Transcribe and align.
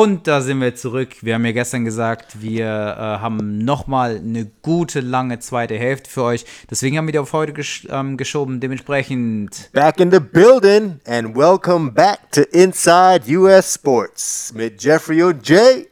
Und 0.00 0.28
da 0.28 0.40
sind 0.42 0.60
wir 0.60 0.76
zurück. 0.76 1.16
Wir 1.22 1.34
haben 1.34 1.44
ja 1.44 1.50
gestern 1.50 1.84
gesagt, 1.84 2.40
wir 2.40 2.66
äh, 2.66 2.68
haben 2.68 3.64
nochmal 3.64 4.18
eine 4.18 4.48
gute, 4.62 5.00
lange 5.00 5.40
zweite 5.40 5.76
Hälfte 5.76 6.08
für 6.08 6.22
euch. 6.22 6.44
Deswegen 6.70 6.96
haben 6.96 7.08
wir 7.08 7.12
die 7.12 7.18
auf 7.18 7.32
heute 7.32 7.52
gesch 7.52 7.84
ähm, 7.90 8.16
geschoben. 8.16 8.60
Dementsprechend. 8.60 9.70
Back 9.72 9.98
in 9.98 10.12
the 10.12 10.20
building 10.20 11.00
and 11.04 11.34
welcome 11.34 11.90
back 11.90 12.30
to 12.30 12.42
Inside 12.52 13.24
US 13.36 13.74
Sports 13.74 14.52
mit 14.54 14.80
Jeffrey 14.80 15.20
und 15.20 15.48
Jay. 15.48 15.88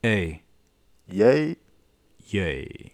Ey. 0.00 0.40
Yay. 1.06 1.58
Yay. 2.28 2.92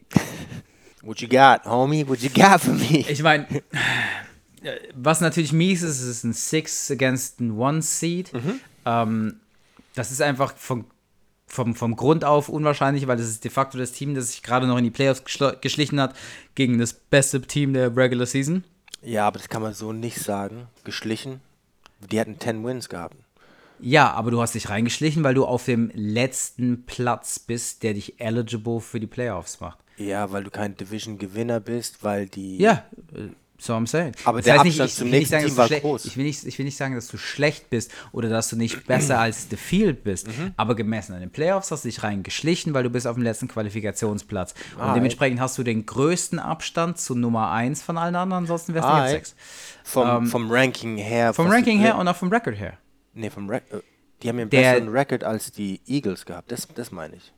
What 1.00 1.20
you 1.20 1.28
got, 1.28 1.64
homie? 1.64 2.04
What 2.08 2.18
you 2.22 2.30
got 2.30 2.60
for 2.60 2.74
me? 2.74 3.04
Ich 3.08 3.22
meine, 3.22 3.46
was 4.96 5.20
natürlich 5.20 5.52
mies 5.52 5.82
ist, 5.82 6.02
ist 6.02 6.24
ein 6.24 6.32
Six 6.32 6.90
against 6.90 7.38
ein 7.38 7.52
One 7.52 7.82
Seed. 7.82 8.32
Ähm, 8.84 9.36
das 9.96 10.12
ist 10.12 10.22
einfach 10.22 10.56
vom, 10.56 10.84
vom, 11.46 11.74
vom 11.74 11.96
Grund 11.96 12.24
auf 12.24 12.48
unwahrscheinlich, 12.48 13.06
weil 13.08 13.16
das 13.16 13.26
ist 13.28 13.42
de 13.44 13.50
facto 13.50 13.76
das 13.78 13.92
Team, 13.92 14.14
das 14.14 14.28
sich 14.32 14.42
gerade 14.42 14.66
noch 14.66 14.78
in 14.78 14.84
die 14.84 14.90
Playoffs 14.90 15.22
geschl- 15.24 15.56
geschlichen 15.60 16.00
hat 16.00 16.14
gegen 16.54 16.78
das 16.78 16.92
beste 16.92 17.40
Team 17.42 17.72
der 17.72 17.96
Regular 17.96 18.26
Season. 18.26 18.62
Ja, 19.02 19.26
aber 19.26 19.38
das 19.38 19.48
kann 19.48 19.62
man 19.62 19.74
so 19.74 19.92
nicht 19.92 20.18
sagen. 20.18 20.68
Geschlichen. 20.84 21.40
Die 22.10 22.20
hatten 22.20 22.38
10 22.38 22.64
Wins 22.64 22.88
gehabt. 22.88 23.16
Ja, 23.78 24.10
aber 24.12 24.30
du 24.30 24.40
hast 24.40 24.54
dich 24.54 24.68
reingeschlichen, 24.70 25.22
weil 25.22 25.34
du 25.34 25.44
auf 25.44 25.66
dem 25.66 25.90
letzten 25.94 26.86
Platz 26.86 27.38
bist, 27.38 27.82
der 27.82 27.94
dich 27.94 28.18
eligible 28.20 28.80
für 28.80 29.00
die 29.00 29.06
Playoffs 29.06 29.60
macht. 29.60 29.78
Ja, 29.98 30.32
weil 30.32 30.44
du 30.44 30.50
kein 30.50 30.76
Division-Gewinner 30.76 31.60
bist, 31.60 32.02
weil 32.02 32.26
die. 32.26 32.58
Ja, 32.58 32.84
so 33.58 33.72
I'm 33.74 33.86
saying. 33.86 34.12
Aber 34.24 34.38
Das 34.38 34.44
der 34.44 34.54
heißt 34.54 34.64
nicht, 34.64 34.80
Abstand 34.80 34.90
ich 34.90 34.96
zum 34.96 35.04
will 35.06 35.10
nicht 35.12 35.30
nächsten 35.30 35.32
sagen, 35.32 35.46
Team 35.46 35.56
dass 35.56 35.68
du 35.68 35.74
war 35.74 35.80
groß. 35.80 36.04
Ich 36.04 36.16
will, 36.16 36.24
nicht, 36.24 36.44
ich 36.44 36.58
will 36.58 36.64
nicht 36.66 36.76
sagen, 36.76 36.94
dass 36.94 37.08
du 37.08 37.16
schlecht 37.16 37.70
bist 37.70 37.90
oder 38.12 38.28
dass 38.28 38.48
du 38.48 38.56
nicht 38.56 38.86
besser 38.86 39.18
als 39.18 39.48
The 39.50 39.56
Field 39.56 40.04
bist, 40.04 40.26
Mhm. 40.28 40.52
aber 40.56 40.74
gemessen 40.74 41.14
an 41.14 41.20
den 41.20 41.30
Playoffs 41.30 41.70
hast 41.70 41.84
du 41.84 41.88
dich 41.88 42.02
reingeschlichen, 42.02 42.74
weil 42.74 42.82
du 42.82 42.90
bist 42.90 43.06
auf 43.06 43.14
dem 43.14 43.22
letzten 43.22 43.48
Qualifikationsplatz. 43.48 44.54
Und 44.76 44.82
Ah, 44.82 44.94
dementsprechend 44.94 45.40
hast 45.40 45.56
du 45.58 45.62
den 45.62 45.86
größten 45.86 46.38
Abstand 46.38 46.98
zu 46.98 47.14
Nummer 47.14 47.50
1 47.50 47.82
von 47.82 47.96
allen 47.98 48.14
anderen, 48.16 48.44
ansonsten 48.44 48.74
wärst 48.74 48.88
du 48.88 48.92
Ah, 48.92 49.04
jetzt 49.08 49.12
ey. 49.12 49.18
6. 49.18 49.34
Vom, 49.84 50.26
vom 50.26 50.50
Ranking 50.50 50.96
her. 50.98 51.32
Vom 51.32 51.46
Ranking 51.48 51.78
her 51.78 51.96
und 51.98 52.08
auch 52.08 52.16
vom 52.16 52.28
Record 52.32 52.58
her. 52.58 52.74
Nee, 53.14 53.30
vom 53.30 53.48
Re 53.48 53.62
äh, 53.70 53.78
Die 54.22 54.28
haben 54.28 54.36
ja 54.38 54.42
einen 54.42 54.50
Der- 54.50 54.72
besseren 54.74 54.88
Record 54.90 55.24
als 55.24 55.52
die 55.52 55.80
Eagles 55.86 56.26
gehabt. 56.26 56.50
Das, 56.50 56.68
das 56.74 56.90
meine 56.90 57.16
ich. 57.16 57.32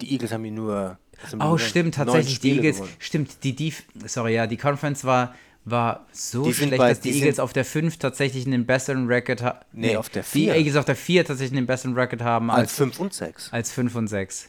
Die 0.00 0.12
Eagles 0.12 0.30
haben 0.32 0.42
die 0.44 0.50
nur. 0.50 0.98
Oh, 1.32 1.36
nur 1.44 1.58
stimmt, 1.58 1.94
tatsächlich. 1.94 2.40
Die 2.40 2.52
Eagles, 2.52 2.76
gewonnen. 2.76 2.92
stimmt, 2.98 3.42
die, 3.44 3.56
die, 3.56 3.72
sorry, 4.04 4.34
ja, 4.34 4.46
die 4.46 4.58
Conference 4.58 5.04
war, 5.04 5.34
war 5.68 6.06
so 6.12 6.44
Die 6.44 6.54
schlecht, 6.54 6.76
bei- 6.78 6.88
dass 6.90 7.00
die, 7.00 7.10
die 7.10 7.18
Eagles 7.18 7.40
auf 7.40 7.52
der 7.52 7.64
5 7.64 7.98
tatsächlich 7.98 8.46
einen 8.46 8.64
besseren 8.66 9.08
Record 9.08 9.42
haben. 9.42 9.58
Nee, 9.72 9.96
auf 9.96 10.08
der 10.08 10.22
Die 10.22 10.28
vier. 10.28 10.54
Eagles 10.54 10.76
auf 10.76 10.84
der 10.84 10.96
4 10.96 11.24
tatsächlich 11.24 11.58
einen 11.58 11.66
besseren 11.66 11.94
Record 11.94 12.22
haben 12.22 12.50
Als 12.50 12.60
als, 12.70 12.72
5 12.76 13.00
und 13.00 13.12
6. 13.12 13.52
als 13.52 13.72
5 13.72 13.94
und 13.96 14.06
6. 14.08 14.48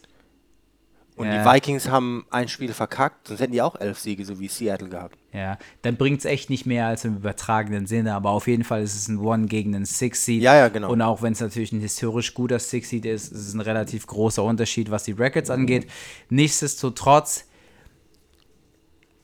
Und 1.15 1.25
Ja. 1.25 1.43
die 1.43 1.49
Vikings 1.49 1.89
haben 1.89 2.27
ein 2.29 2.47
Spiel 2.47 2.71
verkackt, 2.73 3.27
sonst 3.29 3.39
hätten 3.39 3.51
die 3.53 3.63
auch 3.63 3.75
elf 3.81 3.97
Siege, 3.97 4.23
so 4.23 4.39
wie 4.39 4.47
Seattle 4.47 4.87
gehabt. 4.89 5.17
Ja, 5.33 5.57
dann 5.81 5.97
bringt 5.97 6.19
es 6.19 6.25
echt 6.25 6.51
nicht 6.51 6.67
mehr 6.67 6.85
als 6.85 7.03
im 7.05 7.15
übertragenen 7.15 7.87
Sinne, 7.87 8.13
aber 8.13 8.29
auf 8.29 8.45
jeden 8.45 8.63
Fall 8.63 8.83
ist 8.83 8.93
es 8.93 9.07
ein 9.07 9.17
One 9.17 9.47
gegen 9.47 9.73
einen 9.75 9.85
Six 9.85 10.23
Seed. 10.25 10.43
Ja, 10.43 10.55
ja, 10.55 10.67
genau. 10.67 10.91
Und 10.91 11.01
auch 11.01 11.23
wenn 11.23 11.33
es 11.33 11.39
natürlich 11.39 11.71
ein 11.71 11.79
historisch 11.81 12.35
guter 12.35 12.59
Six 12.59 12.89
Seed 12.89 13.05
ist, 13.07 13.31
ist 13.31 13.47
es 13.47 13.53
ein 13.55 13.61
relativ 13.61 14.05
großer 14.05 14.43
Unterschied, 14.43 14.91
was 14.91 15.05
die 15.05 15.13
Records 15.13 15.49
angeht. 15.49 15.87
Nichtsdestotrotz, 16.29 17.45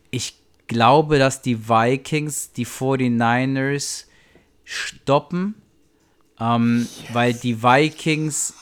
ich 0.10 0.40
glaube, 0.68 1.20
dass 1.20 1.42
die 1.42 1.68
Vikings 1.68 2.52
die 2.54 2.66
49ers 2.66 4.06
stoppen, 4.64 5.56
ähm, 6.40 6.88
weil 7.12 7.34
die 7.34 7.62
Vikings 7.62 8.54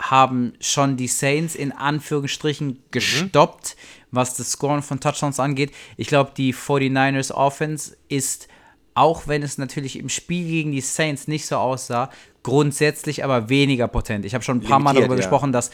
haben 0.00 0.54
schon 0.60 0.96
die 0.96 1.08
Saints 1.08 1.54
in 1.54 1.72
Anführungsstrichen 1.72 2.82
gestoppt, 2.90 3.76
was 4.10 4.34
das 4.34 4.52
Scoren 4.52 4.82
von 4.82 5.00
Touchdowns 5.00 5.38
angeht. 5.38 5.72
Ich 5.96 6.08
glaube, 6.08 6.32
die 6.36 6.52
49ers 6.52 7.32
Offense 7.32 7.96
ist, 8.08 8.48
auch 8.94 9.26
wenn 9.26 9.42
es 9.42 9.58
natürlich 9.58 9.98
im 9.98 10.08
Spiel 10.08 10.46
gegen 10.46 10.72
die 10.72 10.80
Saints 10.80 11.28
nicht 11.28 11.46
so 11.46 11.56
aussah, 11.56 12.10
grundsätzlich 12.42 13.24
aber 13.24 13.48
weniger 13.48 13.88
potent. 13.88 14.24
Ich 14.24 14.34
habe 14.34 14.44
schon 14.44 14.58
ein 14.58 14.60
paar 14.60 14.80
Mal 14.80 14.90
Limitiert, 14.90 15.02
darüber 15.02 15.14
ja. 15.14 15.20
gesprochen, 15.20 15.52
dass 15.52 15.70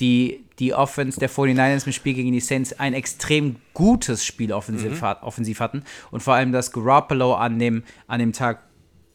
die, 0.00 0.44
die 0.58 0.74
Offense 0.74 1.20
der 1.20 1.30
49ers 1.30 1.86
im 1.86 1.92
Spiel 1.92 2.14
gegen 2.14 2.32
die 2.32 2.40
Saints 2.40 2.72
ein 2.78 2.94
extrem 2.94 3.56
gutes 3.74 4.24
Spiel 4.24 4.52
offensiv, 4.52 5.00
Mhm. 5.00 5.06
hat, 5.06 5.22
offensiv 5.22 5.60
hatten 5.60 5.84
und 6.10 6.22
vor 6.22 6.34
allem, 6.34 6.52
dass 6.52 6.72
Garoppolo 6.72 7.34
an 7.34 7.58
dem, 7.58 7.82
an 8.06 8.18
dem 8.20 8.32
Tag 8.32 8.60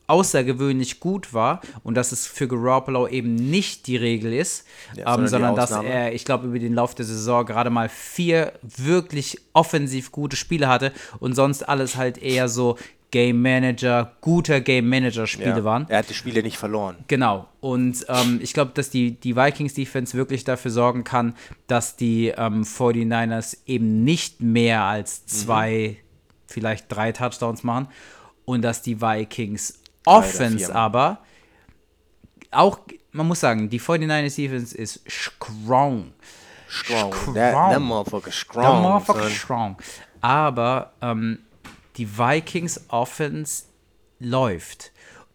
außergewöhnlich 0.08 1.00
gut 1.00 1.34
war 1.34 1.62
und 1.84 1.96
dass 1.96 2.12
es 2.12 2.28
für 2.28 2.48
Garoppolo 2.48 3.08
eben 3.08 3.36
nicht 3.36 3.88
die 3.88 3.98
Regel 3.98 4.34
ist, 4.34 4.66
Ja, 4.96 5.16
ähm, 5.16 5.28
sondern 5.28 5.56
sondern 5.56 5.56
dass 5.56 5.72
er, 5.72 6.14
ich 6.14 6.26
glaube, 6.26 6.48
über 6.48 6.60
den 6.60 6.74
Lauf 6.74 6.94
der 6.96 7.06
Saison 7.06 7.46
gerade 7.46 7.70
mal 7.72 7.90
vier 7.90 8.54
wirklich 8.62 9.40
offensiv 9.54 10.12
gute 10.12 10.36
Spiele 10.36 10.68
hatte 10.68 10.92
und 11.20 11.34
sonst 11.36 11.68
alles 11.68 11.96
halt 11.96 12.18
eher 12.20 12.48
so 12.50 12.78
Game 13.16 13.42
Manager, 13.42 14.12
guter 14.20 14.60
Game 14.60 14.90
Manager 14.90 15.26
Spiele 15.26 15.60
Ja. 15.60 15.64
waren. 15.64 15.86
Er 15.88 16.00
hat 16.00 16.10
die 16.10 16.14
Spiele 16.14 16.44
nicht 16.44 16.58
verloren. 16.58 16.98
Genau. 17.08 17.48
Und 17.62 18.06
ähm, 18.10 18.42
ich 18.44 18.54
glaube, 18.54 18.72
dass 18.74 18.90
die, 18.90 19.12
die 19.18 19.38
Vikings-Defense 19.38 20.18
wirklich 20.18 20.44
dafür 20.44 20.70
sorgen 20.70 21.06
kann, 21.06 21.34
dass 21.68 21.96
die 21.96 22.34
ähm, 22.36 22.64
49ers 22.64 23.60
eben 23.68 24.04
nicht 24.04 24.42
mehr 24.42 24.82
als 24.84 25.26
zwei, 25.28 25.96
vielleicht 26.46 26.94
drei 26.94 27.14
Touchdowns 27.14 27.64
machen. 27.64 27.88
Und 28.44 28.64
dass 28.64 28.82
die 28.82 29.00
Vikings 29.00 29.80
Offense 30.06 30.76
aber 30.76 31.20
auch, 32.52 32.80
man 33.14 33.30
muss 33.30 33.40
sagen, 33.40 33.70
die 33.70 33.80
49ers 33.80 34.36
Defense 34.36 34.78
ist 34.78 35.00
strong. 35.08 36.12
Strong. 36.68 37.14
Strong. 37.14 37.34
That, 37.36 37.54
that 37.54 37.80
motherfucker 37.80 38.32
strong. 38.34 38.64
Der 38.66 38.74
motherfucker 38.74 39.30
strong. 39.30 39.78
Aber 40.20 40.92
ähm, 41.02 41.40
die 41.98 42.18
Vikings 42.18 42.86
Offense 42.90 43.66
läuft. 44.20 44.92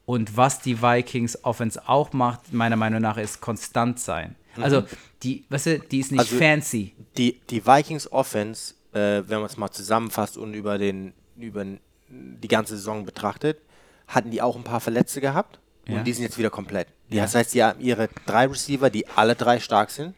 Und 0.06 0.36
was 0.36 0.60
die 0.60 0.82
Vikings 0.82 1.44
Offense 1.44 1.80
auch 1.88 2.12
macht, 2.12 2.52
meiner 2.52 2.76
Meinung 2.76 3.00
nach, 3.00 3.16
ist 3.16 3.40
konstant 3.40 4.00
sein. 4.00 4.34
Also, 4.60 4.82
die, 5.22 5.44
weißt 5.48 5.66
du, 5.66 5.78
die 5.78 6.00
ist 6.00 6.10
nicht 6.10 6.20
Also- 6.20 6.36
fancy. 6.36 6.94
Die, 7.16 7.40
die 7.50 7.64
Vikings 7.64 8.10
Offense, 8.10 8.74
äh, 8.92 9.22
wenn 9.26 9.38
man 9.38 9.44
es 9.44 9.56
mal 9.56 9.70
zusammenfasst 9.70 10.36
und 10.36 10.54
über, 10.54 10.78
den, 10.78 11.12
über 11.36 11.64
die 12.08 12.48
ganze 12.48 12.76
Saison 12.76 13.04
betrachtet, 13.04 13.60
hatten 14.08 14.30
die 14.30 14.42
auch 14.42 14.56
ein 14.56 14.64
paar 14.64 14.80
Verletzte 14.80 15.20
gehabt. 15.20 15.60
Ja. 15.86 15.98
Und 15.98 16.04
die 16.04 16.12
sind 16.12 16.24
jetzt 16.24 16.38
wieder 16.38 16.50
komplett. 16.50 16.88
Ja. 17.08 17.22
Das 17.22 17.34
heißt, 17.36 17.54
die 17.54 17.62
haben 17.62 17.80
ihre 17.80 18.08
drei 18.26 18.46
Receiver, 18.46 18.90
die 18.90 19.06
alle 19.08 19.36
drei 19.36 19.60
stark 19.60 19.90
sind. 19.90 20.14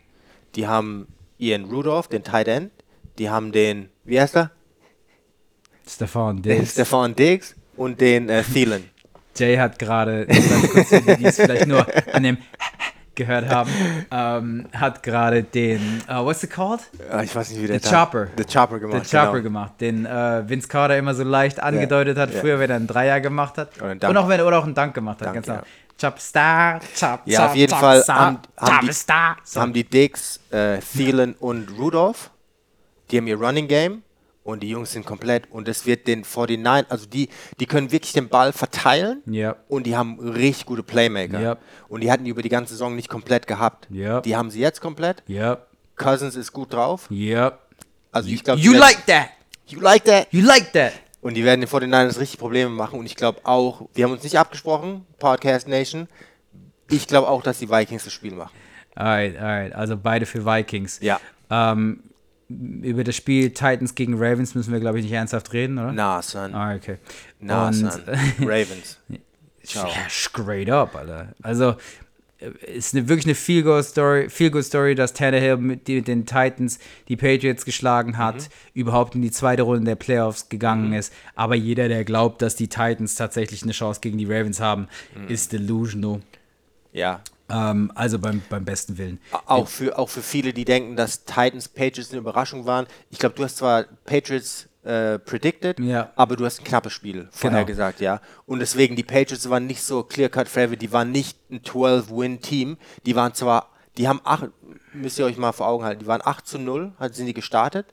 Die 0.54 0.66
haben 0.66 1.06
Ian 1.38 1.64
Rudolph, 1.66 2.09
den 2.09 2.24
Tight 2.24 2.48
End. 2.48 2.72
Die 3.19 3.28
haben 3.28 3.53
den, 3.53 3.91
wie 4.04 4.19
heißt 4.20 4.36
er? 4.36 4.50
Stefan 5.94 6.42
Den 6.42 6.58
Diggs. 6.60 6.72
Stefan 6.72 7.14
Diggs 7.14 7.54
und 7.76 8.00
den 8.00 8.28
äh, 8.28 8.42
Thielen. 8.42 8.88
Jay 9.36 9.56
hat 9.56 9.78
gerade, 9.78 10.26
die, 10.26 11.25
es 11.25 11.36
vielleicht 11.36 11.66
nur 11.66 11.86
an 12.12 12.22
dem 12.22 12.36
gehört 13.14 13.48
haben, 13.48 13.70
ähm, 14.10 14.66
hat 14.75 15.03
gerade 15.03 15.42
den, 15.42 16.03
uh, 16.08 16.25
what's 16.25 16.42
it 16.42 16.50
called? 16.50 16.80
Ah, 17.10 17.22
ich 17.22 17.34
weiß 17.34 17.50
nicht, 17.50 17.62
wie 17.62 17.66
der 17.66 17.80
The 17.80 17.88
Chopper. 17.91 18.28
The 18.36 18.44
Chopper 18.44 18.78
gemacht. 18.78 19.04
Den 19.04 19.10
Chopper 19.10 19.32
genau. 19.32 19.42
gemacht, 19.42 19.72
den 19.80 20.06
äh, 20.06 20.48
Vince 20.48 20.69
Carter 20.69 20.97
immer 20.98 21.14
so 21.14 21.22
leicht 21.25 21.60
angedeutet 21.60 22.19
hat, 22.19 22.32
ja. 22.32 22.41
früher, 22.41 22.59
wenn 22.59 22.70
er 22.70 22.76
einen 22.76 22.86
Dreier 22.86 23.20
gemacht 23.20 23.56
hat. 23.59 23.70
Oder 23.80 24.09
Und 24.09 24.16
auch 24.16 24.28
wenn 24.28 24.41
oder 24.42 24.59
auch 24.59 24.64
einen 24.64 24.74
Dank 24.74 24.94
gemacht 24.94 25.20
hat, 25.20 25.28
Dunk, 25.28 25.34
ganz 25.34 25.47
genau. 25.47 25.59
ja. 25.59 25.64
Chop 26.00 26.19
Star, 26.20 26.80
Chop, 26.98 27.20
Ja, 27.26 27.41
Chop, 27.41 27.48
auf 27.50 27.56
jeden 27.56 27.70
Chop 27.72 27.80
Fall 27.80 28.03
Star, 28.03 28.19
haben- 28.20 28.38
haben 28.59 28.86
die- 28.86 28.92
Star. 28.92 29.36
So. 29.44 29.60
haben 29.60 29.72
die 29.72 29.84
Diggs, 29.84 30.41
äh, 30.50 30.78
Thielen 30.78 31.34
und 31.38 31.69
Rudolph, 31.78 32.30
die 33.10 33.19
haben 33.19 33.26
ihr 33.26 33.36
Running 33.38 33.69
Game 33.69 34.03
und 34.44 34.62
die 34.62 34.69
Jungs 34.70 34.92
sind 34.92 35.06
komplett 35.06 35.50
und 35.50 35.69
es 35.69 35.86
wird 35.86 36.06
den 36.08 36.22
49, 36.22 36.91
also 36.91 37.06
die, 37.06 37.28
die 37.60 37.66
können 37.66 37.92
wirklich 37.92 38.12
den 38.12 38.28
Ball 38.28 38.53
verteilen 38.53 39.22
Ja. 39.26 39.56
und 39.69 39.84
die 39.86 39.97
haben 39.97 40.19
richtig 40.19 40.66
gute 40.66 40.82
Playmaker. 40.82 41.41
Ja. 41.41 41.56
Und 41.88 42.00
die 42.03 42.10
hatten 42.10 42.25
die 42.25 42.30
über 42.30 42.42
die 42.42 42.48
ganze 42.48 42.75
Saison 42.75 42.97
nicht 42.97 43.08
komplett 43.08 43.47
gehabt. 43.47 43.86
Ja. 43.91 44.21
Die 44.21 44.36
haben 44.36 44.50
sie 44.50 44.60
jetzt 44.60 44.80
komplett. 44.80 45.22
Yep, 45.28 45.66
Cousins 45.97 46.34
ist 46.36 46.53
gut 46.53 46.72
drauf. 46.72 47.09
yep. 47.10 47.59
Also 48.10 48.28
ich 48.28 48.42
glaube, 48.44 48.60
You 48.60 48.72
like 48.74 49.06
that. 49.06 49.28
you 49.66 49.80
like 49.80 50.04
that. 50.04 50.27
You 50.33 50.42
like 50.44 50.72
that. 50.72 50.92
Und 51.21 51.34
die 51.34 51.44
werden 51.44 51.60
den 51.60 51.71
49ers 51.71 52.18
richtig 52.18 52.41
Probleme 52.41 52.68
machen 52.71 52.98
und 52.98 53.06
ich 53.06 53.15
glaube 53.15 53.41
auch, 53.44 53.83
wir 53.94 54.04
haben 54.04 54.12
uns 54.12 54.24
nicht 54.24 54.39
abgesprochen, 54.39 55.06
Podcast 55.21 55.68
Nation. 55.68 56.09
Ich 56.91 57.06
glaube 57.06 57.28
auch, 57.28 57.42
dass 57.42 57.60
die 57.60 57.71
Vikings 57.71 58.04
das 58.04 58.12
Spiel 58.12 58.34
machen. 58.34 58.50
Alright, 58.97 59.39
alright. 59.39 59.72
Also 59.72 59.97
beide 59.97 60.27
für 60.27 60.44
Vikings. 60.44 60.98
Ja. 61.00 61.21
Ähm, 61.48 62.03
über 62.83 63.04
das 63.04 63.16
Spiel 63.16 63.51
Titans 63.51 63.95
gegen 63.95 64.15
Ravens 64.15 64.54
müssen 64.54 64.72
wir, 64.72 64.81
glaube 64.81 64.99
ich, 64.99 65.04
nicht 65.04 65.13
ernsthaft 65.15 65.53
reden, 65.53 65.78
oder? 65.78 65.93
Na, 65.93 66.22
son. 66.22 66.54
Ah, 66.54 66.75
okay. 66.75 66.99
Na, 67.41 67.69
Und- 67.69 67.75
son. 67.75 67.91
Ravens. 68.41 68.99
Ciao. 69.65 69.87
Ja, 69.89 70.09
straight 70.09 70.69
up, 70.71 70.97
Alter. 70.97 71.34
Also, 71.43 71.77
äh, 72.39 72.51
ist 72.75 72.95
eine, 72.95 73.09
wirklich 73.09 73.27
eine 73.27 73.37
Feel-Good-Story, 73.37 74.28
Feel 74.28 74.63
Story, 74.65 74.95
dass 74.97 75.13
Tannehill 75.13 75.57
mit, 75.59 75.87
mit 75.87 76.09
den 76.09 76.27
Titans 76.27 76.81
die 77.09 77.16
Patriots 77.16 77.65
geschlagen 77.65 78.19
hat, 78.19 78.34
Mhm. 78.37 78.49
überhaupt 78.75 79.15
in 79.15 79.22
die 79.22 79.31
zweite 79.31 79.63
Runde 79.63 79.84
der 79.84 79.95
Playoffs 79.95 80.49
gegangen 80.49 80.93
ist. 80.93 81.13
Aber 81.37 81.54
jeder, 81.54 81.89
der 81.89 82.04
glaubt, 82.04 82.43
dass 82.43 82.57
die 82.57 82.66
Titans 82.69 83.15
tatsächlich 83.15 83.63
eine 83.63 83.72
Chance 83.72 84.01
gegen 84.01 84.19
die 84.19 84.25
Ravens 84.27 84.59
haben, 84.60 84.89
Mhm. 85.15 85.28
ist 85.28 85.53
delusional. 85.53 86.21
Ja. 86.93 87.21
Ähm, 87.53 87.93
also 87.95 88.19
beim, 88.19 88.41
beim 88.49 88.65
besten 88.65 88.97
Willen. 88.99 89.21
Auch 89.47 89.69
für, 89.69 89.99
auch 89.99 90.09
für 90.09 90.22
viele, 90.22 90.53
die 90.53 90.65
denken, 90.65 90.97
dass 90.97 91.25
Titans 91.25 91.69
Patriots 91.69 92.10
eine 92.10 92.19
Überraschung 92.21 92.65
waren. 92.66 92.87
Ich 93.10 93.19
glaube, 93.19 93.34
du 93.34 93.45
hast 93.45 93.59
zwar 93.59 93.84
Patriots 94.04 94.69
äh, 94.84 95.19
predicted, 95.19 95.78
Ja. 95.78 96.10
aber 96.16 96.34
du 96.37 96.45
hast 96.45 96.60
ein 96.60 96.65
knappes 96.65 96.93
Spiel 96.93 97.28
vorher 97.31 97.60
Genau. 97.60 97.66
gesagt, 97.66 98.01
ja. 98.01 98.21
Und 98.47 98.59
deswegen, 98.60 98.97
die 98.97 99.04
Patriots 99.04 99.49
waren 99.51 99.66
nicht 99.66 99.83
so 99.83 100.03
clear-cut 100.03 100.49
favorite, 100.49 100.78
die 100.78 100.91
waren 100.93 101.13
nicht 101.13 101.39
ein 101.51 101.60
12-Win-Team. 101.63 102.78
Die 103.07 103.15
waren 103.15 103.34
zwar, 103.34 103.69
die 103.99 104.09
haben 104.09 104.21
acht, 104.25 104.49
müsst 104.93 105.19
ihr 105.19 105.27
euch 105.27 105.37
mal 105.37 105.53
vor 105.53 105.69
Augen 105.69 105.84
halten, 105.84 106.01
die 106.01 106.07
waren 106.07 106.22
8 106.25 106.47
zu 106.47 106.59
0, 106.59 106.93
hat- 106.99 107.15
sind 107.15 107.27
die 107.27 107.34
gestartet 107.34 107.87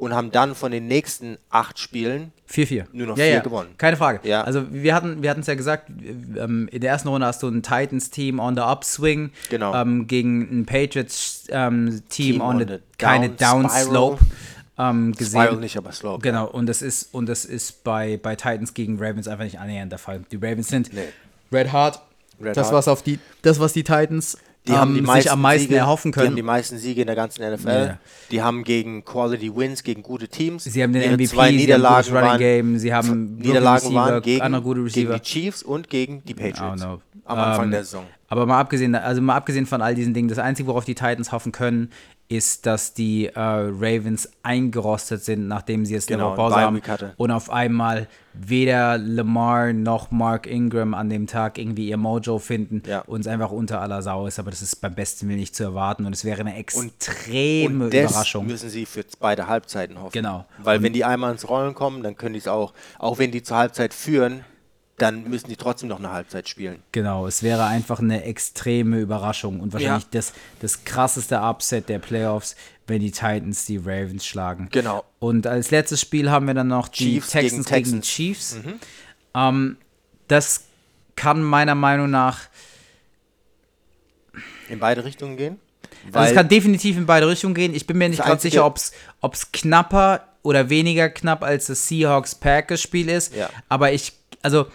und 0.00 0.14
haben 0.14 0.30
dann 0.32 0.54
von 0.54 0.72
den 0.72 0.86
nächsten 0.86 1.36
acht 1.50 1.78
Spielen 1.78 2.32
4-4. 2.50 2.86
Nur 2.92 3.08
noch 3.08 3.18
ja, 3.18 3.24
vier 3.24 3.34
ja. 3.34 3.40
gewonnen. 3.40 3.68
Keine 3.76 3.96
Frage. 3.96 4.26
Ja. 4.26 4.42
Also 4.42 4.64
wir 4.72 4.94
hatten 4.94 5.22
wir 5.22 5.36
es 5.36 5.46
ja 5.46 5.54
gesagt, 5.54 5.90
ähm, 5.90 6.68
in 6.72 6.80
der 6.80 6.90
ersten 6.90 7.08
Runde 7.08 7.26
hast 7.26 7.42
du 7.42 7.48
ein 7.48 7.62
Titans-Team 7.62 8.40
on 8.40 8.56
the 8.56 8.62
upswing 8.62 9.30
Genau. 9.50 9.74
ähm, 9.74 10.06
gegen 10.06 10.40
ein 10.40 10.66
Patriots-Team 10.66 12.34
ähm, 12.36 12.40
on, 12.40 12.56
on 12.56 12.58
the, 12.58 12.64
the 12.66 12.78
keine 12.96 13.28
down 13.28 13.64
Downslope 13.64 14.18
ähm, 14.78 15.12
gesehen. 15.12 15.42
Spiral 15.42 15.56
nicht, 15.60 15.76
aber 15.76 15.92
Slope. 15.92 16.22
Genau, 16.22 16.46
und 16.46 16.66
das 16.66 16.80
ist, 16.80 17.12
und 17.12 17.28
das 17.28 17.44
ist 17.44 17.84
bei, 17.84 18.18
bei 18.20 18.34
Titans 18.36 18.72
gegen 18.72 18.98
Ravens 18.98 19.28
einfach 19.28 19.44
nicht 19.44 19.58
annähernd 19.58 19.92
der 19.92 19.98
Fall. 19.98 20.22
Die 20.32 20.36
Ravens 20.36 20.68
sind 20.68 20.92
Nee. 20.94 21.02
Red 21.52 21.72
Hard. 21.72 22.00
Red 22.42 22.56
das, 22.56 22.68
hard. 22.68 22.76
was 22.76 22.88
auf 22.88 23.02
die, 23.02 23.18
das, 23.42 23.60
was 23.60 23.74
die 23.74 23.84
Titans 23.84 24.38
Die 24.66 24.72
haben 24.72 24.92
die 24.92 25.00
ähm, 25.00 25.06
meisten 25.06 25.22
sich 25.22 25.32
am 25.32 25.40
meisten 25.40 25.62
Siege, 25.68 25.76
erhoffen 25.76 26.12
Die 26.12 26.18
haben 26.18 26.24
können. 26.26 26.36
die 26.36 26.42
meisten 26.42 26.78
Siege 26.78 27.00
in 27.00 27.06
der 27.06 27.16
ganzen 27.16 27.50
NFL. 27.50 27.68
Ja. 27.68 27.98
Die 28.30 28.42
haben 28.42 28.62
gegen 28.62 29.04
Quality 29.04 29.56
Wins, 29.56 29.82
gegen 29.82 30.02
gute 30.02 30.28
Teams. 30.28 30.64
Sie 30.64 30.82
haben 30.82 30.92
den 30.92 31.02
Ihre 31.02 31.12
MVP, 31.14 31.28
zwei 31.28 31.46
sie 31.46 31.52
haben 31.52 31.56
Niederlagen 31.56 32.08
Running 32.10 32.28
waren, 32.28 32.38
Game, 32.38 32.78
sie 32.78 32.94
haben 32.94 33.36
Niederlagen 33.36 33.84
Rookie 33.84 33.94
waren 33.94 34.04
Receiver, 34.08 34.20
gegen, 34.20 34.42
andere 34.42 34.62
gute 34.62 34.80
gegen 34.80 34.86
Receiver. 35.08 35.14
die 35.18 35.22
Chiefs 35.22 35.62
und 35.62 35.88
gegen 35.88 36.22
die 36.24 36.34
Patriots. 36.34 36.82
Am 37.24 37.38
Anfang 37.38 37.64
Ähm, 37.66 37.70
der 37.70 37.84
Saison. 37.84 38.04
Aber 38.28 38.44
mal 38.46 38.60
abgesehen, 38.60 38.94
also 38.94 39.22
mal 39.22 39.36
abgesehen 39.36 39.66
von 39.66 39.80
all 39.82 39.94
diesen 39.94 40.14
Dingen, 40.14 40.28
das 40.28 40.38
Einzige, 40.38 40.68
worauf 40.68 40.84
die 40.84 40.94
Titans 40.94 41.32
hoffen 41.32 41.52
können, 41.52 41.90
ist, 42.30 42.64
dass 42.64 42.94
die 42.94 43.26
äh, 43.26 43.32
Ravens 43.34 44.30
eingerostet 44.44 45.24
sind, 45.24 45.48
nachdem 45.48 45.84
sie 45.84 45.94
jetzt 45.94 46.06
Genau, 46.06 46.34
Pause 46.34 46.56
haben 46.56 46.80
und 47.16 47.30
auf 47.32 47.50
einmal 47.50 48.06
weder 48.32 48.96
Lamar 48.98 49.72
noch 49.72 50.12
Mark 50.12 50.46
Ingram 50.46 50.94
an 50.94 51.10
dem 51.10 51.26
Tag 51.26 51.58
irgendwie 51.58 51.88
ihr 51.88 51.96
Mojo 51.96 52.38
finden 52.38 52.82
Ja. 52.86 53.00
und 53.00 53.22
es 53.22 53.26
einfach 53.26 53.50
unter 53.50 53.80
aller 53.80 54.00
Sau 54.02 54.28
ist. 54.28 54.38
Aber 54.38 54.50
das 54.50 54.62
ist 54.62 54.76
beim 54.76 54.94
besten 54.94 55.28
Willen 55.28 55.40
nicht 55.40 55.56
zu 55.56 55.64
erwarten 55.64 56.06
und 56.06 56.14
es 56.14 56.24
wäre 56.24 56.40
eine 56.40 56.54
extreme 56.56 57.86
Und 57.86 57.94
das 57.94 58.10
Überraschung. 58.12 58.46
müssen 58.46 58.70
sie 58.70 58.86
für 58.86 59.04
beide 59.18 59.48
Halbzeiten 59.48 59.98
hoffen. 60.00 60.12
Genau. 60.12 60.44
Weil 60.62 60.82
wenn 60.82 60.92
die 60.92 61.04
einmal 61.04 61.32
ins 61.32 61.48
Rollen 61.48 61.74
kommen, 61.74 62.04
dann 62.04 62.16
können 62.16 62.34
die 62.34 62.38
es 62.40 62.48
auch, 62.48 62.72
auch 63.00 63.18
wenn 63.18 63.32
die 63.32 63.42
zur 63.42 63.56
Halbzeit 63.56 63.92
führen, 63.92 64.44
dann 65.00 65.28
müssen 65.28 65.48
die 65.48 65.56
trotzdem 65.56 65.88
noch 65.88 65.98
eine 65.98 66.10
Halbzeit 66.10 66.48
spielen. 66.48 66.82
Genau, 66.92 67.26
es 67.26 67.42
wäre 67.42 67.64
einfach 67.64 67.98
eine 68.00 68.24
extreme 68.24 68.98
Überraschung 68.98 69.60
und 69.60 69.72
wahrscheinlich 69.72 70.04
Ja. 70.04 70.08
das, 70.12 70.32
das 70.60 70.84
krasseste 70.84 71.38
Upset 71.40 71.88
der 71.88 71.98
Playoffs, 71.98 72.56
wenn 72.86 73.00
die 73.00 73.10
Titans 73.10 73.64
die 73.66 73.76
Ravens 73.78 74.26
schlagen. 74.26 74.68
Genau. 74.70 75.04
Und 75.18 75.46
als 75.46 75.70
letztes 75.70 76.00
Spiel 76.00 76.30
haben 76.30 76.46
wir 76.46 76.54
dann 76.54 76.68
noch 76.68 76.88
die 76.88 77.04
Chiefs 77.20 77.30
Texans 77.30 77.66
gegen 77.66 77.84
gegen, 77.84 78.00
die 78.00 78.00
Texans. 78.00 78.06
Mhm. 78.06 78.10
Chiefs. 78.10 78.56
Ähm, 79.34 79.76
das 80.28 80.64
kann 81.16 81.42
meiner 81.42 81.74
Meinung 81.74 82.10
nach, 82.10 82.40
In 84.68 84.78
beide 84.78 85.04
Richtungen 85.04 85.36
gehen. 85.36 85.58
also 86.12 86.28
es 86.30 86.34
kann 86.34 86.48
definitiv 86.48 86.96
in 86.96 87.06
beide 87.06 87.28
Richtungen 87.28 87.54
gehen. 87.54 87.74
Ich 87.74 87.86
bin 87.86 87.98
mir 87.98 88.08
nicht 88.08 88.22
einzige- 88.22 88.52
sicher, 88.52 88.66
ob 88.66 89.34
es 89.34 89.52
knapper 89.52 90.26
oder 90.42 90.70
weniger 90.70 91.08
knapp 91.10 91.42
als 91.42 91.66
das 91.66 91.86
Seahawks-Packers-Spiel 91.88 93.08
ist. 93.08 93.34
Ja. 93.34 93.50
Aber 93.68 93.92
ich, 93.92 94.12
also 94.42 94.66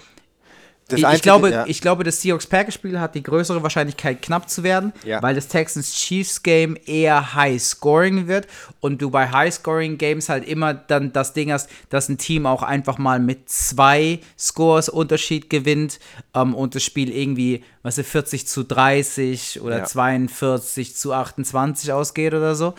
das 0.88 1.00
ich, 1.00 1.06
Einzige- 1.08 1.24
glaube, 1.24 1.50
ja. 1.52 1.66
ich 1.68 1.82
glaube, 1.82 2.04
das 2.04 2.22
Seahawks-Packers-Spiel 2.22 3.00
hat 3.00 3.16
die 3.16 3.24
größere 3.24 3.64
Wahrscheinlichkeit, 3.64 4.22
knapp 4.22 4.50
zu 4.50 4.62
werden, 4.64 4.94
Ja. 5.04 5.22
weil 5.24 5.34
das 5.34 5.48
Texans-Chiefs-Game 5.48 6.78
eher 6.86 7.34
High-Scoring 7.34 8.28
wird 8.28 8.48
und 8.82 9.02
du 9.02 9.10
bei 9.10 9.30
High-Scoring-Games 9.32 10.30
halt 10.30 10.48
immer 10.48 10.74
dann 10.76 11.12
das 11.12 11.34
Ding 11.34 11.52
hast, 11.52 11.70
dass 11.90 12.08
ein 12.10 12.18
Team 12.20 12.46
auch 12.46 12.62
einfach 12.64 12.98
mal 13.00 13.20
mit 13.20 13.50
zwei 13.50 14.20
Scores 14.38 14.90
Unterschied 14.90 15.50
gewinnt 15.50 16.00
ähm, 16.36 16.54
und 16.54 16.76
das 16.76 16.84
Spiel 16.84 17.10
irgendwie, 17.12 17.64
was 17.82 17.98
weißt 17.98 18.08
du, 18.08 18.12
40 18.12 18.48
zu 18.48 18.64
30 18.64 19.62
oder 19.62 19.80
Ja. 19.80 19.84
42 19.86 20.96
zu 20.96 21.14
28 21.14 21.92
ausgeht 21.94 22.34
oder 22.34 22.56
so. 22.56 22.76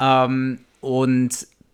Ähm, 0.00 0.60
und 0.80 1.30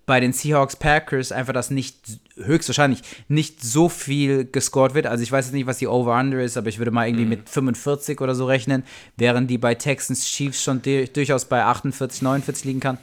bei 0.06 0.20
den 0.20 0.32
Seahawks 0.32 0.76
Packers 0.76 1.32
einfach, 1.32 1.52
dass 1.54 1.70
nicht 1.70 1.96
höchstwahrscheinlich 2.36 3.00
nicht 3.28 3.62
so 3.62 3.88
viel 3.88 4.44
gescored 4.44 4.94
wird. 4.94 5.06
Also 5.06 5.22
ich 5.22 5.32
weiß 5.32 5.46
jetzt 5.46 5.54
nicht, 5.54 5.66
was 5.66 5.78
die 5.78 5.86
Over-Under 5.86 6.42
ist, 6.42 6.56
aber 6.56 6.68
ich 6.68 6.78
würde 6.78 6.90
mal 6.90 7.02
Mhm. 7.10 7.14
irgendwie 7.18 7.36
mit 7.36 7.48
45 7.48 8.20
oder 8.20 8.34
so 8.34 8.44
rechnen, 8.46 8.84
während 9.16 9.48
die 9.50 9.58
bei 9.58 9.74
Texans 9.74 10.26
Chiefs 10.26 10.62
schon 10.62 10.82
du- 10.82 11.06
durchaus 11.08 11.46
bei 11.46 11.62
48, 11.64 12.22
49 12.22 12.64
liegen 12.64 12.80
kann. 12.80 12.98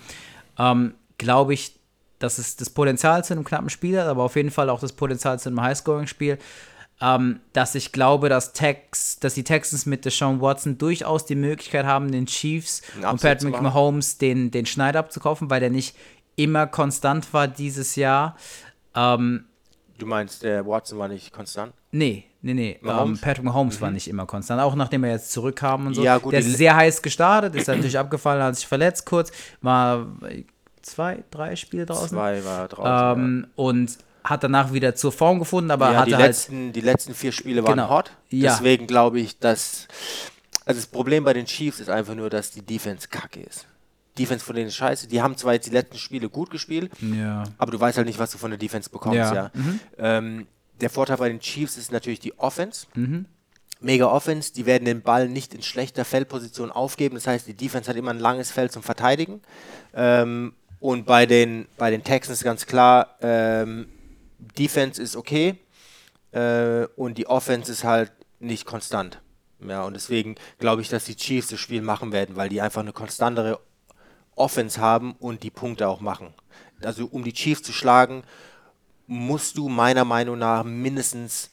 Ähm, 0.60 0.94
Glaube 1.18 1.54
ich, 1.54 1.74
dass 2.20 2.38
es 2.40 2.56
das 2.56 2.70
Potenzial 2.72 3.24
zu 3.24 3.34
einem 3.34 3.44
knappen 3.44 3.70
Spiel 3.70 4.00
hat, 4.00 4.08
aber 4.08 4.24
auf 4.24 4.36
jeden 4.36 4.50
Fall 4.52 4.70
auch 4.70 4.80
das 4.80 4.92
Potenzial 4.94 5.40
zu 5.40 5.50
einem 5.50 5.62
High-Scoring-Spiel. 5.62 6.38
Ähm, 7.04 7.40
dass 7.54 7.74
ich 7.74 7.92
glaube, 7.92 8.30
dass, 8.30 8.54
Tex, 8.54 9.18
dass 9.20 9.34
die 9.34 9.44
Texans 9.44 9.88
mit 9.88 10.06
Deshaun 10.06 10.40
Watson 10.40 10.78
durchaus 10.78 11.26
die 11.26 11.34
Möglichkeit 11.36 11.86
haben, 11.86 12.12
den 12.12 12.28
Chiefs 12.28 12.84
und 12.96 13.20
Patrick. 13.22 13.60
Mahomes 13.60 14.20
den, 14.20 14.52
den 14.52 14.68
Schneid 14.68 14.96
abzukaufen, 14.96 15.50
weil 15.50 15.60
der 15.62 15.72
nicht 15.72 15.96
immer 16.44 16.68
konstant 16.68 17.34
war 17.34 17.48
dieses 17.48 17.96
Jahr. 17.96 18.36
Ähm, 18.96 19.46
Du 19.98 20.08
meinst, 20.08 20.42
der 20.42 20.66
Watson 20.66 20.98
war 20.98 21.08
nicht 21.08 21.32
konstant? 21.32 21.74
nee, 21.92 22.24
nee, 22.42 22.54
nee. 22.56 22.72
Ähm, 22.82 22.88
Mahomes? 22.88 23.22
Patrick 23.22 23.46
Mahomes 23.46 23.80
war 23.82 23.92
nicht 23.92 24.08
immer 24.08 24.26
konstant, 24.26 24.60
auch 24.62 24.74
nachdem 24.74 25.04
er 25.04 25.12
jetzt 25.12 25.32
zurückkam 25.32 25.86
und 25.88 25.94
so. 25.94 26.04
Ja, 26.04 26.18
gut, 26.18 26.34
der 26.34 26.40
ist 26.40 26.58
sehr 26.58 26.76
heiß 26.76 27.02
gestartet, 27.04 27.54
ist 27.56 27.68
natürlich 27.68 28.00
abgefallen, 28.00 28.42
hat 28.42 28.56
sich 28.56 28.66
verletzt 28.66 29.06
kurz, 29.06 29.32
war 29.62 30.08
äh, 30.28 30.44
zwei, 30.82 31.24
drei 31.30 31.56
Spiele 31.56 31.86
draußen. 31.86 32.10
Zwei 32.10 32.44
war 32.44 32.68
draußen. 32.68 33.20
Ähm, 33.24 33.48
Und 33.56 33.98
hat 34.24 34.44
danach 34.44 34.74
wieder 34.74 34.96
zur 34.96 35.12
Form 35.12 35.38
gefunden, 35.40 35.70
aber 35.72 35.88
ja, 35.88 35.92
ja 35.94 36.00
hatte 36.00 36.10
die, 36.10 36.16
halt. 36.16 36.26
letzten, 36.28 36.74
die 36.74 36.82
letzten 36.82 37.14
vier 37.14 37.32
Spiele 37.32 37.64
waren 37.64 37.74
Genau. 37.74 37.90
hot. 37.90 38.12
Ja. 38.30 38.52
Deswegen 38.54 38.88
glaube 38.88 39.20
ich, 39.20 39.38
dass. 39.40 39.88
Also 40.66 40.80
das 40.80 40.88
Problem 40.88 41.24
bei 41.24 41.34
den 41.34 41.46
Chiefs 41.46 41.80
ist 41.80 41.90
einfach 41.90 42.16
nur, 42.16 42.30
dass 42.30 42.52
die 42.52 42.62
Defense 42.62 43.08
kacke 43.08 43.42
ist. 43.42 43.66
Defense 44.18 44.44
von 44.44 44.56
denen 44.56 44.68
ist 44.68 44.76
scheiße. 44.76 45.08
Die 45.08 45.22
haben 45.22 45.38
zwar 45.38 45.54
jetzt 45.54 45.68
die 45.68 45.72
letzten 45.72 45.98
Spiele 45.98 46.30
gut 46.30 46.50
gespielt, 46.50 46.92
Ja. 47.02 47.44
aber 47.58 47.72
du 47.72 47.80
weißt 47.80 47.98
halt 47.98 48.08
nicht, 48.08 48.20
was 48.20 48.32
du 48.32 48.38
von 48.38 48.52
der 48.52 48.58
Defense 48.58 48.90
bekommst, 48.90 49.16
Ja. 49.18 49.34
ja. 49.34 49.52
Ähm, 49.98 50.48
der 50.82 50.90
Vorteil 50.90 51.18
bei 51.18 51.30
den 51.30 51.40
Chiefs 51.40 51.78
ist 51.78 51.92
natürlich 51.92 52.20
die 52.20 52.38
Offense. 52.40 52.88
Mhm. 52.96 53.26
Mega 53.80 54.06
Offense, 54.08 54.54
die 54.54 54.66
werden 54.66 54.86
den 54.86 55.02
Ball 55.02 55.28
nicht 55.28 55.54
in 55.54 55.62
schlechter 55.64 56.06
Feldposition 56.06 56.72
aufgeben. 56.72 57.16
Das 57.16 57.26
heißt, 57.28 57.48
die 57.48 57.54
Defense 57.56 57.90
hat 57.90 57.98
immer 57.98 58.12
ein 58.12 58.20
langes 58.20 58.52
Feld 58.52 58.72
zum 58.72 58.84
Verteidigen. 58.84 59.42
Ähm, 59.94 60.54
und 60.80 61.06
bei 61.06 61.26
den, 61.26 61.68
bei 61.78 61.90
den 61.92 62.04
Texans 62.04 62.44
ganz 62.44 62.66
klar, 62.66 63.16
ähm, 63.22 63.88
Defense 64.58 65.02
ist 65.02 65.16
okay 65.16 65.56
äh, 66.32 66.86
und 66.96 67.18
die 67.18 67.28
Offense 67.28 67.72
ist 67.72 67.84
halt 67.84 68.12
nicht 68.40 68.66
konstant. 68.66 69.20
Ja, 69.68 69.84
und 69.84 69.94
deswegen 69.94 70.36
glaube 70.58 70.82
ich, 70.82 70.90
dass 70.90 71.06
die 71.06 71.16
Chiefs 71.16 71.50
das 71.50 71.60
Spiel 71.60 71.82
machen 71.84 72.12
werden, 72.12 72.36
weil 72.36 72.50
die 72.50 72.62
einfach 72.62 72.82
eine 72.82 72.94
konstantere 72.94 73.60
Offense 74.36 74.80
haben 74.80 75.16
und 75.20 75.44
die 75.44 75.50
Punkte 75.50 75.88
auch 75.88 76.02
machen. 76.02 76.34
Also 76.84 77.06
um 77.06 77.24
die 77.24 77.34
Chiefs 77.34 77.64
zu 77.64 77.74
schlagen, 77.74 78.24
musst 79.08 79.58
du 79.58 79.70
meiner 79.70 80.06
Meinung 80.06 80.40
nach 80.40 80.64
mindestens 80.64 81.52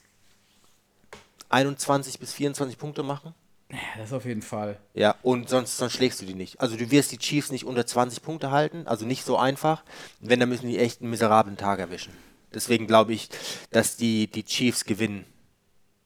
21 1.49 2.19
bis 2.19 2.33
24 2.33 2.79
Punkte 2.79 3.03
machen. 3.03 3.35
ja, 3.71 3.79
das 3.99 4.13
auf 4.13 4.25
jeden 4.25 4.43
Fall. 4.43 4.79
Ja, 4.95 5.17
und 5.23 5.49
sonst, 5.49 5.77
sonst 5.77 5.95
schlägst 5.95 6.21
du 6.23 6.27
die 6.27 6.35
nicht. 6.35 6.61
Also 6.61 6.77
du 6.77 6.91
wirst 6.91 7.13
die 7.13 7.19
Chiefs 7.19 7.51
nicht 7.51 7.65
unter 7.65 7.87
20 7.87 8.23
Punkte 8.23 8.51
halten, 8.51 8.87
also 8.87 9.05
nicht 9.07 9.25
so 9.25 9.37
einfach. 9.37 9.83
Wenn, 10.21 10.41
dann 10.41 10.49
müssen 10.49 10.69
die 10.69 10.79
echt 10.79 11.01
einen 11.01 11.11
miserablen 11.11 11.57
Tag 11.57 11.79
erwischen. 11.79 12.13
Deswegen 12.55 12.87
glaube 12.87 13.13
ich, 13.13 13.29
dass 13.71 13.97
die, 13.97 14.27
die 14.27 14.45
Chiefs 14.45 14.85
gewinnen. 14.85 15.25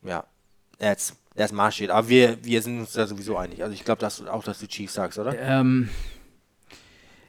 Ja, 0.02 0.24
that's, 0.78 1.14
that's 1.36 1.52
my 1.52 1.70
shit. 1.70 1.90
Aber 1.90 2.08
wir, 2.08 2.44
wir 2.44 2.62
sind 2.62 2.80
uns 2.80 2.92
da 2.92 3.06
sowieso 3.06 3.36
einig. 3.36 3.62
Also 3.62 3.74
ich 3.74 3.84
glaube 3.84 4.00
dass 4.00 4.26
auch, 4.26 4.42
dass 4.42 4.58
du 4.58 4.66
Chiefs 4.66 4.94
sagst, 4.94 5.18
oder? 5.18 5.38
Ähm, 5.38 5.88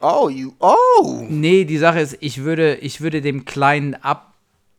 Oh, 0.06 0.28
you, 0.28 0.52
oh! 0.60 1.26
Nee, 1.30 1.64
die 1.64 1.78
Sache 1.78 2.02
ist, 2.02 2.18
ich 2.20 2.44
würde, 2.44 2.76
ich 2.76 3.00
würde 3.00 3.22
dem 3.22 3.46
kleinen 3.46 3.96
Up, 3.96 4.34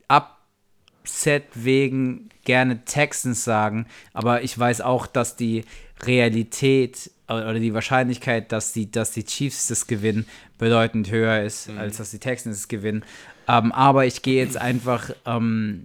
Upset 0.07 1.45
wegen 1.54 2.28
gerne 2.45 2.85
Texans 2.85 3.43
sagen, 3.43 3.87
aber 4.12 4.43
ich 4.43 4.59
weiß 4.59 4.83
auch, 4.83 5.07
dass 5.07 5.35
die 5.35 5.64
Realität 6.02 7.11
oder 7.26 7.54
die 7.54 7.73
Wahrscheinlichkeit, 7.73 8.52
dass 8.52 8.75
die, 8.75 8.90
dass 8.90 9.12
die 9.12 9.25
Chiefs 9.25 9.69
das 9.69 9.87
gewinnen, 9.87 10.26
bedeutend 10.59 11.11
höher 11.11 11.40
ist, 11.40 11.71
als 11.71 11.97
dass 11.97 12.11
die 12.11 12.19
Texans 12.19 12.59
es 12.59 12.69
gewinnen. 12.69 13.02
Ähm, 13.49 13.73
aber 13.73 14.04
ich 14.04 14.21
gehe 14.21 14.45
jetzt 14.45 14.59
einfach 14.59 15.09
ähm, 15.25 15.85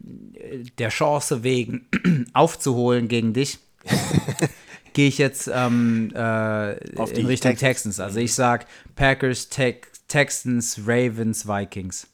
der 0.80 0.90
Chance 0.90 1.44
wegen 1.44 1.88
aufzuholen 2.34 3.08
gegen 3.08 3.32
dich. 3.32 3.60
gehe 5.00 5.08
ich 5.08 5.18
jetzt 5.18 5.50
ähm, 5.54 6.12
äh, 6.14 6.76
Auf 6.98 7.14
die 7.14 7.22
in 7.22 7.28
Richtung 7.28 7.52
Texans. 7.52 7.96
Texans. 7.96 8.00
Also 8.02 8.20
ich 8.20 8.34
sag 8.34 8.66
Packers, 8.98 9.48
Tex 9.48 9.88
Texans, 10.10 10.78
Ravens, 10.86 11.48
Vikings. 11.48 12.08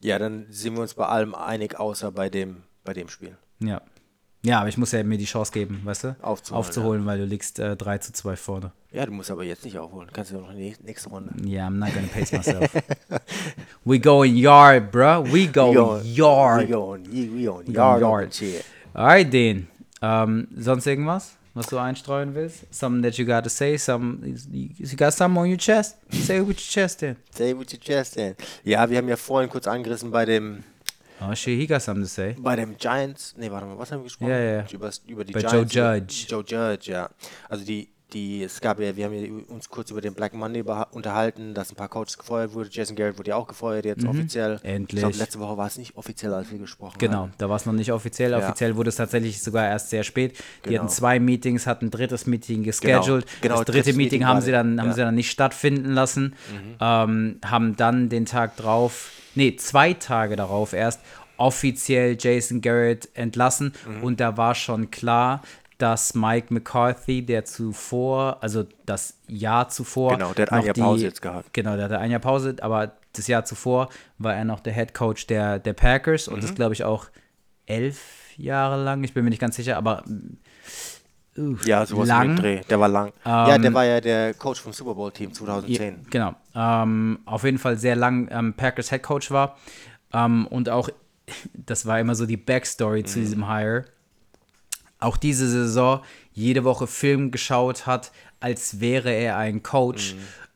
Ja, 0.00 0.20
dann 0.20 0.46
sind 0.48 0.74
wir 0.74 0.82
uns 0.82 0.94
bei 0.94 1.06
allem 1.06 1.34
einig, 1.34 1.80
außer 1.80 2.12
bei 2.12 2.28
dem, 2.30 2.62
bei 2.84 2.92
dem 2.92 3.08
Spiel. 3.08 3.36
Ja. 3.58 3.82
Ja, 4.44 4.60
aber 4.60 4.68
ich 4.68 4.76
muss 4.78 4.92
ja 4.92 5.02
mir 5.02 5.18
die 5.18 5.24
Chance 5.24 5.50
geben, 5.50 5.80
weißt 5.82 6.04
du? 6.04 6.16
Aufzuholen, 6.22 6.58
Aufzuholen, 6.60 7.06
weil 7.06 7.18
du 7.18 7.24
liegst 7.24 7.58
äh, 7.58 7.74
3 7.76 7.98
zu 7.98 8.12
2 8.12 8.36
vorne. 8.36 8.70
Ja, 8.92 9.06
du 9.06 9.10
musst 9.10 9.32
aber 9.32 9.42
jetzt 9.42 9.64
nicht 9.64 9.76
aufholen. 9.76 10.08
Kannst 10.12 10.30
du 10.30 10.36
noch 10.36 10.50
in 10.52 10.58
die 10.58 10.76
nächste 10.84 11.08
Runde. 11.08 11.34
Yeah, 11.44 11.66
I'm 11.66 11.78
not 11.78 11.92
gonna 11.94 12.06
pace 12.06 12.30
myself. 12.30 12.70
we 13.84 13.98
going 13.98 14.36
yard, 14.36 14.92
bruh. 14.92 15.24
We 15.24 15.48
going 15.48 15.74
going- 15.74 16.04
yard. 16.14 16.68
We 16.68 16.72
going, 16.72 17.06
we 17.10 17.44
going 17.44 17.66
We 17.66 17.72
yard, 17.72 18.00
going 18.02 18.20
yard. 18.22 18.34
shit. 18.34 18.64
Alright, 18.94 19.32
den. 19.32 19.66
Ähm, 20.00 20.46
sonst 20.56 20.86
irgendwas, 20.86 21.36
was 21.54 21.66
du 21.66 21.78
einstreuen 21.78 22.34
willst? 22.34 22.64
Something 22.70 23.02
that 23.02 23.16
you 23.18 23.24
got 23.26 23.44
to 23.44 23.50
say? 23.50 23.76
Some, 23.78 24.18
you 24.50 24.96
got 24.96 25.12
something 25.14 25.40
on 25.40 25.46
your 25.48 25.58
chest? 25.58 25.96
Say 26.10 26.38
it 26.38 26.46
with 26.46 26.58
your 26.58 26.68
chest 26.84 27.00
then. 27.00 27.16
Say 27.34 27.52
with 27.56 27.72
your 27.72 27.80
chest 27.80 28.14
then. 28.16 28.34
Ja, 28.64 28.88
wir 28.90 28.98
haben 28.98 29.08
ja 29.08 29.16
vorhin 29.16 29.48
kurz 29.48 29.66
angerissen 29.66 30.10
bei 30.10 30.24
dem 30.24 30.64
Oh 31.20 31.32
shit, 31.34 31.58
he 31.58 31.66
got 31.66 31.80
something 31.80 32.02
to 32.02 32.08
say. 32.08 32.34
bei 32.38 32.56
dem 32.56 32.76
Giants. 32.76 33.34
Nee, 33.38 33.48
warte 33.50 33.66
mal, 33.66 33.78
was 33.78 33.90
haben 33.92 34.00
wir 34.00 34.04
gesprochen? 34.04 34.30
Ja, 34.30 34.38
ja, 34.38 34.52
ja. 34.58 34.64
Über, 34.72 34.90
über 35.06 35.24
die 35.24 35.32
Bei 35.32 35.40
Joe 35.40 35.64
Giants. 35.64 35.74
über- 36.24 36.36
Judge. 36.38 36.52
Joe 36.54 36.72
Judge, 36.72 36.90
ja. 36.92 37.08
Also 37.48 37.64
die, 37.64 37.88
die, 38.12 38.44
es 38.44 38.60
gab 38.60 38.78
ja, 38.78 38.94
wir 38.94 39.06
haben 39.06 39.44
uns 39.48 39.68
kurz 39.68 39.90
über 39.90 40.00
den 40.00 40.14
Black 40.14 40.34
Monday 40.34 40.62
unterhalten, 40.92 41.52
dass 41.54 41.72
ein 41.72 41.74
paar 41.74 41.88
Coaches 41.88 42.16
gefeuert 42.16 42.52
wurden. 42.54 42.68
Jason 42.70 42.94
Garrett 42.94 43.18
wurde 43.18 43.30
ja 43.30 43.36
auch 43.36 43.48
gefeuert 43.48 43.84
jetzt 43.84 44.04
offiziell. 44.04 44.54
Mhm. 44.56 44.60
Endlich. 44.62 44.98
Ich 45.02 45.08
glaube, 45.08 45.16
letzte 45.16 45.40
Woche 45.40 45.56
war 45.56 45.66
es 45.66 45.78
nicht 45.78 45.96
offiziell, 45.96 46.32
als 46.32 46.50
wir 46.52 46.58
gesprochen 46.58 46.98
Genau, 46.98 47.22
haben. 47.22 47.32
da 47.38 47.48
war 47.48 47.56
es 47.56 47.66
noch 47.66 47.72
nicht 47.72 47.90
offiziell. 47.90 48.30
Ja. 48.32 48.38
Offiziell 48.38 48.76
wurde 48.76 48.90
es 48.90 48.96
tatsächlich 48.96 49.42
sogar 49.42 49.66
erst 49.66 49.90
sehr 49.90 50.04
spät. 50.04 50.36
Die 50.64 50.68
Genau. 50.68 50.82
hatten 50.82 50.90
zwei 50.90 51.18
Meetings, 51.18 51.66
hatten 51.66 51.86
ein 51.86 51.90
drittes 51.90 52.26
Meeting 52.26 52.62
gescheduled. 52.62 53.26
genau, 53.40 53.56
das 53.56 53.64
dritte 53.64 53.88
Meeting, 53.94 53.96
Meeting 53.96 54.26
haben 54.26 54.40
sie 54.42 54.52
dann 54.52 54.78
haben 54.78 54.86
ja. 54.88 54.92
Mhm. 54.92 54.96
sie 54.96 55.00
dann 55.00 55.14
nicht 55.16 55.30
stattfinden 55.30 55.90
lassen. 55.90 56.34
Ähm, 56.80 57.38
haben 57.44 57.74
dann 57.76 58.08
den 58.10 58.26
Tag 58.26 58.56
drauf, 58.56 59.10
nee, 59.34 59.56
zwei 59.56 59.92
Tage 59.94 60.36
darauf 60.36 60.72
erst 60.72 61.00
offiziell 61.36 62.16
Jason 62.18 62.60
Garrett 62.60 63.08
entlassen 63.14 63.74
Mhm. 63.88 64.02
und 64.04 64.20
da 64.20 64.36
war 64.36 64.54
schon 64.54 64.90
klar, 64.92 65.42
dass 65.84 66.14
Mike 66.14 66.52
McCarthy, 66.52 67.24
der 67.26 67.44
zuvor, 67.44 68.38
also 68.42 68.64
das 68.86 69.18
Jahr 69.28 69.68
zuvor, 69.68 70.12
Genau, 70.16 70.32
der 70.32 70.46
hat 70.46 70.52
ein 70.52 70.64
Jahr 70.64 70.74
Pause 70.74 71.04
jetzt 71.04 71.20
gehabt. 71.20 71.52
Genau, 71.52 71.76
der 71.76 71.84
hatte 71.84 71.98
ein 71.98 72.10
Jahr 72.10 72.20
Pause, 72.20 72.56
aber 72.62 72.92
das 73.12 73.26
Jahr 73.26 73.44
zuvor 73.44 73.90
war 74.16 74.34
er 74.34 74.44
noch 74.46 74.60
der 74.60 74.72
Head 74.72 74.94
Coach 74.94 75.26
der, 75.26 75.58
der 75.58 75.74
Packers 75.74 76.26
und 76.26 76.36
Mhm. 76.38 76.40
das 76.40 76.54
glaube 76.54 76.72
ich 76.72 76.84
auch 76.84 77.06
elf 77.66 78.30
Jahre 78.38 78.82
lang. 78.82 79.04
Ich 79.04 79.12
bin 79.12 79.24
mir 79.24 79.30
nicht 79.30 79.40
ganz 79.40 79.56
sicher, 79.56 79.76
aber 79.76 80.04
uh, 81.36 81.56
Ja, 81.66 81.84
sowas 81.86 82.08
lang. 82.08 82.30
im 82.30 82.36
Dreh. 82.36 82.60
Der 82.70 82.80
war 82.80 82.88
lang. 82.88 83.12
ja, 83.26 83.58
der 83.58 83.66
Ähm, 83.66 83.74
war 83.74 83.84
ja 83.84 84.00
der 84.00 84.32
Coach 84.34 84.60
vom 84.60 84.72
Super 84.72 84.94
Bowl 84.94 85.12
Team 85.12 85.32
2010. 85.34 85.94
Ja, 85.94 86.00
genau. 86.10 86.34
Ähm, 86.54 87.18
auf 87.26 87.44
jeden 87.44 87.58
Fall 87.58 87.76
sehr 87.76 87.94
lang 87.96 88.28
ähm, 88.30 88.54
Packers 88.54 88.88
Head 88.90 89.02
Coach 89.02 89.30
war. 89.30 89.56
Ähm, 90.12 90.46
und 90.46 90.68
auch, 90.70 90.88
das 91.54 91.86
war 91.86 92.00
immer 92.00 92.14
so 92.14 92.24
die 92.26 92.36
Backstory 92.36 93.04
zu 93.04 93.18
diesem 93.18 93.46
Hire. 93.48 93.84
Auch 95.04 95.18
diese 95.18 95.48
Saison 95.48 96.00
jede 96.32 96.64
Woche 96.64 96.86
Film 96.86 97.30
geschaut 97.30 97.86
hat, 97.86 98.10
als 98.40 98.80
wäre 98.80 99.10
er 99.10 99.36
ein 99.36 99.62
Coach, 99.62 100.14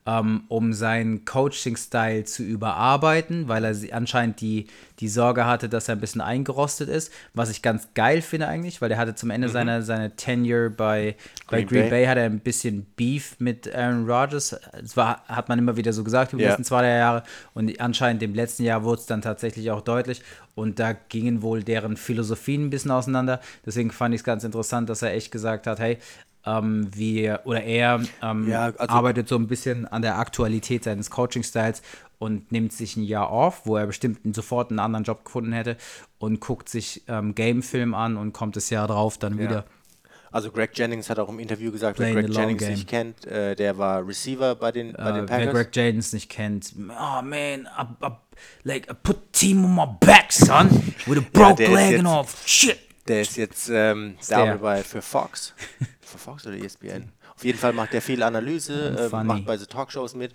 ähm, 0.08 0.44
um 0.48 0.72
seinen 0.72 1.26
Coaching-Style 1.26 2.24
zu 2.24 2.42
überarbeiten, 2.42 3.46
weil 3.46 3.62
er 3.64 3.76
anscheinend 3.94 4.40
die, 4.40 4.66
die 5.00 5.08
Sorge 5.08 5.44
hatte, 5.44 5.68
dass 5.68 5.88
er 5.88 5.96
ein 5.96 6.00
bisschen 6.00 6.22
eingerostet 6.22 6.88
ist, 6.88 7.12
was 7.34 7.50
ich 7.50 7.60
ganz 7.60 7.88
geil 7.92 8.22
finde 8.22 8.48
eigentlich, 8.48 8.80
weil 8.80 8.90
er 8.90 8.96
hatte 8.96 9.14
zum 9.14 9.28
Ende 9.28 9.50
seiner, 9.50 9.82
seiner 9.82 10.16
Tenure 10.16 10.70
bei, 10.70 11.14
bei 11.50 11.58
Green 11.58 11.66
Green 11.68 11.80
Bay. 11.82 11.90
Bay 11.90 12.06
hat 12.06 12.16
er 12.16 12.24
ein 12.24 12.40
bisschen 12.40 12.86
Beef 12.96 13.36
mit 13.38 13.72
Aaron 13.74 14.08
Rodgers. 14.10 14.58
Das 14.80 14.96
war, 14.96 15.22
hat 15.26 15.50
man 15.50 15.58
immer 15.58 15.76
wieder 15.76 15.92
so 15.92 16.02
gesagt 16.02 16.32
über 16.32 16.38
die 16.38 16.44
Ja. 16.44 16.50
letzten 16.52 16.64
zwei 16.64 16.86
Jahre. 16.88 17.22
Und 17.52 17.78
anscheinend 17.78 18.22
im 18.22 18.34
letzten 18.34 18.62
Jahr 18.62 18.84
wurde 18.84 19.00
es 19.00 19.06
dann 19.06 19.20
tatsächlich 19.20 19.70
auch 19.70 19.82
deutlich. 19.82 20.22
Und 20.54 20.78
da 20.78 20.94
gingen 20.94 21.42
wohl 21.42 21.62
deren 21.62 21.98
Philosophien 21.98 22.64
ein 22.66 22.70
bisschen 22.70 22.90
auseinander. 22.90 23.40
Deswegen 23.66 23.90
fand 23.90 24.14
ich 24.14 24.22
es 24.22 24.24
ganz 24.24 24.42
interessant, 24.42 24.88
dass 24.88 25.02
er 25.02 25.12
echt 25.12 25.30
gesagt 25.30 25.66
hat, 25.66 25.78
hey, 25.78 25.98
ähm, 26.46 26.88
wir 26.94 27.40
oder 27.44 27.62
er 27.62 28.00
ähm, 28.22 28.48
Ja, 28.48 28.66
also- 28.76 28.88
arbeitet 28.88 29.28
so 29.28 29.36
ein 29.36 29.46
bisschen 29.48 29.86
an 29.86 30.02
der 30.02 30.18
Aktualität 30.18 30.84
seines 30.84 31.10
Coaching-Styles 31.10 31.82
und 32.18 32.50
nimmt 32.50 32.72
sich 32.72 32.96
ein 32.96 33.04
Jahr 33.04 33.30
off, 33.30 33.62
wo 33.64 33.76
er 33.76 33.86
bestimmt 33.86 34.34
sofort 34.34 34.70
einen 34.70 34.78
anderen 34.80 35.04
Job 35.04 35.24
gefunden 35.24 35.52
hätte 35.52 35.76
und 36.18 36.40
guckt 36.40 36.68
sich 36.68 37.02
ähm, 37.08 37.34
Game-Film 37.34 37.94
an 37.94 38.16
und 38.16 38.32
kommt 38.32 38.56
das 38.56 38.70
Jahr 38.70 38.88
drauf 38.88 39.18
dann 39.18 39.38
wieder. 39.38 39.64
Also 40.30 40.50
Greg 40.50 40.76
Jennings 40.76 41.08
hat 41.08 41.18
auch 41.18 41.30
im 41.30 41.38
Interview 41.38 41.72
gesagt, 41.72 41.98
wer 41.98 42.12
Greg 42.12 42.28
Jennings 42.28 42.60
game. 42.62 42.72
nicht 42.74 42.86
kennt, 42.88 43.24
äh, 43.26 43.54
der 43.56 43.78
war 43.78 44.06
Receiver 44.06 44.56
bei 44.56 44.72
den, 44.72 44.92
bei 44.92 45.12
den 45.12 45.24
Äh, 45.24 45.28
wer 45.30 45.38
Packers. 45.38 45.54
Greg 45.54 45.68
Jennings 45.76 46.12
nicht 46.12 46.28
kennt, 46.28 46.74
oh 46.76 47.22
man, 47.22 47.66
I, 47.66 48.04
I, 48.04 48.10
like 48.64 48.90
I 48.90 48.94
put 49.02 49.32
team 49.32 49.64
on 49.64 49.74
my 49.74 49.86
back, 50.00 50.30
son, 50.30 50.68
with 51.06 51.18
a 51.18 51.22
broke 51.32 51.62
ist 51.62 51.72
leg 51.72 51.90
jetzt- 51.92 51.98
and 52.00 52.08
all. 52.08 52.26
Shit. 52.44 52.78
Der 53.06 53.22
ist 53.22 53.38
jetzt 53.38 53.70
ähm, 53.72 54.16
der? 54.28 54.44
da 54.44 54.56
bei 54.56 54.82
für 54.82 55.00
Fox. 55.00 55.54
für 56.08 56.18
Fox 56.18 56.46
oder 56.46 56.56
ESPN. 56.56 57.12
Auf 57.36 57.44
jeden 57.44 57.58
Fall 57.58 57.72
macht 57.72 57.92
der 57.92 58.02
viel 58.02 58.22
Analyse, 58.22 59.08
äh, 59.12 59.24
macht 59.24 59.44
bei 59.44 59.56
so 59.56 59.66
Talkshows 59.66 60.14
mit. 60.14 60.32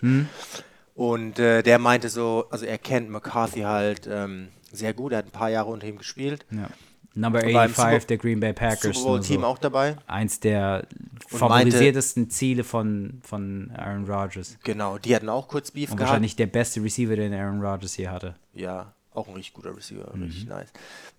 Und 0.94 1.38
äh, 1.38 1.62
der 1.62 1.78
meinte 1.78 2.08
so, 2.08 2.46
also 2.50 2.64
er 2.66 2.78
kennt 2.78 3.10
McCarthy 3.10 3.60
halt 3.62 4.08
ähm, 4.10 4.48
sehr 4.72 4.94
gut, 4.94 5.12
er 5.12 5.18
hat 5.18 5.26
ein 5.26 5.30
paar 5.32 5.50
Jahre 5.50 5.70
unter 5.70 5.86
ihm 5.86 5.98
gespielt. 5.98 6.46
Ja. 6.50 6.68
Number 7.16 7.40
War 7.42 7.46
im 7.66 7.70
85 7.72 7.76
Super- 7.76 8.06
der 8.08 8.16
Green 8.18 8.40
Bay 8.40 8.52
Packers. 8.52 8.96
Super 8.96 9.08
Bowl 9.10 9.20
Team 9.20 9.42
so. 9.42 9.46
auch 9.46 9.58
dabei. 9.58 9.96
Eins 10.08 10.40
der 10.40 10.86
Und 11.30 11.38
favorisiertesten 11.38 12.28
Ziele 12.28 12.64
von, 12.64 13.20
von 13.22 13.70
Aaron 13.76 14.04
Rodgers. 14.10 14.56
Genau, 14.64 14.98
die 14.98 15.14
hatten 15.14 15.28
auch 15.28 15.46
kurz 15.46 15.70
Beef 15.70 15.90
Und 15.90 15.96
gehabt. 15.96 16.10
wahrscheinlich 16.10 16.34
der 16.34 16.46
beste 16.46 16.82
Receiver, 16.82 17.14
den 17.14 17.32
Aaron 17.32 17.62
Rodgers 17.62 17.94
hier 17.94 18.10
hatte. 18.10 18.34
Ja, 18.52 18.92
auch 19.14 19.28
ein 19.28 19.34
richtig 19.34 19.54
guter 19.54 19.76
Receiver, 19.76 20.10
Mhm. 20.14 20.22
richtig 20.24 20.46
nice. 20.46 20.68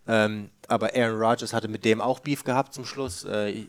Ähm, 0.08 0.50
aber 0.68 0.92
Aaron 0.96 1.20
Rodgers 1.20 1.54
hatte 1.54 1.68
mit 1.68 1.84
dem 1.86 2.02
auch 2.02 2.20
Beef 2.20 2.44
gehabt 2.44 2.74
zum 2.74 2.86
Schluss. 2.86 3.24
Äh, 3.24 3.52
äh, 3.52 3.66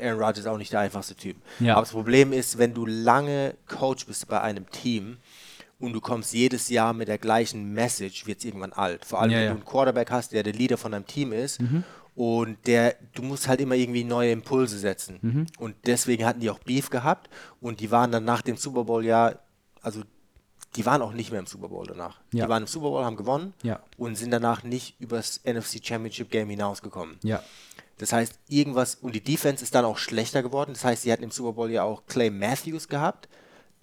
Aaron 0.00 0.18
Rodgers 0.20 0.38
ist 0.40 0.46
auch 0.46 0.58
nicht 0.58 0.72
der 0.72 0.80
einfachste 0.80 1.14
Typ. 1.14 1.36
Ja. 1.60 1.74
Aber 1.74 1.82
das 1.82 1.92
Problem 1.92 2.32
ist, 2.32 2.58
wenn 2.58 2.74
du 2.74 2.86
lange 2.86 3.54
Coach 3.68 4.06
bist 4.06 4.26
bei 4.28 4.40
einem 4.40 4.68
Team 4.70 5.18
und 5.78 5.92
du 5.92 6.00
kommst 6.00 6.32
jedes 6.34 6.68
Jahr 6.68 6.92
mit 6.92 7.08
der 7.08 7.18
gleichen 7.18 7.72
Message, 7.72 8.26
wird 8.26 8.38
es 8.38 8.44
irgendwann 8.44 8.72
alt. 8.72 9.04
Vor 9.04 9.20
allem, 9.20 9.30
Ja, 9.30 9.36
wenn 9.38 9.44
ja. 9.44 9.50
Mhm. 9.50 9.56
du 9.58 9.60
einen 9.62 9.70
Quarterback 9.70 10.10
hast, 10.10 10.32
der 10.32 10.42
der 10.42 10.52
Leader 10.54 10.76
von 10.76 10.92
einem 10.94 11.06
Team 11.06 11.32
ist. 11.32 11.60
Und 12.16 12.58
der, 12.66 12.96
du 13.14 13.22
musst 13.22 13.46
halt 13.48 13.60
immer 13.60 13.76
irgendwie 13.76 14.04
neue 14.04 14.32
Impulse 14.32 14.78
setzen. 14.78 15.18
Mhm. 15.22 15.46
Und 15.58 15.74
deswegen 15.86 16.26
hatten 16.26 16.40
die 16.40 16.50
auch 16.50 16.58
Beef 16.58 16.90
gehabt. 16.90 17.30
Und 17.60 17.80
die 17.80 17.90
waren 17.90 18.10
dann 18.12 18.24
nach 18.24 18.42
dem 18.42 18.56
Super 18.56 18.84
Bowl 18.84 19.04
ja, 19.04 19.36
also 19.80 20.02
die 20.76 20.86
waren 20.86 21.02
auch 21.02 21.12
nicht 21.12 21.30
mehr 21.30 21.40
im 21.40 21.46
Super 21.46 21.68
Bowl 21.68 21.86
danach. 21.86 22.20
Ja. 22.32 22.44
Die 22.46 22.50
waren 22.50 22.62
im 22.62 22.66
Super 22.68 22.90
Bowl, 22.90 23.04
haben 23.04 23.16
gewonnen 23.16 23.54
Ja. 23.62 23.80
und 23.96 24.16
sind 24.16 24.30
danach 24.30 24.62
nicht 24.62 25.00
übers 25.00 25.40
NFC 25.44 25.84
Championship 25.84 26.30
Game 26.30 26.48
hinausgekommen. 26.48 27.18
Ja. 27.22 27.42
Das 27.98 28.12
heißt, 28.12 28.38
irgendwas, 28.48 28.94
und 28.94 29.14
die 29.14 29.20
Defense 29.22 29.62
ist 29.62 29.74
dann 29.74 29.84
auch 29.84 29.98
schlechter 29.98 30.42
geworden. 30.42 30.72
Das 30.72 30.84
heißt, 30.84 31.02
sie 31.02 31.12
hatten 31.12 31.24
im 31.24 31.30
Super 31.30 31.52
Bowl 31.52 31.70
ja 31.70 31.82
auch 31.82 32.02
Clay 32.06 32.30
Matthews 32.30 32.88
gehabt, 32.88 33.28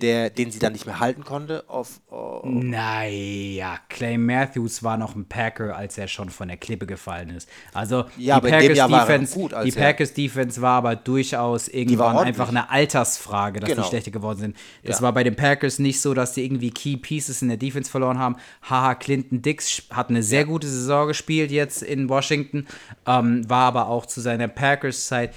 der, 0.01 0.29
den 0.29 0.51
sie 0.51 0.59
dann 0.59 0.73
nicht 0.73 0.85
mehr 0.85 0.99
halten 0.99 1.23
konnte. 1.23 1.63
Auf, 1.67 2.01
oh, 2.11 2.41
Naja, 2.45 3.79
Clay 3.89 4.17
Matthews 4.17 4.83
war 4.83 4.97
noch 4.97 5.15
ein 5.15 5.25
Packer, 5.25 5.75
als 5.75 5.97
er 5.97 6.07
schon 6.07 6.29
von 6.29 6.47
der 6.47 6.57
Klippe 6.57 6.85
gefallen 6.85 7.29
ist. 7.31 7.49
Also 7.73 8.05
Ja, 8.17 8.39
die 8.39 8.49
Packers 8.49 8.77
er 8.77 8.87
Defense, 8.87 9.33
gut, 9.33 9.51
die 9.63 9.69
er- 9.69 9.75
Packers 9.81 10.13
Defense 10.13 10.61
war 10.61 10.77
aber 10.77 10.95
durchaus 10.95 11.67
irgendwann 11.67 12.17
einfach 12.17 12.49
eine 12.49 12.69
Altersfrage, 12.69 13.59
dass 13.59 13.69
Genau. 13.69 13.81
die 13.83 13.87
schlechter 13.89 14.11
geworden 14.11 14.37
sind. 14.39 14.57
Das 14.83 14.97
Ja. 14.99 15.03
war 15.03 15.13
bei 15.13 15.23
den 15.23 15.35
Packers 15.35 15.79
nicht 15.79 15.99
so, 16.01 16.13
dass 16.13 16.33
die 16.33 16.43
irgendwie 16.45 16.69
Key 16.71 16.97
Pieces 16.97 17.41
in 17.41 17.47
der 17.47 17.57
Defense 17.57 17.89
verloren 17.89 18.19
haben. 18.19 18.35
Haha, 18.69 18.95
Clinton 18.95 19.41
Dix 19.41 19.83
hat 19.89 20.09
eine 20.09 20.21
sehr 20.23 20.45
gute 20.45 20.67
Saison 20.67 21.07
gespielt 21.07 21.51
jetzt 21.51 21.81
in 21.81 22.07
Washington, 22.09 22.67
ähm, 23.07 23.49
war 23.49 23.65
aber 23.65 23.87
auch 23.87 24.05
zu 24.05 24.21
seiner 24.21 24.47
Packers-Zeit 24.47 25.33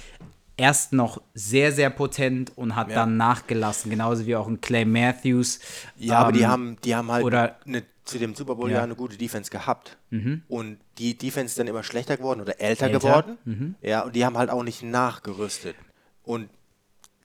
erst 0.57 0.93
noch 0.93 1.21
sehr, 1.33 1.71
sehr 1.71 1.89
potent 1.89 2.55
und 2.57 2.75
hat 2.75 2.89
Ja. 2.89 2.95
dann 2.95 3.17
nachgelassen, 3.17 3.89
genauso 3.89 4.25
wie 4.25 4.35
auch 4.35 4.47
ein 4.47 4.61
Clay 4.61 4.85
Matthews. 4.85 5.59
ja, 5.97 6.19
aber 6.19 6.31
die 6.31 6.41
Ähm, 6.41 6.47
haben, 6.49 6.77
die 6.83 6.95
haben 6.95 7.11
halt 7.11 7.25
oder- 7.25 7.57
eine, 7.65 7.83
zu 8.03 8.19
dem 8.19 8.35
Super 8.35 8.55
Bowl 8.55 8.69
Ja. 8.69 8.73
Mhm. 8.73 8.77
ja 8.79 8.83
eine 8.83 8.95
gute 8.95 9.17
Defense 9.17 9.49
gehabt. 9.51 9.97
Und 10.49 10.77
die 10.97 11.17
Defense 11.17 11.51
ist 11.53 11.59
dann 11.59 11.67
immer 11.67 11.83
schlechter 11.83 12.17
geworden 12.17 12.41
oder 12.41 12.59
älter, 12.59 12.87
Älter, 12.87 12.99
geworden. 12.99 13.37
Mhm. 13.45 13.75
Ja, 13.81 14.01
und 14.01 14.15
die 14.15 14.25
haben 14.25 14.37
halt 14.37 14.49
auch 14.49 14.63
nicht 14.63 14.83
nachgerüstet. 14.83 15.75
Und 16.23 16.49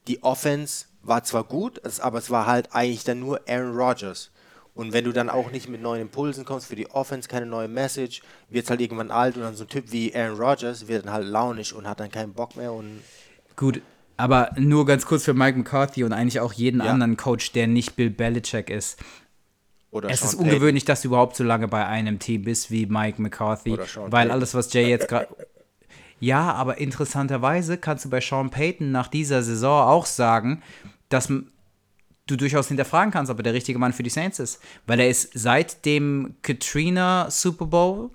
die 0.06 0.23
Offense 0.23 0.87
war 1.02 1.25
zwar 1.25 1.45
gut, 1.45 1.80
aber 2.00 2.18
es 2.18 2.30
war 2.30 2.47
halt 2.47 2.68
eigentlich 2.75 3.04
dann 3.04 3.21
nur 3.21 3.40
Aaron 3.49 3.76
Rodgers. 3.76 4.30
Und 4.76 4.92
wenn 4.92 5.04
du 5.04 5.12
dann 5.12 5.28
auch 5.30 5.50
nicht 5.50 5.68
mit 5.68 5.83
neuen 5.83 6.02
Impulsen 6.02 6.45
kommst 6.45 6.66
für 6.68 6.76
die 6.76 6.88
Offense, 6.90 7.28
keine 7.28 7.47
neue 7.47 7.66
Message, 7.66 8.21
wird 8.50 8.64
es 8.64 8.71
halt 8.71 8.80
irgendwann 8.80 9.11
alt 9.11 9.37
und 9.37 9.42
dann 9.42 9.56
so 9.56 9.64
ein 9.64 9.68
Typ 9.68 9.90
wie 9.90 10.14
Aaron 10.14 10.38
Rodgers 10.38 10.87
wird 10.87 11.06
dann 11.06 11.12
halt 11.14 11.26
launisch 11.26 11.73
und 11.73 11.88
hat 11.88 11.99
dann 11.99 12.11
keinen 12.12 12.33
Bock 12.35 12.54
mehr 12.56 12.73
und 12.73 13.00
Gut, 13.56 13.80
aber 14.18 14.50
nur 14.59 14.85
ganz 14.87 15.06
kurz 15.06 15.25
für 15.25 15.33
Mike 15.35 15.56
McCarthy 15.59 16.04
und 16.04 16.12
eigentlich 16.12 16.40
auch 16.40 16.52
jeden 16.52 16.83
Ja. 16.83 16.90
anderen 16.92 17.16
Coach, 17.16 17.52
der 17.52 17.66
nicht 17.66 17.97
Bill 17.97 18.11
Belichick 18.11 18.68
ist. 18.71 18.99
oder 19.90 20.11
Es 20.11 20.21
Sean 20.21 20.28
ist 20.28 20.37
Payton. 20.37 20.52
ungewöhnlich, 20.52 20.85
dass 20.85 21.00
du 21.02 21.09
überhaupt 21.09 21.37
so 21.37 21.45
lange 21.45 21.68
bei 21.68 21.87
einem 21.87 22.18
Team 22.18 22.42
bist 22.42 22.71
wie 22.71 22.85
Mike 22.85 23.21
McCarthy, 23.23 23.73
Oder 23.73 23.87
Sean 23.87 24.12
weil 24.12 24.26
Payton. 24.26 24.30
alles, 24.33 24.54
was 24.54 24.71
Jay 24.75 24.88
jetzt 24.90 25.09
gerade. 25.09 25.28
Ja, 26.21 26.52
aber 26.52 26.78
interessanterweise 26.78 27.78
kannst 27.78 28.04
du 28.04 28.11
bei 28.11 28.21
Sean 28.21 28.50
Payton 28.50 28.90
nach 28.92 29.09
dieser 29.09 29.42
Saison 29.42 29.88
auch 29.88 30.04
sagen, 30.06 30.62
dass 31.09 31.33
du 32.26 32.37
durchaus 32.37 32.68
hinterfragen 32.68 33.12
kannst, 33.12 33.30
ob 33.30 33.38
er 33.38 33.45
der 33.45 33.54
richtige 33.54 33.78
Mann 33.78 33.92
für 33.92 34.02
die 34.02 34.11
Saints 34.11 34.38
ist. 34.38 34.61
Weil 34.87 35.00
er 35.00 35.09
ist 35.09 35.30
seit 35.35 35.85
dem 35.85 36.37
Katrina 36.42 37.30
Super 37.30 37.66
Bowl 37.66 38.11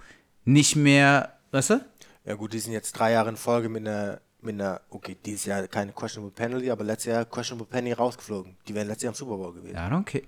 nicht 0.45 0.75
mehr, 0.75 1.37
weißt 1.51 1.71
du? 1.71 1.85
Ja 2.25 2.35
gut, 2.35 2.53
die 2.53 2.59
sind 2.59 2.73
jetzt 2.73 2.93
drei 2.93 3.13
Jahre 3.13 3.29
in 3.29 3.37
Folge 3.37 3.69
mit 3.69 3.87
einer, 3.87 4.21
mit 4.41 4.55
einer 4.55 4.81
okay, 4.89 5.17
dieses 5.25 5.45
Jahr 5.45 5.67
keine 5.67 5.91
Questionable 5.91 6.35
Penalty, 6.35 6.69
aber 6.69 6.83
letztes 6.83 7.11
Jahr 7.13 7.25
Questionable 7.25 7.69
Penny 7.69 7.93
rausgeflogen. 7.93 8.57
Die 8.67 8.75
wären 8.75 8.87
letztes 8.87 9.03
Jahr 9.03 9.13
im 9.13 9.17
Super 9.17 9.37
Bowl 9.37 9.53
gewesen. 9.53 9.75
I 9.75 9.79
don't 9.79 10.03
care. 10.03 10.23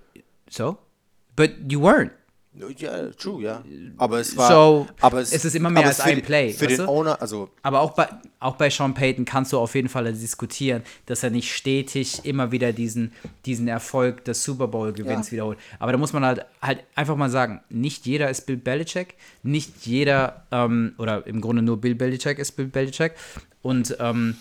So? 0.48 0.78
But 1.36 1.50
you 1.68 1.80
weren't. 1.80 2.12
Ja, 2.56 3.10
true, 3.10 3.42
ja. 3.42 3.64
Aber 3.96 4.20
es 4.20 4.36
war. 4.36 4.48
So, 4.48 4.86
aber 5.00 5.20
es 5.20 5.32
ist 5.32 5.56
immer 5.56 5.70
mehr 5.70 5.86
als 5.86 6.00
ein 6.00 6.22
Play, 6.22 6.52
Für 6.52 6.68
den 6.68 6.78
du? 6.78 6.88
Owner, 6.88 7.20
also 7.20 7.50
Aber 7.62 7.80
auch 7.80 7.92
bei, 7.92 8.08
auch 8.38 8.54
bei 8.56 8.70
Sean 8.70 8.94
Payton 8.94 9.24
kannst 9.24 9.52
du 9.52 9.58
auf 9.58 9.74
jeden 9.74 9.88
Fall 9.88 10.12
diskutieren, 10.12 10.82
dass 11.06 11.24
er 11.24 11.30
nicht 11.30 11.52
stetig 11.52 12.24
immer 12.24 12.52
wieder 12.52 12.72
diesen, 12.72 13.12
diesen 13.44 13.66
Erfolg 13.66 14.24
des 14.24 14.44
Super 14.44 14.68
Bowl-Gewinns 14.68 15.28
Ja. 15.28 15.32
wiederholt. 15.32 15.58
Aber 15.80 15.90
da 15.90 15.98
muss 15.98 16.12
man 16.12 16.24
halt, 16.24 16.46
halt 16.62 16.84
einfach 16.94 17.16
mal 17.16 17.28
sagen, 17.30 17.60
nicht 17.70 18.06
jeder 18.06 18.30
ist 18.30 18.46
Bill 18.46 18.56
Belichick, 18.56 19.14
nicht 19.42 19.84
jeder, 19.84 20.44
ähm, 20.52 20.94
oder 20.98 21.26
im 21.26 21.40
Grunde 21.40 21.62
nur 21.62 21.80
Bill 21.80 21.96
Belichick 21.96 22.38
ist 22.38 22.52
Bill 22.52 22.66
Belichick. 22.68 23.14
Und 23.62 23.96
ähm, 23.98 24.36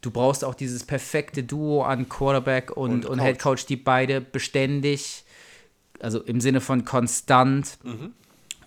du 0.00 0.10
brauchst 0.10 0.44
auch 0.44 0.54
dieses 0.54 0.84
perfekte 0.84 1.44
Duo 1.44 1.82
an 1.82 2.08
Quarterback 2.08 2.76
und, 2.76 3.04
Und 3.04 3.06
und. 3.06 3.20
Head 3.22 3.38
Coach, 3.38 3.66
die 3.66 3.76
beide 3.76 4.20
beständig, 4.20 5.23
also 6.04 6.20
im 6.22 6.40
Sinne 6.40 6.60
von 6.60 6.84
konstant, 6.84 7.78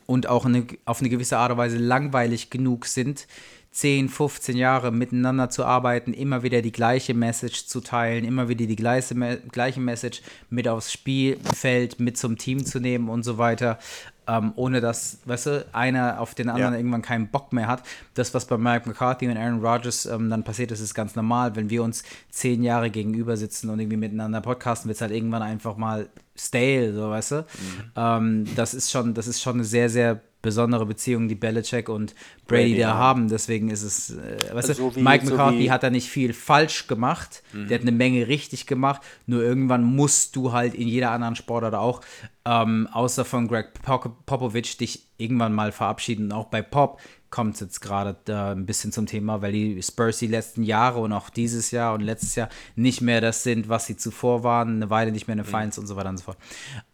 und 0.06 0.27
auch 0.27 0.46
eine, 0.46 0.65
auf 0.86 1.01
eine 1.01 1.10
gewisse 1.10 1.38
Art 1.38 1.51
und 1.51 1.58
Weise 1.58 1.77
langweilig 1.77 2.50
genug 2.50 2.86
sind, 2.86 3.27
10, 3.72 4.10
15 4.10 4.58
Jahre 4.58 4.91
miteinander 4.91 5.50
zu 5.50 5.63
arbeiten, 5.63 6.13
immer 6.13 6.41
wieder 6.41 6.62
die 6.63 6.72
gleiche 6.72 7.13
Message 7.13 7.67
zu 7.67 7.82
teilen, 7.82 8.25
immer 8.25 8.48
wieder 8.50 8.65
die 8.65 8.75
gleiche, 8.75 9.13
gleiche 9.51 9.79
Message 9.82 10.22
mit 10.50 10.67
aufs 10.67 10.91
Spielfeld, 10.91 12.00
mit 12.00 12.17
zum 12.17 12.38
Team 12.38 12.65
zu 12.65 12.79
nehmen 12.79 13.10
und 13.10 13.24
so 13.24 13.38
weiter, 13.38 13.77
ähm, 14.27 14.53
ohne 14.56 14.82
dass, 14.82 15.20
weißt 15.25 15.46
du, 15.46 15.65
einer 15.74 16.20
auf 16.20 16.34
den 16.34 16.50
anderen 16.50 16.74
Ja. 16.74 16.79
irgendwann 16.79 17.01
keinen 17.03 17.27
Bock 17.27 17.53
mehr 17.53 17.67
hat. 17.67 17.84
Das, 18.15 18.34
was 18.34 18.46
bei 18.46 18.58
Mike 18.58 18.88
McCarthy 18.89 19.27
und 19.27 19.38
Aaron 19.38 19.63
Rodgers 19.63 20.06
ähm, 20.06 20.29
dann 20.29 20.44
passiert 20.44 20.72
ist, 20.72 20.79
ist 20.79 20.96
ganz 20.96 21.15
normal. 21.15 21.56
Wenn 21.56 21.70
wir 21.70 21.84
uns 21.84 22.03
zehn 22.32 22.63
Jahre 22.63 22.89
gegenüber 22.89 23.38
sitzen 23.38 23.70
und 23.70 23.79
irgendwie 23.79 23.98
miteinander 23.98 24.41
podcasten, 24.41 24.88
wird 24.88 24.96
es 24.96 25.01
halt 25.01 25.12
irgendwann 25.12 25.44
einfach 25.44 25.77
mal 25.77 26.10
stale, 26.39 26.94
so 26.94 27.10
weißt 27.10 27.32
du. 27.32 27.46
Ähm, 27.96 28.46
das 28.56 28.74
ist 28.74 28.91
schon, 28.91 29.13
das 29.13 29.27
ist 29.27 29.41
schon 29.41 29.56
eine 29.56 29.63
sehr, 29.63 29.89
sehr 29.89 30.22
besondere 30.41 30.86
Beziehung, 30.86 31.27
die 31.27 31.36
Belichick 31.36 31.89
und 31.89 32.13
Brady, 32.48 32.70
Brady 32.70 32.77
da 32.82 32.89
haben. 32.89 33.00
haben. 33.00 33.27
Deswegen 33.27 33.70
ist 33.70 33.82
es, 33.84 34.12
äh, 34.12 34.38
weißt 34.53 34.70
Also 34.70 34.89
du, 34.91 34.96
wie- 34.96 35.01
Mike 35.01 35.25
so 35.25 35.32
McCarthy 35.34 35.60
wie- 35.60 35.72
hat 35.72 35.84
da 35.84 35.89
nicht 35.89 36.10
viel 36.10 36.32
falsch 36.34 36.88
gemacht. 36.88 37.44
Der 37.53 37.79
hat 37.79 37.82
eine 37.82 37.91
Menge 37.91 38.27
richtig 38.27 38.65
gemacht. 38.67 39.01
Nur 39.25 39.41
irgendwann 39.44 39.84
musst 39.84 40.36
du 40.36 40.53
halt 40.53 40.74
in 40.75 40.88
jeder 40.88 41.12
anderen 41.12 41.36
Sportart 41.36 41.74
auch, 41.74 42.01
ähm, 42.46 42.88
außer 42.94 43.25
von 43.25 43.48
Greg 43.48 43.74
Pop 43.82 44.25
Popovich, 44.25 44.77
dich 44.77 45.08
irgendwann 45.17 45.53
mal 45.53 45.72
verabschieden. 45.72 46.25
Und 46.25 46.34
auch 46.34 46.46
bei 46.46 46.62
Pop 46.62 47.01
kommt 47.29 47.55
es 47.55 47.60
jetzt 47.60 47.81
gerade 47.81 48.15
da 48.25 48.51
ein 48.51 48.65
bisschen 48.65 48.91
zum 48.91 49.05
Thema, 49.05 49.41
weil 49.41 49.51
die 49.51 49.81
Spurs 49.84 50.19
die 50.19 50.27
letzten 50.27 50.63
Jahre 50.63 51.00
und 51.00 51.12
auch 51.13 51.29
dieses 51.29 51.72
Jahr 51.72 51.93
und 51.93 52.01
letztes 52.01 52.36
Jahr 52.36 52.50
nicht 52.75 53.01
mehr 53.01 53.22
das 53.22 53.43
sind, 53.43 53.67
was 53.69 53.86
sie 53.86 53.98
zuvor 53.98 54.43
waren, 54.43 54.77
eine 54.77 54.89
Weile 54.89 55.12
nicht 55.12 55.27
mehr 55.27 55.34
in 55.34 55.43
den 55.43 55.46
Finals 55.46 55.77
und 55.77 55.88
so 55.88 55.96
weiter 55.96 56.10
und 56.10 56.17
so 56.17 56.24
fort. 56.24 56.38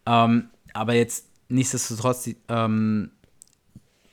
Ähm, 0.06 0.48
aber 0.72 0.94
jetzt 0.94 1.26
nichtsdestotrotz, 1.48 2.30
ähm, 2.48 3.10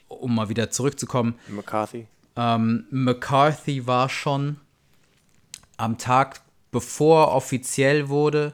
um 0.08 0.34
mal 0.34 0.48
wieder 0.48 0.70
zurückzukommen, 0.70 1.34
McCarthy. 1.48 2.06
ähm, 2.36 2.84
McCarthy 2.90 3.86
war 3.86 4.08
schon 4.08 4.56
am 5.76 5.98
Tag, 5.98 6.40
bevor 6.70 7.32
offiziell 7.32 8.08
wurde, 8.08 8.52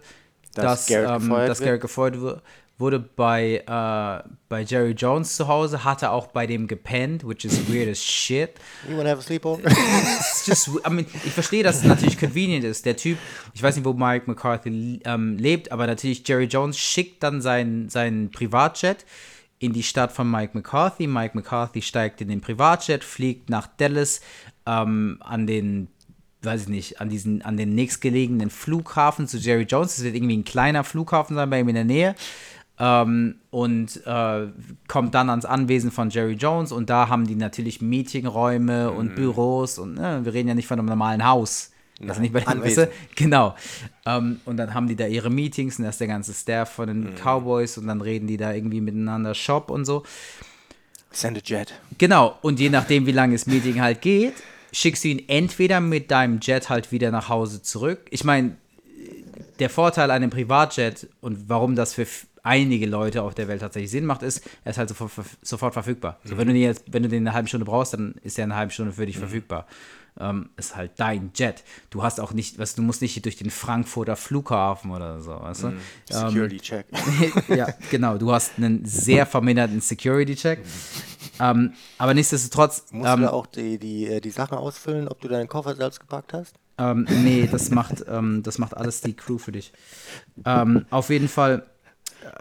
Dass 0.55 0.65
dass, 0.65 0.87
Garrett 0.87 1.11
ähm, 1.11 1.29
gefeuert 1.29 1.49
dass? 1.51 1.61
Garrett 1.61 1.81
gefeuert 1.83 2.43
wurde 2.79 3.01
bei, 3.01 3.65
äh, 3.67 4.29
bei 4.49 4.63
Jerry 4.63 4.93
Jones 4.93 5.37
zu 5.37 5.49
Hause, 5.49 5.83
hatte 5.83 6.11
auch 6.11 6.29
bei 6.29 6.47
dem 6.47 6.69
gepennt, 6.69 7.27
which 7.27 7.45
is 7.45 7.69
weird 7.69 7.89
as 7.89 8.03
shit. 8.03 8.51
You 8.89 8.97
wanna 8.97 9.11
have 9.11 9.19
a 9.19 9.23
sleepover? 9.23 9.65
It's 9.67 10.47
just, 10.47 10.69
I 10.87 10.91
mean, 10.91 11.07
ich 11.25 11.33
verstehe, 11.33 11.65
dass 11.65 11.79
es 11.79 11.85
natürlich 11.85 12.19
convenient 12.19 12.65
ist. 12.65 12.87
Der 12.87 12.97
Typ, 12.97 13.19
ich 13.53 13.63
weiß 13.63 13.75
nicht, 13.75 13.85
wo 13.85 13.93
Mike 13.93 14.25
McCarthy 14.27 15.01
ähm, 15.05 15.37
lebt, 15.39 15.73
aber 15.73 15.87
natürlich 15.89 16.27
Jerry 16.27 16.45
Jones 16.45 16.79
schickt 16.79 17.23
dann 17.23 17.41
seinen, 17.41 17.89
seinen 17.89 18.31
Privatjet 18.31 19.05
in 19.59 19.73
die 19.73 19.83
Stadt 19.83 20.13
von 20.13 20.31
Mike 20.31 20.53
McCarthy. 20.55 21.09
Mike 21.09 21.37
McCarthy 21.37 21.83
steigt 21.83 22.21
in 22.21 22.29
den 22.29 22.41
Privatjet, 22.41 23.03
fliegt 23.03 23.51
nach 23.51 23.67
Dallas 23.67 24.21
ähm, 24.67 25.19
an 25.21 25.47
den 25.47 25.89
weiß 26.41 26.63
ich 26.63 26.69
nicht, 26.69 27.01
an 27.01 27.09
diesen, 27.09 27.43
an 27.43 27.57
den 27.57 27.75
nächstgelegenen 27.75 28.51
Flughafen 28.51 29.27
zu 29.27 29.39
Jerry 29.39 29.65
Jones. 29.65 29.97
Das 29.97 30.05
wird 30.05 30.15
irgendwie 30.15 30.37
ein 30.37 30.45
kleiner 30.45 30.85
Flughafen 30.85 31.35
sein 31.35 31.51
bei 31.51 31.59
ihm 31.59 31.69
in 31.69 31.75
der 31.75 31.85
Nähe. 31.85 32.15
Ähm, 32.81 33.37
und 33.51 34.07
äh, 34.07 34.47
kommt 34.87 35.15
dann 35.15 35.31
ans 35.31 35.45
Anwesen 35.45 35.91
von 35.91 36.11
Jerry 36.11 36.35
Jones 36.35 36.71
und 36.71 36.91
da 36.91 37.09
haben 37.09 37.27
die 37.27 37.35
natürlich 37.35 37.81
Meetingräume 37.81 38.93
und 38.93 39.17
Büros 39.17 39.79
und 39.79 39.95
ne, 39.95 40.21
wir 40.23 40.33
reden 40.33 40.49
ja 40.49 40.55
nicht 40.55 40.69
von 40.69 40.79
einem 40.79 40.89
normalen 40.89 41.27
Haus. 41.27 41.73
Das 42.01 42.19
ist 42.19 42.21
nicht 42.21 42.33
bei 42.33 42.41
den, 42.41 42.63
weißt 42.63 42.77
du? 42.77 42.83
Anwesen. 42.83 42.89
Genau. 43.17 43.57
Ähm, 44.07 44.41
und 44.45 44.57
dann 44.57 44.75
haben 44.75 44.87
die 44.87 44.95
da 44.95 45.07
ihre 45.07 45.31
Meetings 45.31 45.79
und 45.79 45.85
da 45.85 45.91
ist 45.91 46.01
der 46.01 46.07
ganze 46.07 46.33
Staff 46.33 46.71
von 46.71 46.87
den 46.87 47.15
Cowboys 47.17 47.77
und 47.79 47.89
dann 47.89 48.01
reden 48.01 48.29
die 48.29 48.37
da 48.37 48.53
irgendwie 48.53 48.81
miteinander 48.81 49.35
Shop 49.35 49.71
und 49.71 49.85
so. 49.85 50.05
Send 51.11 51.39
a 51.39 51.41
jet. 51.45 51.75
Genau, 51.97 52.39
und 52.43 52.61
je 52.61 52.69
nachdem, 52.69 53.07
wie 53.07 53.13
lange 53.13 53.35
das 53.35 53.47
Meeting 53.47 53.81
halt 53.81 54.03
geht, 54.03 54.35
schickst 54.73 55.03
du 55.05 55.09
ihn 55.09 55.25
entweder 55.29 55.81
mit 55.81 56.11
deinem 56.11 56.39
Jet 56.41 56.69
halt 56.69 56.93
wieder 56.93 57.11
nach 57.11 57.29
Hause 57.29 57.63
zurück. 57.63 58.01
Ich 58.11 58.25
meine, 58.25 58.57
der 59.59 59.71
Vorteil 59.71 60.11
an 60.11 60.21
dem 60.21 60.31
Privatjet 60.31 61.09
und 61.21 61.49
warum 61.49 61.75
das 61.75 61.95
für 61.95 62.07
einige 62.49 62.87
Leute 62.87 63.23
auf 63.23 63.35
der 63.35 63.47
Welt 63.47 63.61
tatsächlich 63.61 63.91
Sinn 63.91 64.07
macht, 64.07 64.23
ist, 64.23 64.43
er 64.65 64.71
ist 64.71 64.79
halt 64.79 64.89
sofort, 64.89 65.13
sofort 65.43 65.75
verfügbar. 65.75 66.19
So, 66.25 66.39
wenn, 66.39 66.49
du 66.49 66.55
den 66.55 66.63
jetzt, 66.63 66.85
wenn 66.91 67.03
du 67.03 67.09
den 67.09 67.27
eine 67.27 67.35
halbe 67.35 67.49
Stunde 67.49 67.67
brauchst, 67.67 67.93
dann 67.93 68.15
ist 68.23 68.39
er 68.39 68.45
eine 68.45 68.57
halbe 68.57 68.73
Stunde 68.73 68.93
für 68.93 69.07
dich 69.07 69.19
verfügbar. 69.19 69.67
Ähm, 70.19 70.49
ist 70.57 70.75
halt 70.75 70.93
dein 70.97 71.31
Jet. 71.35 71.63
Du 71.91 72.03
hast 72.03 72.19
auch 72.21 72.33
nicht, 72.33 72.59
was 72.59 72.75
du 72.75 72.83
musst 72.83 73.03
nicht 73.03 73.23
durch 73.25 73.37
den 73.37 73.51
Frankfurter 73.51 74.17
Flughafen 74.17 74.91
oder 74.91 75.21
so, 75.21 75.31
weißt 75.31 75.63
du? 75.65 75.67
Ähm, 75.69 75.79
Security 76.09 76.59
check. 76.59 76.87
ja, 77.49 77.69
genau. 77.91 78.19
Du 78.19 78.33
hast 78.33 78.53
einen 78.57 78.85
sehr 78.85 79.27
verminderten 79.27 79.81
Security-Check. 79.81 80.61
Ähm, 81.39 81.75
aber 81.99 82.15
nichtsdestotrotz, 82.15 82.87
Musst 82.91 83.09
ähm, 83.09 83.21
du 83.21 83.27
da 83.27 83.33
auch 83.33 83.47
die, 83.47 83.79
die, 83.79 84.07
äh, 84.07 84.21
die 84.21 84.31
Sachen 84.31 84.59
ausfüllen, 84.59 85.07
ob 85.07 85.21
du 85.21 85.29
deinen 85.29 85.47
Koffer 85.47 85.77
selbst 85.77 86.01
gepackt 86.01 86.33
hast? 86.33 86.57
ähm, 86.79 87.07
nee, 87.25 87.49
das 87.51 87.71
macht, 87.71 88.05
ähm, 88.09 88.43
das 88.43 88.59
macht 88.59 88.77
alles 88.77 89.01
die 89.01 89.15
Crew 89.15 89.39
für 89.39 89.53
dich. 89.53 89.73
Ähm, 90.45 90.87
auf 90.91 91.11
jeden 91.11 91.29
Fall 91.29 91.67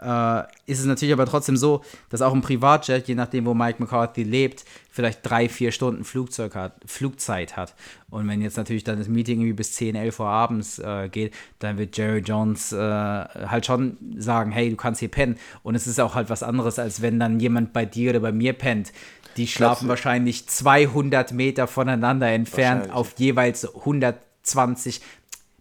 äh, 0.02 0.42
ist 0.66 0.80
es 0.80 0.86
natürlich 0.86 1.12
aber 1.12 1.26
trotzdem 1.26 1.56
so, 1.56 1.82
dass 2.10 2.22
auch 2.22 2.34
ein 2.34 2.40
Privatjet, 2.40 3.08
je 3.08 3.14
nachdem, 3.14 3.46
wo 3.46 3.54
Mike 3.54 3.82
McCarthy 3.82 4.22
lebt, 4.22 4.64
vielleicht 4.90 5.20
drei, 5.22 5.48
vier 5.48 5.72
Stunden 5.72 6.04
Flugzeug 6.04 6.54
hat, 6.54 6.74
Flugzeit 6.84 7.56
hat. 7.56 7.74
Und 8.10 8.28
wenn 8.28 8.40
jetzt 8.40 8.56
natürlich 8.56 8.84
dann 8.84 8.98
das 8.98 9.08
Meeting 9.08 9.40
irgendwie 9.40 9.54
bis 9.54 9.72
10, 9.74 9.94
11 9.94 10.20
Uhr 10.20 10.26
abends 10.26 10.78
äh, 10.78 11.08
geht, 11.08 11.34
dann 11.58 11.78
wird 11.78 11.96
Jerry 11.96 12.20
Jones 12.20 12.72
äh, 12.72 12.76
halt 12.78 13.66
schon 13.66 13.96
sagen, 14.16 14.50
hey, 14.50 14.70
du 14.70 14.76
kannst 14.76 15.00
hier 15.00 15.10
pennen. 15.10 15.36
Und 15.62 15.74
es 15.74 15.86
ist 15.86 16.00
auch 16.00 16.14
halt 16.14 16.30
was 16.30 16.42
anderes, 16.42 16.78
als 16.78 17.02
wenn 17.02 17.20
dann 17.20 17.38
jemand 17.40 17.72
bei 17.72 17.84
dir 17.84 18.10
oder 18.10 18.20
bei 18.20 18.32
mir 18.32 18.52
pennt. 18.52 18.92
Die 19.36 19.46
schlafen 19.46 19.84
du? 19.84 19.90
wahrscheinlich 19.90 20.48
200 20.48 21.32
Meter 21.32 21.66
voneinander 21.66 22.28
entfernt 22.28 22.92
auf 22.92 23.14
jeweils 23.18 23.72
120 23.72 25.00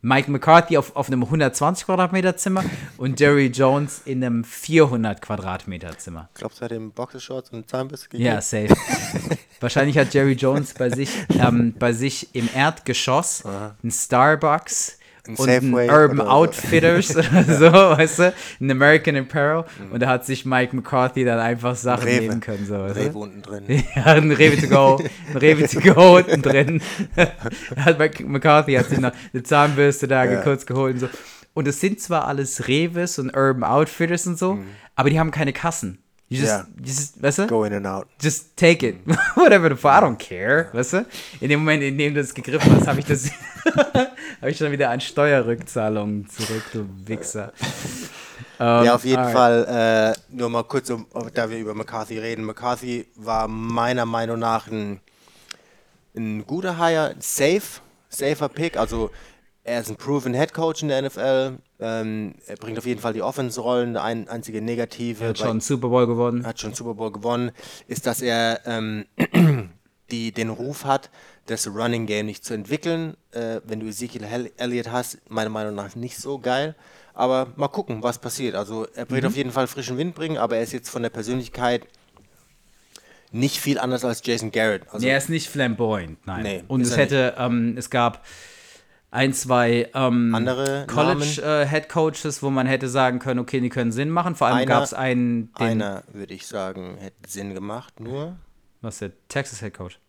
Mike 0.01 0.29
McCarthy 0.29 0.77
auf, 0.77 0.95
auf 0.95 1.07
einem 1.07 1.23
120 1.23 1.85
Quadratmeter 1.85 2.37
Zimmer 2.37 2.63
und 2.97 3.19
Jerry 3.19 3.47
Jones 3.47 4.01
in 4.05 4.23
einem 4.23 4.43
400 4.43 5.21
Quadratmeter 5.21 5.97
Zimmer. 5.97 6.29
Glaubst 6.35 6.59
du, 6.59 6.65
er 6.65 6.69
hat 6.69 6.75
ihm 6.75 6.91
Boxershorts 6.91 7.49
und 7.49 7.69
Zahnbürste 7.69 8.09
gegeben? 8.09 8.27
Ja, 8.27 8.41
safe. 8.41 8.75
Wahrscheinlich 9.59 9.97
hat 9.97 10.13
Jerry 10.13 10.33
Jones 10.33 10.75
bei 10.75 10.89
sich, 10.89 11.09
ähm, 11.29 11.73
bei 11.79 11.93
sich 11.93 12.35
im 12.35 12.47
Erdgeschoss 12.53 13.43
ein 13.45 13.91
Starbucks 13.91 14.96
Ein 15.27 15.35
und 15.35 15.49
ein 15.49 15.61
Safeway 15.61 15.89
Urban 15.89 16.19
oder. 16.21 16.31
Outfitters 16.31 17.15
oder 17.15 17.43
so, 17.43 17.71
weißt 17.71 18.19
du, 18.19 18.33
ein 18.61 18.71
American 18.71 19.15
Apparel 19.17 19.65
und 19.91 20.01
da 20.01 20.07
hat 20.07 20.25
sich 20.25 20.45
Mike 20.45 20.75
McCarthy 20.75 21.23
dann 21.25 21.39
einfach 21.39 21.75
Sachen 21.75 22.05
Rewe. 22.07 22.21
nehmen 22.21 22.39
können. 22.39 22.65
So, 22.65 22.75
weißt 22.75 22.95
du? 22.95 23.01
Rewe 23.01 23.17
unten 23.17 23.41
drin. 23.41 23.83
Ja, 23.95 24.03
ein 24.05 24.31
Rewe 24.31 24.57
to 24.61 24.67
go, 24.67 24.99
ein 25.33 25.37
Rewe 25.37 25.67
to 25.67 25.79
go 25.81 26.15
unten 26.17 26.41
drin. 26.41 26.81
hat 27.75 27.99
Mc- 27.99 28.25
McCarthy 28.25 28.73
hat 28.73 28.89
sich 28.89 28.99
noch 28.99 29.11
eine 29.33 29.43
Zahnbürste 29.43 30.07
da 30.07 30.23
Ja. 30.25 30.41
kurz 30.41 30.65
geholt 30.65 30.95
und 30.95 30.99
so. 31.01 31.09
Und 31.53 31.67
es 31.67 31.79
sind 31.81 31.99
zwar 31.99 32.27
alles 32.27 32.67
Reves 32.67 33.17
und 33.19 33.35
Urban 33.35 33.63
Outfitters 33.63 34.27
und 34.27 34.37
so, 34.37 34.59
aber 34.95 35.09
die 35.09 35.19
haben 35.19 35.31
keine 35.31 35.53
Kassen. 35.53 35.97
You 36.29 36.41
just, 36.41 36.67
you 36.77 36.85
just, 36.85 37.21
weißt 37.21 37.39
du? 37.39 37.47
Go 37.47 37.63
in 37.63 37.73
and 37.73 37.87
out. 37.87 38.07
Just 38.21 38.57
take 38.57 38.85
it. 38.85 38.97
Whatever 39.35 39.69
the 39.69 39.75
fuck, 39.77 39.93
I 39.93 40.01
don't 40.01 40.17
care, 40.17 40.69
weißt 40.73 40.93
du? 40.93 41.05
In 41.39 41.49
dem 41.49 41.59
Moment, 41.59 41.83
in 41.83 41.97
dem 41.97 42.13
du 42.13 42.21
das 42.21 42.33
gegriffen 42.33 42.75
hast, 42.75 42.87
habe 42.87 42.99
ich 42.99 43.05
das, 43.05 43.31
habe 44.41 44.51
ich 44.51 44.57
schon 44.57 44.71
wieder 44.71 44.89
an 44.89 44.99
Steuerrückzahlungen 44.99 46.27
zurück, 46.29 46.63
du 46.73 46.87
Wichser. 47.05 47.53
Ähm, 48.59 48.85
ja, 48.85 48.95
auf 48.95 49.05
jeden 49.05 49.19
alright. 49.19 49.35
Fall, 49.67 50.15
äh, 50.15 50.35
nur 50.35 50.49
mal 50.49 50.63
kurz, 50.63 50.89
um, 50.89 51.05
da 51.33 51.47
wir 51.47 51.59
über 51.59 51.75
McCarthy 51.75 52.17
reden. 52.17 52.43
McCarthy 52.43 53.05
war 53.15 53.47
meiner 53.47 54.07
Meinung 54.07 54.39
nach 54.39 54.67
ein, 54.67 54.99
ein 56.15 56.43
guter 56.47 56.79
Hire, 56.79 57.09
ein 57.11 57.21
safe, 57.21 57.81
safer 58.09 58.49
Pick. 58.49 58.75
Also 58.75 59.11
er 59.67 59.81
ist 59.81 59.89
ein 59.89 59.97
proven 59.97 60.33
Head 60.33 60.53
Coach 60.53 60.81
in 60.81 60.87
der 60.87 61.01
NFL. 61.01 61.57
Ähm, 61.79 62.35
er 62.47 62.55
bringt 62.55 62.77
auf 62.77 62.85
jeden 62.85 63.01
Fall 63.01 63.13
die 63.13 63.21
Offense-Rollen. 63.21 63.93
Der 63.93 64.03
ein, 64.03 64.27
einzige 64.29 64.61
Negative, 64.61 65.27
Hat 65.27 65.37
bei- 65.39 65.45
schon 65.45 65.59
Super 65.61 65.89
Bowl 65.89 66.07
gewonnen. 66.07 66.45
hat 66.45 66.59
schon 66.59 66.73
Super 66.73 66.93
Bowl 66.93 67.11
gewonnen, 67.11 67.51
ist, 67.87 68.07
dass 68.07 68.21
er 68.21 68.61
ähm, 68.65 69.05
die 70.11 70.31
den 70.31 70.49
Ruf 70.49 70.85
hat, 70.85 71.09
das 71.47 71.67
Running 71.67 72.05
Game 72.05 72.25
nicht 72.27 72.45
zu 72.45 72.53
entwickeln. 72.53 73.15
Äh, 73.31 73.59
wenn 73.65 73.79
du 73.81 73.87
Ezekiel 73.87 74.25
Elliott 74.57 74.89
hast, 74.91 75.17
meiner 75.29 75.49
Meinung 75.49 75.75
nach 75.75 75.95
nicht 75.95 76.17
so 76.17 76.39
geil. 76.39 76.75
Aber 77.13 77.47
mal 77.55 77.67
gucken, 77.67 78.03
was 78.03 78.19
passiert. 78.19 78.55
Also 78.55 78.85
er 78.95 79.09
wird 79.09 79.25
auf 79.25 79.35
jeden 79.35 79.51
Fall 79.51 79.67
frischen 79.67 79.97
Wind 79.97 80.13
bringen, 80.15 80.37
aber 80.37 80.57
er 80.57 80.63
ist 80.63 80.71
jetzt 80.71 80.89
von 80.89 81.01
der 81.01 81.09
Persönlichkeit 81.09 81.87
nicht 83.31 83.57
viel 83.59 83.79
anders 83.79 84.05
als 84.05 84.21
Jason 84.23 84.51
Garrett. 84.51 84.83
Also 84.91 85.05
Nee, 85.05 85.11
er 85.11 85.17
ist 85.17 85.29
nicht 85.29 85.49
flamboyant, 85.49 86.25
nein. 86.25 86.43
Nee, 86.43 86.63
und 86.67 86.81
es 86.81 86.91
er 86.91 86.97
hätte, 86.97 87.33
ähm, 87.37 87.75
es 87.77 87.89
gab 87.89 88.23
ein, 89.11 89.33
zwei 89.33 89.89
ähm, 89.93 90.35
Andere 90.35 90.85
College 90.87 91.41
äh, 91.41 91.65
Head 91.67 91.89
Coaches, 91.89 92.43
wo 92.43 92.49
man 92.49 92.67
hätte 92.67 92.89
sagen 92.89 93.19
können, 93.19 93.39
okay, 93.39 93.59
die 93.59 93.69
können 93.69 93.91
Sinn 93.91 94.09
machen. 94.09 94.35
Vor 94.35 94.47
allem 94.47 94.67
gab 94.67 94.83
es 94.83 94.93
einen, 94.93 95.53
den, 95.53 95.81
einer, 95.81 96.03
würde 96.11 96.33
ich 96.33 96.47
sagen, 96.47 96.97
hätte 96.97 97.29
Sinn 97.29 97.53
gemacht, 97.53 97.99
nur 97.99 98.37
was 98.81 98.99
der 98.99 99.11
Texas 99.27 99.59
Head 99.59 99.73
Coach. 99.73 99.99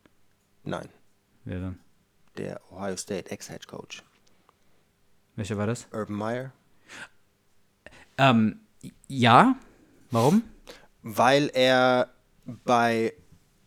nein, 0.65 0.89
Wer 1.45 1.61
dann? 1.61 1.79
der 2.37 2.61
Ohio 2.71 2.97
State 2.97 3.31
Ex-Head 3.31 3.67
Coach. 3.67 4.05
Welcher 5.35 5.57
war 5.57 5.67
das? 5.67 5.89
Urban 5.93 6.17
Meyer. 6.17 6.53
Ähm, 8.17 8.61
ja. 9.09 9.57
Warum? 10.11 10.43
weil 11.03 11.51
er 11.55 12.11
bei 12.45 13.15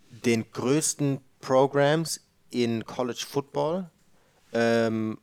den 0.10 0.52
größten 0.52 1.22
Programs 1.40 2.22
in 2.50 2.86
College 2.86 3.26
Football, 3.28 3.90
ähm, 4.54 5.18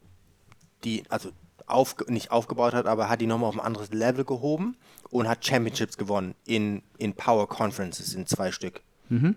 die, 0.89 1.03
also 1.09 1.31
auf, 1.67 1.97
nicht 2.09 2.31
aufgebaut 2.31 2.75
hat, 2.75 2.87
aber 2.87 3.09
hat 3.09 3.21
die 3.21 3.27
nochmal 3.27 3.51
auf 3.51 3.55
ein 3.55 3.65
anderes 3.65 3.91
Level 3.93 4.25
gehoben 4.25 4.77
und 5.11 5.29
hat 5.29 5.45
Championships 5.45 5.97
gewonnen 5.97 6.35
in, 6.47 6.83
in 6.97 7.15
Power 7.15 7.49
Conferences 7.49 8.15
in 8.15 8.27
zwei 8.27 8.53
Stück. 8.53 8.81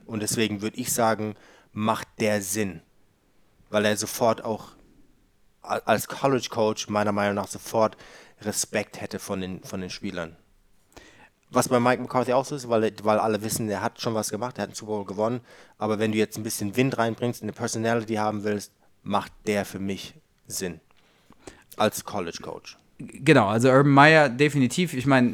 Und 0.06 0.22
deswegen 0.22 0.62
würde 0.62 0.78
ich 0.78 0.92
sagen, 0.94 1.36
macht 1.74 2.08
der 2.20 2.42
Sinn, 2.42 2.82
weil 3.70 3.86
er 3.86 3.98
sofort 3.98 4.44
auch 4.44 4.70
als 5.62 6.08
College 6.08 6.48
Coach 6.50 6.90
meiner 6.90 7.12
Meinung 7.12 7.36
nach 7.36 7.48
sofort 7.48 7.96
Respekt 8.42 9.00
hätte 9.00 9.20
von 9.20 9.42
den, 9.42 9.64
von 9.64 9.82
den 9.82 9.90
Spielern. 9.90 10.36
Was 11.52 11.68
bei 11.68 11.80
Mike 11.80 12.02
McCarthy 12.02 12.34
auch 12.34 12.46
so 12.46 12.56
ist, 12.56 12.70
weil, 12.70 12.94
weil 13.04 13.20
alle 13.20 13.44
wissen, 13.44 13.70
er 13.70 13.82
hat 13.82 14.00
schon 14.02 14.14
was 14.16 14.30
gemacht, 14.32 14.58
er 14.58 14.64
hat 14.64 14.70
einen 14.70 14.76
Super 14.76 14.94
Bowl 14.94 15.06
gewonnen. 15.06 15.42
Aber 15.78 16.00
wenn 16.00 16.14
du 16.14 16.18
jetzt 16.18 16.38
ein 16.38 16.44
bisschen 16.44 16.78
Wind 16.78 16.98
reinbringst, 16.98 17.44
eine 17.44 17.52
Personality 17.52 18.16
haben 18.16 18.44
willst, 18.46 18.72
macht 19.04 19.34
der 19.46 19.66
für 19.66 19.80
mich 19.80 20.16
Sinn. 20.48 20.80
Als 21.82 22.06
College 22.06 22.38
Coach. 22.42 22.78
Genau, 23.00 23.48
also 23.48 23.70
Urban 23.70 23.92
Meyer 23.92 24.30
definitiv. 24.30 24.94
Ich 24.94 25.06
meine, 25.08 25.34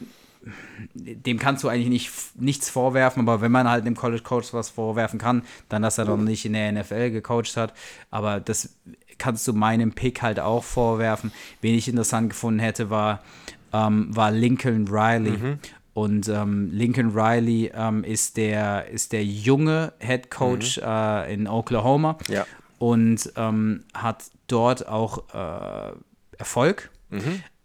dem 0.93 1.38
kannst 1.39 1.63
du 1.63 1.67
eigentlich 1.67 1.89
nicht, 1.89 2.12
nichts 2.36 2.69
vorwerfen, 2.69 3.21
aber 3.21 3.41
wenn 3.41 3.51
man 3.51 3.69
halt 3.69 3.86
dem 3.86 3.95
College 3.95 4.23
Coach 4.23 4.53
was 4.53 4.69
vorwerfen 4.69 5.19
kann, 5.19 5.43
dann, 5.69 5.81
dass 5.81 5.97
er 5.97 6.05
noch 6.05 6.17
nicht 6.17 6.45
in 6.45 6.53
der 6.53 6.71
NFL 6.71 7.12
gecoacht 7.12 7.57
hat. 7.57 7.73
Aber 8.12 8.39
das 8.39 8.69
kannst 9.17 9.47
du 9.47 9.53
meinem 9.53 9.91
Pick 9.91 10.21
halt 10.21 10.39
auch 10.39 10.63
vorwerfen. 10.63 11.31
Wen 11.62 11.75
ich 11.75 11.88
interessant 11.89 12.29
gefunden 12.29 12.60
hätte, 12.60 12.89
war, 12.89 13.21
ähm, 13.73 14.15
war 14.15 14.31
Lincoln 14.31 14.88
Riley. 14.88 15.57
Und 15.93 16.29
ähm, 16.29 16.69
Lincoln 16.71 17.10
Riley 17.17 17.71
ähm, 17.75 18.03
ist, 18.03 18.38
der, 18.38 18.88
ist 18.89 19.12
der 19.13 19.25
junge 19.25 19.93
Head 19.99 20.29
Coach 20.29 20.77
äh, 20.77 21.33
in 21.33 21.47
Oklahoma 21.47 22.17
Ja. 22.29 22.45
und 22.77 23.33
ähm, 23.36 23.83
hat 23.95 24.25
dort 24.45 24.88
auch 24.88 25.23
äh, 25.33 25.93
Erfolg. 26.38 26.89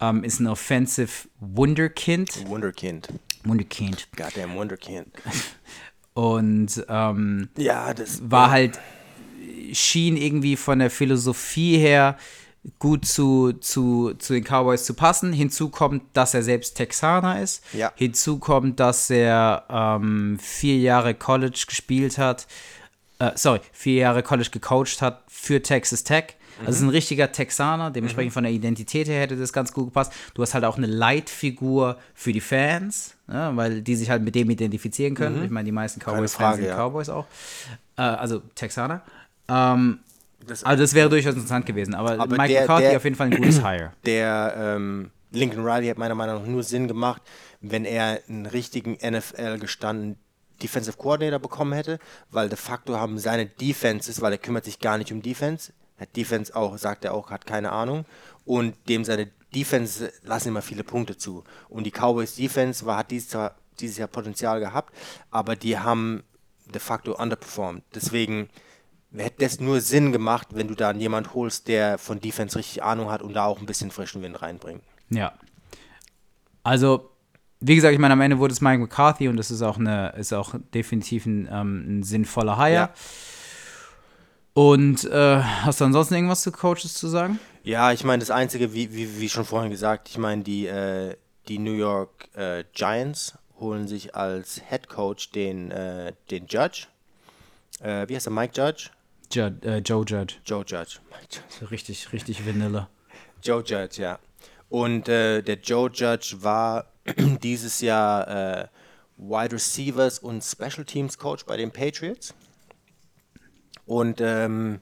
Ähm, 0.01 0.25
ist 0.25 0.41
ein 0.41 0.47
Offensive 0.47 1.29
Wunderkind. 1.41 2.47
Wunderkind. 2.49 3.09
Wunderkind. 3.45 4.09
Goddamn 4.17 4.55
Wunderkind. 4.55 5.09
Und 6.15 6.85
ähm, 6.89 7.49
Ja, 7.57 7.93
das 7.95 8.21
war 8.31 8.51
halt, 8.51 8.79
schien 9.73 10.17
irgendwie 10.17 10.57
von 10.57 10.79
der 10.79 10.91
Philosophie 10.91 11.79
her 11.79 12.17
gut 12.79 13.05
zu, 13.05 13.53
zu, 13.55 14.15
zu 14.15 14.35
den 14.35 14.45
Cowboys 14.45 14.85
zu 14.85 14.95
passen. 14.95 15.33
Hinzu 15.33 15.69
kommt, 15.71 16.05
dass 16.13 16.35
er 16.35 16.43
selbst 16.43 16.77
Texaner 16.77 17.41
ist. 17.41 17.65
Ja. 17.73 17.93
Hinzu 17.97 18.39
kommt, 18.39 18.79
dass 18.79 19.11
er 19.11 19.65
ähm, 19.69 20.39
vier 20.41 20.79
Jahre 20.79 21.15
College 21.15 21.65
gespielt 21.67 22.19
hat. 22.19 22.47
Äh, 23.19 23.33
sorry, 23.35 23.61
vier 23.73 23.95
Jahre 23.95 24.23
College 24.23 24.51
gecoacht 24.51 25.03
hat 25.03 25.25
für 25.29 25.61
Texas 25.63 26.05
Tech. 26.05 26.37
Also 26.61 26.73
ist 26.73 26.81
ein 26.83 26.89
richtiger 26.91 27.33
Texaner, 27.33 27.91
dementsprechend 27.91 28.33
von 28.33 28.45
der 28.45 28.53
Identität 28.53 29.09
her 29.09 29.21
hätte 29.21 29.37
das 29.37 29.53
ganz 29.53 29.73
gut 29.73 29.87
gepasst. 29.87 30.13
Du 30.35 30.43
hast 30.43 30.55
halt 30.55 30.65
auch 30.65 30.77
eine 30.77 30.87
Leitfigur 30.87 31.99
für 32.15 32.33
die 32.33 32.41
Fans, 32.41 33.15
ja, 33.31 33.57
weil 33.57 33.83
die 33.83 33.97
sich 33.97 34.11
halt 34.11 34.23
mit 34.23 34.35
dem 34.35 34.51
identifizieren 34.51 35.15
können. 35.15 35.43
Ich 35.45 35.51
meine, 35.51 35.65
die 35.67 35.73
meisten 35.73 36.01
Cowboys-Fans 36.01 36.57
sind 36.57 36.67
ja. 36.67 36.77
Cowboys 36.77 37.09
auch. 37.09 37.27
Äh, 37.97 38.03
also 38.03 38.41
Texaner. 38.55 39.03
Ähm, 39.49 40.01
Das- 40.47 40.65
also 40.65 40.83
das 40.83 40.95
wäre 40.95 41.09
durchaus 41.09 41.35
interessant 41.35 41.67
gewesen. 41.67 41.95
Aber, 41.95 42.13
Aber 42.13 42.37
Mike 42.37 42.49
der- 42.53 42.61
McCarthy 42.63 42.83
der- 42.89 42.97
auf 42.97 43.05
jeden 43.05 43.17
Fall 43.17 43.27
ein 43.29 43.37
gutes 43.37 43.61
Hire. 43.65 43.93
der 44.05 44.55
ähm, 44.57 45.11
Lincoln 45.31 45.65
Riley 45.67 45.89
hat 45.89 45.99
meiner 45.99 46.15
Meinung 46.15 46.43
nach 46.43 46.47
nur 46.49 46.63
Sinn 46.63 46.89
gemacht, 46.89 47.23
wenn 47.61 47.85
er 47.85 48.21
einen 48.29 48.47
richtigen 48.47 48.99
NFL 49.03 49.59
gestandenen 49.59 50.17
Defensive 50.63 50.97
Coordinator 50.97 51.39
bekommen 51.41 51.73
hätte, 51.73 51.99
weil 52.31 52.49
de 52.49 52.57
facto 52.59 52.97
haben 52.97 53.19
seine 53.19 53.47
Defenses, 53.47 54.21
weil 54.21 54.33
er 54.33 54.39
kümmert 54.39 54.65
sich 54.65 54.79
gar 54.79 54.99
nicht 54.99 55.11
um 55.11 55.23
Defense, 55.23 55.73
hat 56.03 56.17
Defense 56.17 56.55
auch, 56.55 56.77
sagt 56.79 57.05
er 57.05 57.15
auch, 57.15 57.31
hat 57.31 57.47
keine 57.47 57.73
Ahnung 57.73 58.05
und 58.45 58.75
dem 58.89 59.05
seine 59.05 59.29
Defense 59.55 60.13
lassen 60.23 60.49
immer 60.49 60.63
viele 60.63 60.85
Punkte 60.85 61.17
zu 61.17 61.45
und 61.69 61.85
die 61.85 61.91
Cowboys 61.91 62.37
Defense 62.37 62.87
war, 62.87 62.99
hat 62.99 63.11
dieses 63.11 63.33
Jahr, 63.33 63.55
dieses 63.81 63.99
Jahr 63.99 64.09
Potenzial 64.09 64.61
gehabt, 64.61 64.95
aber 65.31 65.57
die 65.57 65.79
haben 65.79 66.23
de 66.73 66.81
facto 66.81 67.15
underperformed. 67.15 67.83
Deswegen 67.95 68.49
hätte 69.15 69.45
das 69.45 69.61
nur 69.61 69.81
Sinn 69.81 70.13
gemacht, 70.13 70.49
wenn 70.53 70.69
du 70.69 70.75
da 70.75 70.93
jemand 70.93 71.35
holst, 71.35 71.69
der 71.69 71.99
von 71.99 72.21
Defense 72.21 72.59
richtig 72.59 72.83
Ahnung 72.83 73.11
hat 73.11 73.23
und 73.23 73.35
da 73.35 73.45
auch 73.45 73.61
ein 73.61 73.67
bisschen 73.67 73.91
frischen 73.91 74.23
Wind 74.23 74.41
reinbringt. 74.41 74.83
Ja. 75.11 75.33
Also, 76.63 77.11
wie 77.61 77.75
gesagt, 77.75 77.93
ich 77.93 77.99
meine, 77.99 78.15
am 78.15 78.21
Ende 78.21 78.39
wurde 78.39 78.53
es 78.53 78.61
Mike 78.61 78.79
McCarthy 78.79 79.29
und 79.29 79.37
das 79.37 79.51
ist 79.51 79.63
auch 79.63 79.79
eine, 79.79 80.11
ist 80.17 80.33
auch 80.33 80.55
definitiv 80.75 81.27
ein, 81.27 81.49
ähm, 81.51 81.99
ein 81.99 82.03
sinnvoller 82.03 82.57
Hire. 82.57 82.73
Ja. 82.73 82.91
Und 84.55 85.05
äh, 85.05 85.41
hast 85.41 85.81
du 85.81 85.85
ansonsten 85.87 86.15
irgendwas 86.15 86.43
zu 86.43 86.53
Coaches 86.53 86.95
zu 86.95 87.09
sagen? 87.09 87.39
Ja, 87.63 87.93
ich 87.93 88.05
meine, 88.05 88.21
das 88.21 88.31
Einzige, 88.31 88.75
wie, 88.75 88.95
wie, 88.95 89.21
wie 89.21 89.29
schon 89.29 89.45
vorhin 89.45 89.71
gesagt, 89.71 90.09
ich 90.11 90.19
meine, 90.19 90.43
die, 90.43 90.67
äh, 90.67 91.17
die 91.49 91.59
New 91.59 91.73
York 91.73 92.29
äh, 92.35 92.65
Giants 92.75 93.35
holen 93.59 93.89
sich 93.89 94.15
als 94.15 94.61
Head 94.69 94.89
Coach 94.89 95.31
den, 95.31 95.71
äh, 95.71 96.13
den 96.31 96.47
Judge. 96.47 96.87
Äh, 97.81 98.09
wie 98.09 98.15
heißt 98.15 98.27
der? 98.27 98.33
Mike 98.33 98.53
Judge? 98.55 98.91
Judd, 99.31 99.65
äh, 99.65 99.79
Joe 99.79 100.05
Judge. 100.05 100.37
Joe 100.45 100.65
Judge. 100.67 100.99
Judge. 101.31 101.71
Richtig, 101.71 102.13
richtig 102.13 102.47
Vanilla. 102.47 102.91
Joe 103.43 103.63
Judge, 103.65 104.03
ja. 104.03 104.19
Und 104.69 105.07
der 105.07 105.43
Joe 105.63 105.91
Judge 105.93 106.37
war 106.41 106.87
dieses 107.43 107.83
Jahr 107.83 108.71
Wide 109.19 109.53
Receivers 109.53 110.19
und 110.19 110.43
Special 110.43 110.85
Teams 110.87 111.19
Coach 111.19 111.45
bei 111.45 111.59
den 111.59 111.71
Patriots. 111.71 112.35
Und 113.87 114.21
ähm, 114.21 114.81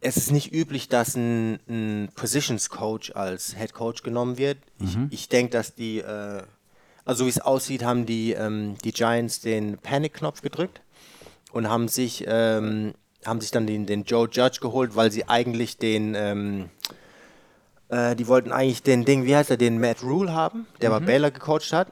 es 0.00 0.16
ist 0.16 0.30
nicht 0.30 0.52
üblich, 0.52 0.88
dass 0.88 1.16
ein, 1.16 1.58
ein 1.68 2.08
Positions 2.14 2.68
Coach 2.68 3.12
als 3.14 3.56
Head 3.56 3.72
Coach 3.72 4.02
genommen 4.02 4.36
wird. 4.36 4.58
Ich, 4.80 4.96
ich 5.10 5.28
denke, 5.28 5.52
dass 5.52 5.74
die, 5.74 5.98
äh, 5.98 6.42
also 7.04 7.20
so 7.20 7.26
wie 7.26 7.30
es 7.30 7.40
aussieht, 7.40 7.82
haben 7.82 8.04
die, 8.04 8.32
ähm, 8.32 8.76
die 8.84 8.92
Giants 8.92 9.40
den 9.40 9.78
Panic-Knopf 9.78 10.42
gedrückt 10.42 10.82
und 11.52 11.70
haben 11.70 11.88
sich, 11.88 12.24
ähm, 12.26 12.92
haben 13.24 13.40
sich 13.40 13.50
dann 13.50 13.66
den, 13.66 13.86
den 13.86 14.04
Joe 14.04 14.28
Judge 14.30 14.58
geholt, 14.60 14.94
weil 14.94 15.10
sie 15.10 15.26
eigentlich 15.26 15.78
den, 15.78 16.14
ähm, 16.14 16.68
äh, 17.88 18.14
die 18.14 18.28
wollten 18.28 18.52
eigentlich 18.52 18.82
den 18.82 19.06
Ding, 19.06 19.24
wie 19.24 19.34
heißt 19.34 19.50
er, 19.50 19.56
den 19.56 19.80
Matt 19.80 20.02
Rule 20.02 20.32
haben, 20.32 20.66
der 20.82 20.90
bei 20.90 21.00
Baylor 21.00 21.30
gecoacht 21.30 21.72
hat. 21.72 21.88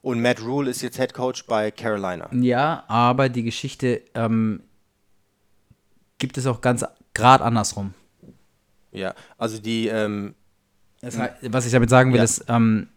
Und 0.00 0.22
Matt 0.22 0.40
Rule 0.42 0.70
ist 0.70 0.82
jetzt 0.82 0.96
Head 0.96 1.12
Coach 1.12 1.44
bei 1.46 1.72
Carolina. 1.72 2.28
Ja, 2.32 2.84
aber 2.86 3.28
die 3.28 3.42
Geschichte 3.42 4.02
ähm, 4.14 4.62
gibt 6.18 6.38
es 6.38 6.46
auch 6.46 6.60
ganz 6.60 6.84
gerade 7.14 7.44
andersrum. 7.44 7.94
Ja, 8.92 9.14
also 9.36 9.58
die, 9.58 9.88
ähm, 9.88 10.34
Das 11.00 11.18
was 11.42 11.66
ich 11.66 11.72
damit 11.72 11.90
sagen 11.90 12.12
will, 12.12 12.18
Ja. 12.18 12.24
ist, 12.24 12.44
ähm, 12.48 12.88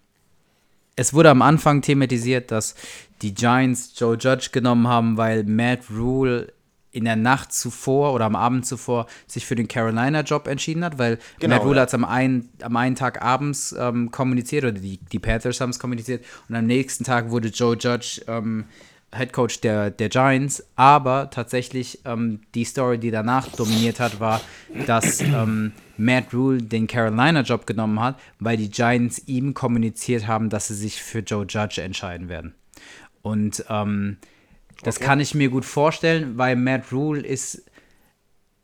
es 0.96 1.14
wurde 1.14 1.30
am 1.30 1.42
Anfang 1.42 1.82
thematisiert, 1.82 2.52
dass 2.52 2.76
die 3.22 3.34
Giants 3.34 3.94
Joe 3.98 4.16
Judge 4.18 4.50
genommen 4.52 4.88
haben, 4.88 5.18
weil 5.18 5.44
Matt 5.44 5.82
Rule 5.96 6.52
in 6.94 7.06
der 7.06 7.16
Nacht 7.16 7.54
zuvor 7.54 8.14
oder 8.14 8.26
am 8.26 8.36
Abend 8.36 8.66
zuvor 8.66 9.08
sich 9.26 9.46
für 9.46 9.56
den 9.56 9.68
Carolina-Job 9.70 10.48
entschieden 10.48 10.84
hat, 10.84 10.98
weil 10.98 11.20
Genau, 11.40 11.56
Matt 11.56 11.64
Rule 11.66 11.76
ja. 11.78 11.82
hat 11.84 11.88
es 11.90 11.94
am 11.94 12.04
einen, 12.04 12.50
am 12.62 12.76
einen 12.76 12.96
Tag 12.96 13.22
abends 13.22 13.74
ähm, 13.78 14.12
kommuniziert 14.12 14.66
oder 14.66 14.74
die, 14.74 14.98
die 14.98 15.20
Panthers 15.20 15.62
haben 15.62 15.70
es 15.70 15.80
kommuniziert 15.80 16.26
und 16.50 16.56
am 16.56 16.66
nächsten 16.66 17.06
Tag 17.06 17.30
wurde 17.30 17.48
Joe 17.48 17.78
Judge 17.78 18.22
ähm, 18.28 18.66
Head 19.16 19.34
Coach 19.34 19.62
der, 19.62 19.92
der 19.92 20.10
Giants, 20.10 20.64
aber 20.76 21.30
tatsächlich 21.30 22.00
ähm, 22.06 22.42
die 22.56 22.64
Story, 22.64 22.98
die 22.98 23.12
danach 23.12 23.50
dominiert 23.50 24.00
hat, 24.00 24.20
war, 24.20 24.42
dass 24.86 25.22
ähm, 25.34 25.74
Matt 25.98 26.34
Rule 26.34 26.60
den 26.62 26.88
Carolina-Job 26.88 27.68
genommen 27.68 28.00
hat, 28.00 28.20
weil 28.40 28.58
die 28.58 28.70
Giants 28.70 29.22
ihm 29.28 29.54
kommuniziert 29.54 30.28
haben, 30.28 30.50
dass 30.50 30.68
sie 30.70 30.76
sich 30.76 31.02
für 31.02 31.20
Joe 31.20 31.46
Judge 31.48 31.82
entscheiden 31.82 32.30
werden. 32.30 32.56
Und 33.22 33.66
ähm, 33.70 34.18
Das 34.84 34.96
Okay. 34.98 35.06
kann 35.06 35.20
ich 35.20 35.36
mir 35.36 35.50
gut 35.50 35.66
vorstellen, 35.66 36.38
weil 36.38 36.56
Matt 36.56 36.92
Rule 36.92 37.22
ist, 37.22 37.64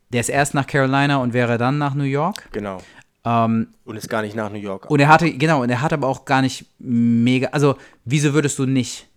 der 0.10 0.22
ist 0.22 0.30
erst 0.30 0.54
nach 0.56 0.66
Carolina 0.66 1.18
und 1.18 1.34
wäre 1.34 1.58
dann 1.60 1.78
nach 1.78 1.94
New 1.94 2.06
York. 2.06 2.48
Genau. 2.54 2.82
Ähm, 3.26 3.68
Und 3.84 3.98
ist 3.98 4.10
gar 4.10 4.22
nicht 4.24 4.36
nach 4.36 4.50
New 4.50 4.58
York. 4.58 4.90
und 4.90 5.00
er 5.00 5.10
hatte, 5.10 5.32
genau, 5.32 5.62
und 5.62 5.70
er 5.70 5.82
hat 5.82 5.92
aber 5.94 6.08
auch 6.08 6.24
gar 6.26 6.42
nicht 6.42 6.66
mega, 6.80 7.50
also 7.50 7.76
wieso 8.06 8.34
würdest 8.34 8.58
du 8.58 8.66
nicht? 8.66 9.10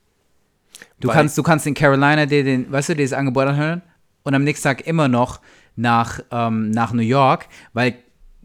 Du 1.00 1.08
Weil- 1.08 1.14
kannst, 1.14 1.36
du 1.38 1.42
kannst 1.42 1.66
in 1.66 1.74
Carolina 1.74 2.26
dir 2.26 2.44
den, 2.44 2.70
weißt 2.70 2.90
du, 2.90 2.94
dieses 2.96 3.12
Angebot 3.14 3.46
anhören 3.46 3.82
und 4.22 4.34
am 4.34 4.44
nächsten 4.44 4.64
Tag 4.64 4.86
immer 4.86 5.08
noch 5.08 5.40
nach, 5.76 6.20
ähm, 6.30 6.70
nach 6.70 6.92
New 6.92 7.02
York, 7.02 7.46
weil 7.72 7.94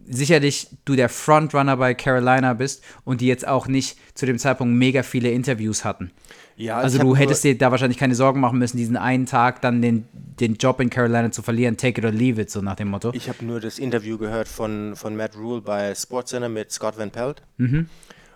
sicherlich 0.08 0.68
du 0.86 0.96
der 0.96 1.10
Frontrunner 1.10 1.78
bei 1.78 1.94
Carolina 1.96 2.54
bist 2.54 2.84
und 3.04 3.22
die 3.22 3.28
jetzt 3.28 3.48
auch 3.48 3.68
nicht 3.68 3.98
zu 4.14 4.26
dem 4.26 4.38
Zeitpunkt 4.38 4.76
mega 4.76 5.02
viele 5.04 5.32
Interviews 5.32 5.84
hatten. 5.84 6.12
ja, 6.56 6.78
Also 6.78 7.00
du 7.00 7.16
hättest 7.16 7.44
dir 7.44 7.58
da 7.58 7.72
wahrscheinlich 7.72 7.98
keine 7.98 8.14
Sorgen 8.16 8.40
machen 8.40 8.60
müssen, 8.60 8.78
diesen 8.78 8.98
einen 8.98 9.26
Tag 9.26 9.62
dann 9.62 9.82
den, 9.82 10.08
den 10.14 10.56
Job 10.56 10.80
in 10.80 10.90
Carolina 10.92 11.32
zu 11.32 11.42
verlieren, 11.42 11.76
take 11.76 12.00
it 12.00 12.06
or 12.06 12.12
leave 12.12 12.40
it, 12.40 12.52
so 12.52 12.62
nach 12.62 12.76
dem 12.76 12.90
Motto. 12.90 13.12
Ich 13.14 13.28
habe 13.30 13.44
nur 13.44 13.60
das 13.60 13.80
Interview 13.80 14.18
gehört 14.20 14.48
von, 14.48 14.96
von 14.96 15.16
Matt 15.16 15.36
Rule 15.36 15.62
bei 15.62 15.94
SportsCenter 15.96 16.50
mit 16.50 16.72
Scott 16.72 16.98
Van 17.00 17.10
Pelt. 17.12 17.42
Mhm. 17.58 17.90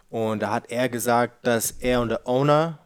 Und 0.09 0.41
da 0.41 0.51
hat 0.51 0.71
er 0.71 0.89
gesagt, 0.89 1.45
dass 1.45 1.69
er 1.71 2.01
und 2.01 2.09
der 2.09 2.27
Owner, 2.27 2.79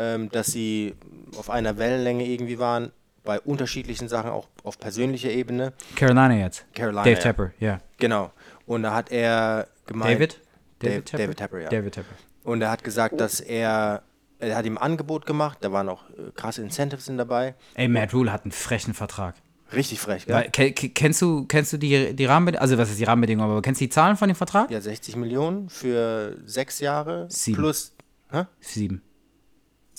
ähm, 0.00 0.30
dass 0.30 0.46
sie 0.48 0.94
auf 1.36 1.50
einer 1.50 1.76
Wellenlänge 1.76 2.26
irgendwie 2.26 2.58
waren, 2.58 2.90
bei 3.22 3.38
unterschiedlichen 3.38 4.08
Sachen, 4.08 4.30
auch 4.30 4.48
auf 4.64 4.78
persönlicher 4.78 5.30
Ebene. 5.30 5.74
Carolina 5.94 6.34
jetzt. 6.34 6.64
Carolina, 6.74 7.02
Dave 7.04 7.16
ja. 7.16 7.20
Tepper, 7.20 7.50
ja. 7.60 7.78
Genau. 7.98 8.30
Und 8.64 8.82
da 8.82 8.94
hat 8.94 9.12
er 9.12 9.68
gemeint. 9.86 10.14
David? 10.14 10.40
David, 10.78 11.12
David 11.12 11.36
Tepper, 11.36 11.60
ja. 11.60 11.68
David 11.68 11.92
Tepper. 11.94 12.14
Und 12.44 12.62
er 12.62 12.70
hat 12.70 12.82
gesagt, 12.82 13.20
dass 13.20 13.40
er, 13.40 14.02
er 14.38 14.56
hat 14.56 14.64
ihm 14.64 14.78
ein 14.78 14.82
Angebot 14.82 15.26
gemacht, 15.26 15.58
da 15.60 15.70
waren 15.70 15.90
auch 15.90 16.08
äh, 16.10 16.30
krasse 16.34 16.62
Incentives 16.62 17.04
sind 17.04 17.18
dabei. 17.18 17.54
Ey, 17.74 17.88
Matt 17.88 18.14
Rule 18.14 18.32
hat 18.32 18.44
einen 18.44 18.52
frechen 18.52 18.94
Vertrag. 18.94 19.34
Richtig 19.74 20.00
frech, 20.00 20.24
gell? 20.26 20.48
Ke- 20.50 20.72
ke- 20.72 20.88
kennst 20.88 21.20
du, 21.22 21.44
kennst 21.44 21.72
du 21.74 21.76
die, 21.76 22.16
die 22.16 22.24
Rahmenbedingungen, 22.24 22.62
also 22.62 22.78
was 22.78 22.90
ist 22.90 22.98
die 22.98 23.04
Rahmenbedingungen, 23.04 23.50
aber 23.52 23.62
kennst 23.62 23.80
du 23.80 23.84
die 23.84 23.90
Zahlen 23.90 24.16
von 24.16 24.28
dem 24.28 24.34
Vertrag? 24.34 24.70
Ja, 24.70 24.80
60 24.80 25.14
Millionen 25.16 25.68
für 25.68 26.36
sechs 26.46 26.80
Jahre 26.80 27.26
Sieben. 27.28 27.58
plus, 27.58 27.92
hä? 28.32 28.44
Sieben. 28.60 29.02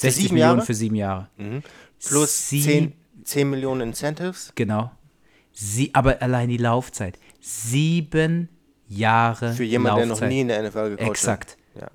60 0.01 0.23
sieben 0.23 0.33
Millionen 0.35 0.55
Jahre? 0.57 0.65
für 0.65 0.73
sieben 0.73 0.95
Jahre. 0.95 1.27
plus 2.07 2.49
Sie- 2.49 2.61
10, 2.61 2.93
10 3.23 3.49
Millionen 3.49 3.81
Incentives 3.81 4.51
Genau. 4.55 4.91
Sie, 5.53 5.91
aber 5.93 6.21
allein 6.21 6.49
die 6.49 6.57
Laufzeit. 6.57 7.17
Sieben 7.39 8.49
Jahre 8.87 9.53
für 9.53 9.63
jemanden, 9.63 9.97
der 9.97 10.05
noch 10.07 10.11
Laufzeit. 10.13 10.29
nie 10.29 10.41
in 10.41 10.47
der 10.47 10.59
NFL 10.63 10.91
gecoacht 10.91 11.09
Exakt. 11.09 11.57
hat. 11.75 11.81
Ja. 11.83 11.87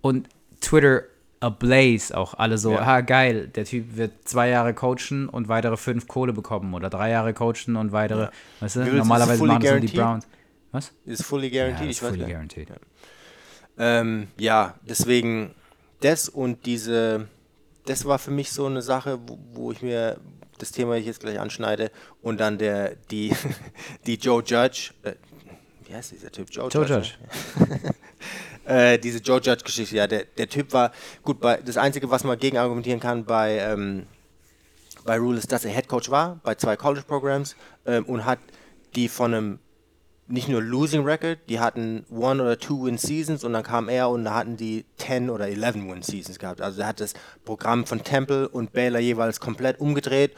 Und 0.00 0.28
Twitter 0.60 1.02
ablaze 1.40 2.16
auch 2.16 2.34
alle 2.34 2.56
so, 2.58 2.72
Ja. 2.72 2.80
ah 2.80 3.00
geil, 3.02 3.48
der 3.48 3.64
Typ 3.66 3.96
wird 3.96 4.26
zwei 4.26 4.48
Jahre 4.48 4.72
coachen 4.74 5.28
und 5.28 5.48
weitere 5.48 5.76
fünf 5.76 6.08
Kohle 6.08 6.32
bekommen 6.32 6.72
oder 6.74 6.88
drei 6.90 7.10
Jahre 7.10 7.34
coachen 7.34 7.76
und 7.76 7.92
weitere, 7.92 8.28
weißt 8.60 8.76
du, 8.76 8.80
ist 8.80 8.92
normalerweise 8.94 9.44
machen 9.44 9.62
das 9.62 9.80
die? 9.90 9.96
Browns. 9.96 10.26
Was? 10.72 10.92
Ist 11.04 11.22
fully 11.24 11.48
Ja, 11.48 11.64
guaranteed, 11.66 11.84
ich 11.90 11.96
ist 11.98 12.02
weiß 12.02 12.08
fully 12.10 12.22
nicht. 12.24 12.32
guaranteed. 12.32 12.68
Ähm, 13.78 14.28
ja, 14.38 14.74
deswegen 14.88 15.54
das 16.00 16.28
und 16.28 16.64
diese, 16.66 17.28
das 17.86 18.04
war 18.04 18.18
für 18.18 18.30
mich 18.30 18.50
so 18.52 18.66
eine 18.66 18.82
Sache, 18.82 19.18
wo, 19.26 19.38
wo 19.52 19.72
ich 19.72 19.82
mir 19.82 20.20
das 20.58 20.72
Thema 20.72 20.96
ich 20.96 21.06
jetzt 21.06 21.20
gleich 21.20 21.38
anschneide 21.38 21.90
und 22.22 22.38
dann 22.40 22.58
der, 22.58 22.96
die, 23.10 23.34
die 24.06 24.14
Joe 24.14 24.42
Judge, 24.44 24.92
äh, 25.02 25.14
wie 25.86 25.94
heißt 25.94 26.12
dieser 26.12 26.30
Typ? 26.30 26.48
Joe, 26.50 26.68
Joe 26.68 26.84
Judge. 26.84 27.12
ne? 27.58 27.94
äh, 28.94 28.98
diese 28.98 29.18
Joe 29.18 29.40
Judge-Geschichte, 29.40 29.96
ja, 29.96 30.06
der, 30.06 30.24
der 30.24 30.48
Typ 30.48 30.72
war, 30.72 30.92
gut, 31.22 31.40
bei, 31.40 31.58
das 31.58 31.76
Einzige, 31.76 32.10
was 32.10 32.24
man 32.24 32.38
gegen 32.38 32.58
argumentieren 32.58 33.00
kann 33.00 33.24
bei, 33.24 33.58
ähm, 33.58 34.06
bei 35.04 35.18
Rule 35.18 35.38
ist, 35.38 35.52
dass 35.52 35.64
er 35.64 35.72
Head 35.72 35.88
Coach 35.88 36.10
war 36.10 36.40
bei 36.42 36.54
zwei 36.56 36.76
College-Programs 36.76 37.56
ähm, 37.84 38.04
und 38.06 38.24
hat 38.24 38.38
die 38.94 39.08
von 39.08 39.34
einem 39.34 39.58
nicht 40.28 40.48
nur 40.48 40.60
Losing 40.60 41.04
Record, 41.04 41.38
die 41.48 41.60
hatten 41.60 42.04
One 42.10 42.42
oder 42.42 42.58
Two 42.58 42.84
Win 42.84 42.98
Seasons 42.98 43.44
und 43.44 43.52
dann 43.52 43.62
kam 43.62 43.88
er 43.88 44.10
und 44.10 44.24
da 44.24 44.34
hatten 44.34 44.56
die 44.56 44.84
10 44.96 45.30
oder 45.30 45.46
11 45.48 45.74
Win 45.74 46.02
Seasons 46.02 46.38
gehabt. 46.38 46.60
Also 46.60 46.80
er 46.80 46.88
hat 46.88 47.00
das 47.00 47.14
Programm 47.44 47.86
von 47.86 48.02
Temple 48.02 48.48
und 48.48 48.72
Baylor 48.72 48.98
jeweils 48.98 49.38
komplett 49.38 49.78
umgedreht, 49.78 50.34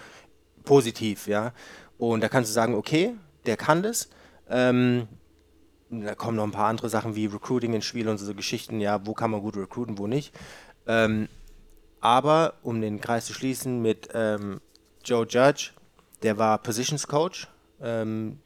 positiv, 0.65 1.27
ja. 1.27 1.53
Und 1.97 2.23
da 2.23 2.29
kannst 2.29 2.51
du 2.51 2.55
sagen, 2.55 2.75
okay, 2.75 3.15
der 3.47 3.57
kann 3.57 3.83
das. 3.83 4.11
Ähm, 4.51 5.09
da 5.91 6.15
kommen 6.15 6.37
noch 6.37 6.45
ein 6.45 6.53
paar 6.53 6.69
andere 6.69 6.91
Sachen 6.91 7.17
wie 7.17 7.27
Recruiting 7.27 7.73
ins 7.73 7.87
Spiel 7.87 8.09
und 8.09 8.19
so 8.19 8.35
Geschichten, 8.35 8.81
ja, 8.81 9.07
wo 9.07 9.15
kann 9.15 9.31
man 9.31 9.41
gut 9.41 9.57
recruiten, 9.57 9.97
wo 9.99 10.07
nicht. 10.07 10.35
Ähm, 10.87 11.29
aber 12.01 12.55
um 12.63 12.81
den 12.81 13.01
Kreis 13.01 13.27
zu 13.27 13.33
schließen 13.33 13.81
mit 13.81 14.11
ähm, 14.13 14.61
Joe 15.05 15.27
Judge, 15.27 15.71
der 16.23 16.37
war 16.37 16.59
Positions 16.59 17.07
Coach, 17.07 17.49
ähm, 17.81 18.39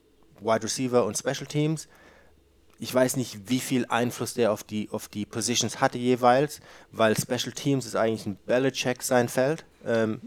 Wide 0.44 0.64
Receiver 0.64 1.04
und 1.04 1.16
Special 1.16 1.46
Teams. 1.46 1.88
Ich 2.78 2.92
weiß 2.92 3.16
nicht, 3.16 3.48
wie 3.48 3.60
viel 3.60 3.86
Einfluss 3.86 4.34
der 4.34 4.50
auf 4.52 4.64
die, 4.64 4.88
auf 4.90 5.08
die 5.08 5.24
Positions 5.24 5.80
hatte 5.80 5.98
jeweils, 5.98 6.60
weil 6.90 7.16
Special 7.16 7.52
Teams 7.52 7.86
ist 7.86 7.94
eigentlich 7.94 8.26
ein 8.26 8.36
Belichick 8.46 9.02
sein 9.02 9.28
Feld. 9.28 9.64
Ähm, 9.86 10.20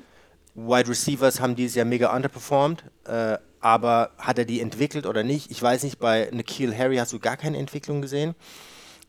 Wide 0.53 0.87
Receivers 0.89 1.41
haben 1.41 1.55
dieses 1.55 1.75
Jahr 1.75 1.85
mega 1.85 2.15
underperformed, 2.15 2.83
äh, 3.05 3.37
aber 3.59 4.11
hat 4.17 4.37
er 4.39 4.45
die 4.45 4.61
entwickelt 4.61 5.05
oder 5.05 5.23
nicht? 5.23 5.51
Ich 5.51 5.61
weiß 5.61 5.83
nicht, 5.83 5.99
bei 5.99 6.29
Nikhil 6.31 6.77
Harry 6.77 6.95
hast 6.95 7.11
du 7.11 7.19
gar 7.19 7.35
keine 7.35 7.57
Entwicklung 7.57 8.01
gesehen. 8.01 8.35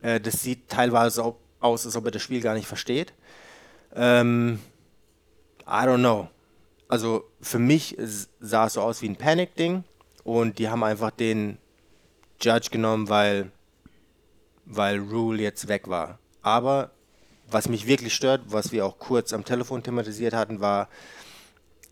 Äh, 0.01 0.19
das 0.19 0.41
sieht 0.41 0.67
teilweise 0.67 1.23
au- 1.23 1.37
aus, 1.61 1.85
als 1.85 1.95
ob 1.95 2.05
er 2.05 2.11
das 2.11 2.21
Spiel 2.21 2.41
gar 2.41 2.53
nicht 2.53 2.67
versteht. 2.67 3.13
Ähm, 3.95 4.59
I 5.65 5.85
don't 5.85 5.99
know. 5.99 6.27
Also 6.89 7.23
für 7.41 7.59
mich 7.59 7.95
sah 8.39 8.65
es 8.65 8.73
so 8.73 8.81
aus 8.81 9.01
wie 9.01 9.09
ein 9.09 9.15
Panic-Ding 9.15 9.83
und 10.27 10.59
die 10.59 10.67
haben 10.67 10.83
einfach 10.83 11.11
den 11.11 11.57
Judge 12.41 12.69
genommen, 12.69 13.07
weil, 13.07 13.49
weil 14.65 14.99
Rule 14.99 15.41
jetzt 15.41 15.69
weg 15.69 15.87
war. 15.87 16.19
Aber 16.41 16.91
was 17.49 17.69
mich 17.69 17.87
wirklich 17.87 18.13
stört, 18.13 18.41
was 18.47 18.73
wir 18.73 18.85
auch 18.85 18.99
kurz 18.99 19.31
am 19.31 19.45
Telefon 19.45 19.83
thematisiert 19.83 20.33
hatten, 20.33 20.59
war, 20.59 20.89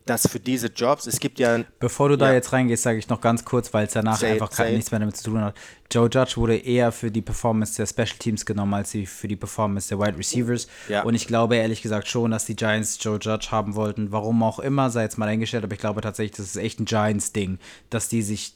dass 0.06 0.28
für 0.28 0.39
diese 0.39 0.68
Jobs, 0.68 1.08
es 1.08 1.20
gibt 1.20 1.39
ja, 1.39 1.60
Bevor 1.80 2.10
du 2.10 2.18
da 2.18 2.28
Ja. 2.28 2.34
jetzt 2.36 2.54
reingehst, 2.54 2.84
sage 2.84 3.00
ich 3.00 3.10
noch 3.10 3.22
ganz 3.22 3.44
kurz, 3.44 3.74
weil 3.74 3.88
es 3.88 3.94
danach 3.94 4.18
Say 4.18 4.34
einfach 4.34 4.52
say 4.52 4.72
nichts 4.72 4.91
mehr 4.91 5.00
damit 5.00 5.18
zu 5.18 5.24
tun 5.32 5.41
hat. 5.41 5.56
Joe 5.91 6.08
Judge 6.12 6.34
wurde 6.38 6.58
eher 6.58 6.91
für 6.91 7.10
die 7.10 7.22
Performance 7.22 7.76
der 7.78 7.88
Special 7.88 8.18
Teams 8.20 8.46
genommen, 8.46 8.74
als 8.76 8.91
sie 8.91 9.06
für 9.06 9.28
die 9.28 9.36
Performance 9.36 9.89
der 9.89 10.00
Wide 10.00 10.18
Receivers. 10.18 10.68
Ja. 10.89 11.04
Und 11.04 11.15
ich 11.15 11.26
glaube 11.28 11.56
ehrlich 11.56 11.82
gesagt 11.82 12.08
schon, 12.08 12.32
dass 12.32 12.46
die 12.46 12.56
Giants 12.56 13.00
Joe 13.02 13.18
Judge 13.20 13.48
haben 13.52 13.76
wollten. 13.76 14.12
Warum 14.12 14.44
auch 14.44 14.60
immer, 14.60 14.89
sei 14.91 15.04
jetzt 15.04 15.18
mal 15.18 15.28
eingestellt, 15.28 15.63
aber 15.63 15.74
ich 15.74 15.80
glaube 15.80 16.02
tatsächlich, 16.02 16.38
das 16.38 16.46
ist 16.48 16.58
echt 16.58 16.80
ein 16.80 16.86
Giants-Ding, 16.86 17.58
dass 17.89 18.08
die 18.08 18.22
sich 18.22 18.54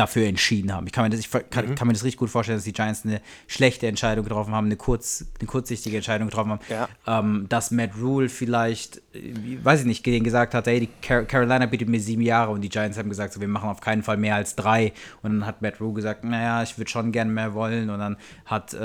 dafür 0.00 0.26
entschieden 0.26 0.72
haben. 0.72 0.86
Ich 0.86 0.92
kann 0.92 1.04
mir 1.04 1.10
das, 1.10 1.20
ich 1.20 1.30
kann, 1.30 1.66
Mhm. 1.68 1.74
kann 1.74 1.86
mir 1.86 1.92
das 1.92 2.02
richtig 2.04 2.18
gut 2.18 2.30
vorstellen, 2.30 2.56
dass 2.58 2.64
die 2.64 2.72
Giants 2.72 3.04
eine 3.04 3.20
schlechte 3.46 3.86
Entscheidung 3.86 4.24
getroffen 4.24 4.54
haben, 4.54 4.66
eine, 4.66 4.76
kurz, 4.76 5.26
eine 5.38 5.46
kurzsichtige 5.46 5.96
Entscheidung 5.96 6.28
getroffen 6.28 6.52
haben. 6.52 6.60
Ja. 6.68 6.88
Ähm, 7.06 7.46
dass 7.48 7.70
Matt 7.70 7.90
Rule 8.00 8.28
vielleicht, 8.28 8.96
äh, 9.14 9.34
weiß 9.62 9.80
ich 9.80 9.86
nicht, 9.86 10.04
denen 10.06 10.24
gesagt 10.24 10.54
hat, 10.54 10.66
hey, 10.66 10.80
die 10.80 10.88
Car 11.02 11.24
Carolina 11.24 11.66
bietet 11.66 11.88
mir 11.88 12.00
sieben 12.00 12.22
Jahre 12.22 12.50
und 12.50 12.62
die 12.62 12.70
Giants 12.70 12.96
haben 12.98 13.10
gesagt, 13.10 13.34
so, 13.34 13.40
wir 13.40 13.48
machen 13.48 13.68
auf 13.68 13.80
keinen 13.80 14.02
Fall 14.02 14.16
mehr 14.16 14.36
als 14.36 14.56
drei. 14.56 14.92
Und 15.22 15.32
dann 15.32 15.46
hat 15.46 15.60
Matt 15.62 15.80
Rule 15.80 15.92
gesagt, 15.94 16.24
naja, 16.24 16.62
ich 16.62 16.78
würde 16.78 16.90
schon 16.90 17.12
gern 17.12 17.32
mehr 17.34 17.52
wollen. 17.54 17.90
Und 17.90 17.98
dann 17.98 18.16
hat, 18.46 18.72
äh, 18.72 18.78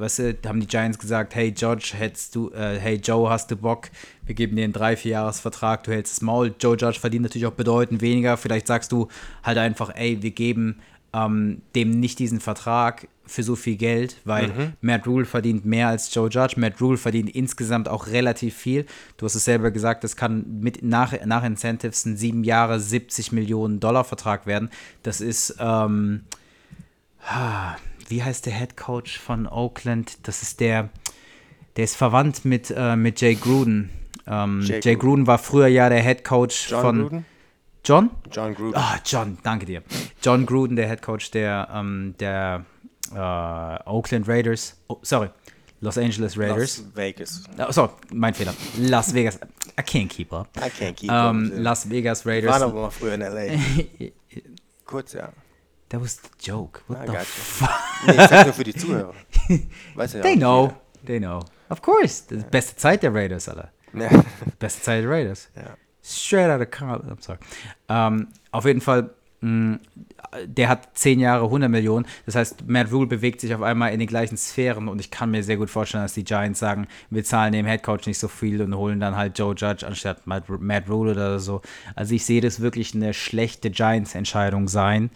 weißt 0.00 0.18
du, 0.20 0.38
haben 0.46 0.60
die 0.60 0.66
Giants 0.66 0.98
gesagt, 0.98 1.34
hey 1.34 1.52
George, 1.52 1.92
hättest 1.96 2.34
du, 2.34 2.50
äh, 2.52 2.78
hey 2.80 2.96
Joe, 2.96 3.28
hast 3.28 3.50
du 3.50 3.56
Bock? 3.56 3.90
Wir 4.24 4.34
geben 4.34 4.56
dir 4.56 4.64
einen 4.64 4.72
drei, 4.72 4.96
vier 4.96 5.12
Jahresvertrag, 5.12 5.82
du 5.84 5.90
hältst 5.90 6.16
das 6.16 6.22
Maul. 6.22 6.54
Joe 6.60 6.76
Judge 6.76 7.00
verdient 7.00 7.24
natürlich 7.24 7.46
auch 7.46 7.52
bedeutend 7.52 8.02
weniger. 8.02 8.36
Vielleicht 8.36 8.66
sagst 8.66 8.92
du 8.92 9.08
halt 9.42 9.58
einfach, 9.58 9.90
ey, 9.94 10.22
wir 10.22 10.30
geben 10.30 10.80
ähm, 11.12 11.62
dem 11.74 12.00
nicht 12.00 12.18
diesen 12.18 12.40
Vertrag 12.40 13.08
für 13.26 13.42
so 13.42 13.56
viel 13.56 13.76
Geld, 13.76 14.16
weil 14.24 14.74
Matt 14.80 15.06
Rule 15.06 15.24
verdient 15.24 15.64
mehr 15.64 15.88
als 15.88 16.12
Joe 16.14 16.28
Judge. 16.28 16.58
Matt 16.58 16.80
Rule 16.80 16.98
verdient 16.98 17.30
insgesamt 17.30 17.88
auch 17.88 18.08
relativ 18.08 18.56
viel. 18.56 18.86
Du 19.16 19.26
hast 19.26 19.34
es 19.34 19.44
selber 19.44 19.70
gesagt, 19.70 20.04
das 20.04 20.16
kann 20.16 20.60
mit 20.60 20.82
nach, 20.82 21.14
nach 21.24 21.44
Incentives 21.44 22.04
ein 22.04 22.16
sieben 22.16 22.44
Jahre 22.44 22.80
70 22.80 23.32
Millionen 23.32 23.80
Dollar 23.80 24.04
Vertrag 24.04 24.46
werden. 24.46 24.70
Das 25.02 25.20
ist, 25.20 25.56
ähm, 25.60 26.24
wie 28.08 28.22
heißt 28.22 28.46
der 28.46 28.54
Head 28.54 28.76
Coach 28.76 29.18
von 29.18 29.46
Oakland? 29.46 30.18
Das 30.26 30.42
ist 30.42 30.60
der, 30.60 30.90
der 31.76 31.84
ist 31.84 31.96
verwandt 31.96 32.44
mit, 32.44 32.72
äh, 32.76 32.96
mit 32.96 33.20
Jay 33.20 33.34
Gruden. 33.34 33.90
Ähm, 34.26 34.60
Jay 34.62 34.80
Jay, 34.82 34.96
Gruden 34.96 35.26
war 35.26 35.38
früher 35.38 35.66
ja 35.66 35.88
der 35.88 36.00
Head 36.02 36.24
Coach 36.24 36.70
John 36.70 36.80
von 36.82 37.00
Gruden? 37.02 37.24
John? 37.84 38.10
John 38.30 38.54
Gruden. 38.54 38.74
Ah, 38.76 38.98
John, 39.04 39.38
danke 39.42 39.66
dir. 39.66 39.82
John 40.22 40.46
Gruden, 40.46 40.76
der 40.76 40.88
Head 40.88 41.02
Coach 41.02 41.30
der, 41.32 41.68
ähm, 41.74 42.14
der 42.20 42.64
äh, 43.12 43.88
Oakland 43.88 44.28
Raiders. 44.28 44.76
Oh, 44.88 44.98
sorry, 45.02 45.30
Los 45.80 45.98
Angeles 45.98 46.38
Raiders. 46.38 46.78
Las 46.78 46.86
Vegas. 46.94 47.42
Oh, 47.58 47.72
sorry, 47.72 47.90
mein 48.12 48.34
Fehler. 48.34 48.54
Las 48.78 49.12
Vegas. 49.12 49.40
I 49.78 49.82
can't 49.82 50.08
keep 50.08 50.32
up. 50.32 50.48
I 50.56 50.68
can't 50.70 50.94
keep 50.94 51.10
Ähm, 51.10 51.50
up. 51.52 51.58
Las 51.60 51.90
Vegas 51.90 52.24
Raiders. 52.24 52.62
aber 52.62 52.72
mal 52.72 52.90
früher 52.90 53.14
in 53.14 53.22
L.A. 53.22 53.58
Kurz, 54.84 55.14
ja. 55.14 55.30
That 55.88 56.00
was 56.00 56.20
the 56.22 56.28
joke. 56.40 56.80
What 56.86 56.98
I 57.04 57.10
the 57.10 57.16
fuck? 57.24 57.68
Nee, 58.06 58.12
ich 58.12 58.28
sag 58.28 58.46
nur 58.46 58.54
für 58.54 58.64
die 58.64 58.74
Zuhörer. 58.74 59.12
Weiß 59.94 60.12
ja 60.14 60.22
They 60.22 60.36
know. 60.36 60.66
jeder. 60.68 61.06
They 61.06 61.18
know. 61.18 61.40
Of 61.68 61.82
course. 61.82 62.22
Das 62.28 62.38
ist 62.38 62.50
beste 62.50 62.76
Zeit 62.76 63.02
der 63.02 63.12
Raiders, 63.12 63.48
Alter. 63.48 63.72
Ja. 63.94 64.08
Beste 64.58 64.82
Zeit 64.82 65.04
der 65.04 65.10
Raiders. 65.10 65.50
Ja. 65.56 65.76
Straight 66.02 66.50
out 66.50 66.60
of 66.60 66.70
college. 66.70 67.12
I'm 67.12 67.22
sorry. 67.22 67.38
Ähm, 67.88 68.28
auf 68.50 68.64
jeden 68.64 68.80
Fall, 68.80 69.10
mh, 69.40 69.78
der 70.46 70.68
hat 70.68 70.96
10 70.96 71.20
Jahre 71.20 71.44
100 71.44 71.70
Millionen. 71.70 72.06
Das 72.26 72.34
heißt, 72.34 72.66
Matt 72.66 72.90
Rule 72.90 73.06
bewegt 73.06 73.40
sich 73.40 73.54
auf 73.54 73.62
einmal 73.62 73.92
in 73.92 74.00
den 74.00 74.08
gleichen 74.08 74.36
Sphären 74.36 74.88
und 74.88 75.00
ich 75.00 75.10
kann 75.10 75.30
mir 75.30 75.42
sehr 75.44 75.56
gut 75.56 75.70
vorstellen, 75.70 76.04
dass 76.04 76.14
die 76.14 76.24
Giants 76.24 76.58
sagen, 76.58 76.88
wir 77.10 77.22
zahlen 77.22 77.52
dem 77.52 77.66
Headcoach 77.66 78.06
nicht 78.06 78.18
so 78.18 78.28
viel 78.28 78.62
und 78.62 78.74
holen 78.74 78.98
dann 78.98 79.16
halt 79.16 79.38
Joe 79.38 79.54
Judge 79.54 79.86
anstatt 79.86 80.26
Matt, 80.26 80.48
Matt 80.48 80.88
Rule 80.88 81.12
oder 81.12 81.38
so. 81.38 81.60
Also 81.94 82.14
ich 82.14 82.24
sehe 82.24 82.40
das 82.40 82.60
wirklich 82.60 82.94
eine 82.94 83.14
schlechte 83.14 83.70
Giants-Entscheidung 83.70 84.68
sein. 84.68 85.10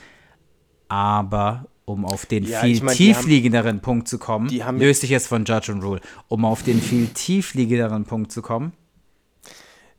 Aber 0.89 1.67
um 1.87 2.05
auf 2.05 2.27
den 2.27 2.45
Ja, 2.45 2.61
viel 2.61 2.73
ich 2.73 2.83
mein, 2.83 2.95
die 2.97 3.15
haben- 3.15 3.21
tiefliegenderen 3.23 3.81
Punkt 3.81 4.09
zu 4.09 4.19
kommen, 4.19 4.51
haben- 4.63 4.79
löst 4.79 5.01
sich 5.01 5.11
jetzt 5.11 5.29
von 5.29 5.45
Judge 5.47 5.73
und 5.73 5.83
Rule, 5.83 6.01
um 6.29 6.45
auf 6.45 6.63
den 6.63 6.83
viel 6.83 7.07
tiefliegenderen 7.09 8.05
Punkt 8.05 8.31
zu 8.33 8.43
kommen. 8.43 8.73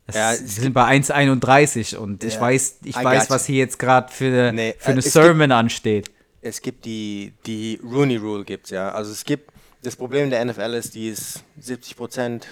Es, 0.06 0.16
Ja, 0.16 0.32
wir 0.32 0.46
es 0.46 0.56
sind 0.56 0.74
bei 0.74 0.86
1,31 0.86 1.98
und 1.98 2.24
ich 2.24 2.36
Ja, 2.36 2.42
weiß, 2.42 2.78
ich 2.84 2.96
I 2.96 3.04
weiß, 3.04 3.30
was 3.30 3.46
hier 3.46 3.58
jetzt 3.58 3.80
gerade 3.80 4.12
für 4.14 4.26
eine, 4.28 4.54
Nee, 4.54 4.76
für 4.78 4.92
eine 4.92 5.00
es 5.00 5.12
Sermon 5.12 5.52
ansteht. 5.52 6.12
es 6.42 6.62
gibt 6.62 6.86
die, 6.86 7.34
die 7.46 7.80
Rooney 7.84 8.18
Rule 8.18 8.46
gibt's 8.46 8.70
ja. 8.70 8.90
Also 8.92 9.12
es 9.12 9.26
gibt, 9.26 9.52
das 9.84 9.96
Problem 9.96 10.30
der 10.30 10.44
NFL 10.46 10.74
ist, 10.76 10.94
die 10.96 11.10
ist 11.10 11.44
70% 11.62 12.44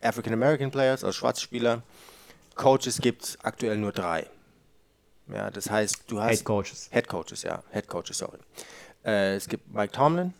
African 0.00 0.32
American 0.34 0.70
Players, 0.70 1.02
also 1.04 1.12
schwarze 1.16 1.40
Spieler. 1.42 1.82
Coaches 2.54 2.98
gibt's 3.00 3.38
aktuell 3.42 3.76
nur 3.78 3.92
drei. 3.92 4.26
Ja, 5.28 5.50
das 5.50 5.70
heißt, 5.70 6.04
du 6.08 6.20
hast 6.20 6.30
Head 6.30 6.44
Coaches. 6.44 6.88
Head 6.92 7.08
Coaches, 7.08 7.42
ja, 7.42 7.62
Head 7.72 7.88
Coaches, 7.88 8.18
sorry. 8.18 8.38
Äh, 9.04 9.36
es 9.36 9.48
gibt 9.48 9.72
Mike 9.72 9.92
Tomlin, 9.92 10.32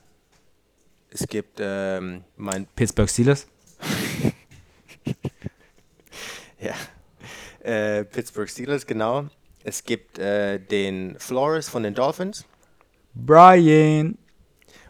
es 1.10 1.26
gibt 1.26 1.58
ähm, 1.60 2.24
mein 2.36 2.66
Pittsburgh 2.66 3.08
Steelers. 3.08 3.46
Ja. 6.62 6.74
Äh, 7.68 8.04
Pittsburgh 8.04 8.48
Steelers, 8.48 8.86
genau. 8.86 9.26
Es 9.64 9.82
gibt 9.82 10.18
äh, 10.18 10.58
den 10.58 11.16
Flores 11.18 11.68
von 11.68 11.82
den 11.82 11.94
Dolphins 11.94 12.44
Brian. 13.14 14.16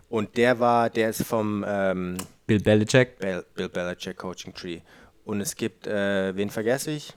und 0.08 0.36
der 0.36 0.60
war, 0.60 0.90
der 0.90 1.10
ist 1.10 1.24
vom 1.24 1.64
ähm, 1.66 2.18
Bill 2.46 2.60
Belichick. 2.60 3.18
Bill, 3.18 3.44
Bill 3.54 3.68
Belichick 3.68 4.18
Coaching 4.18 4.54
Tree. 4.54 4.80
Und 5.24 5.40
es 5.40 5.56
gibt, 5.56 5.86
äh, 5.86 6.36
wen 6.36 6.50
vergesse 6.50 6.90
ich? 6.90 7.14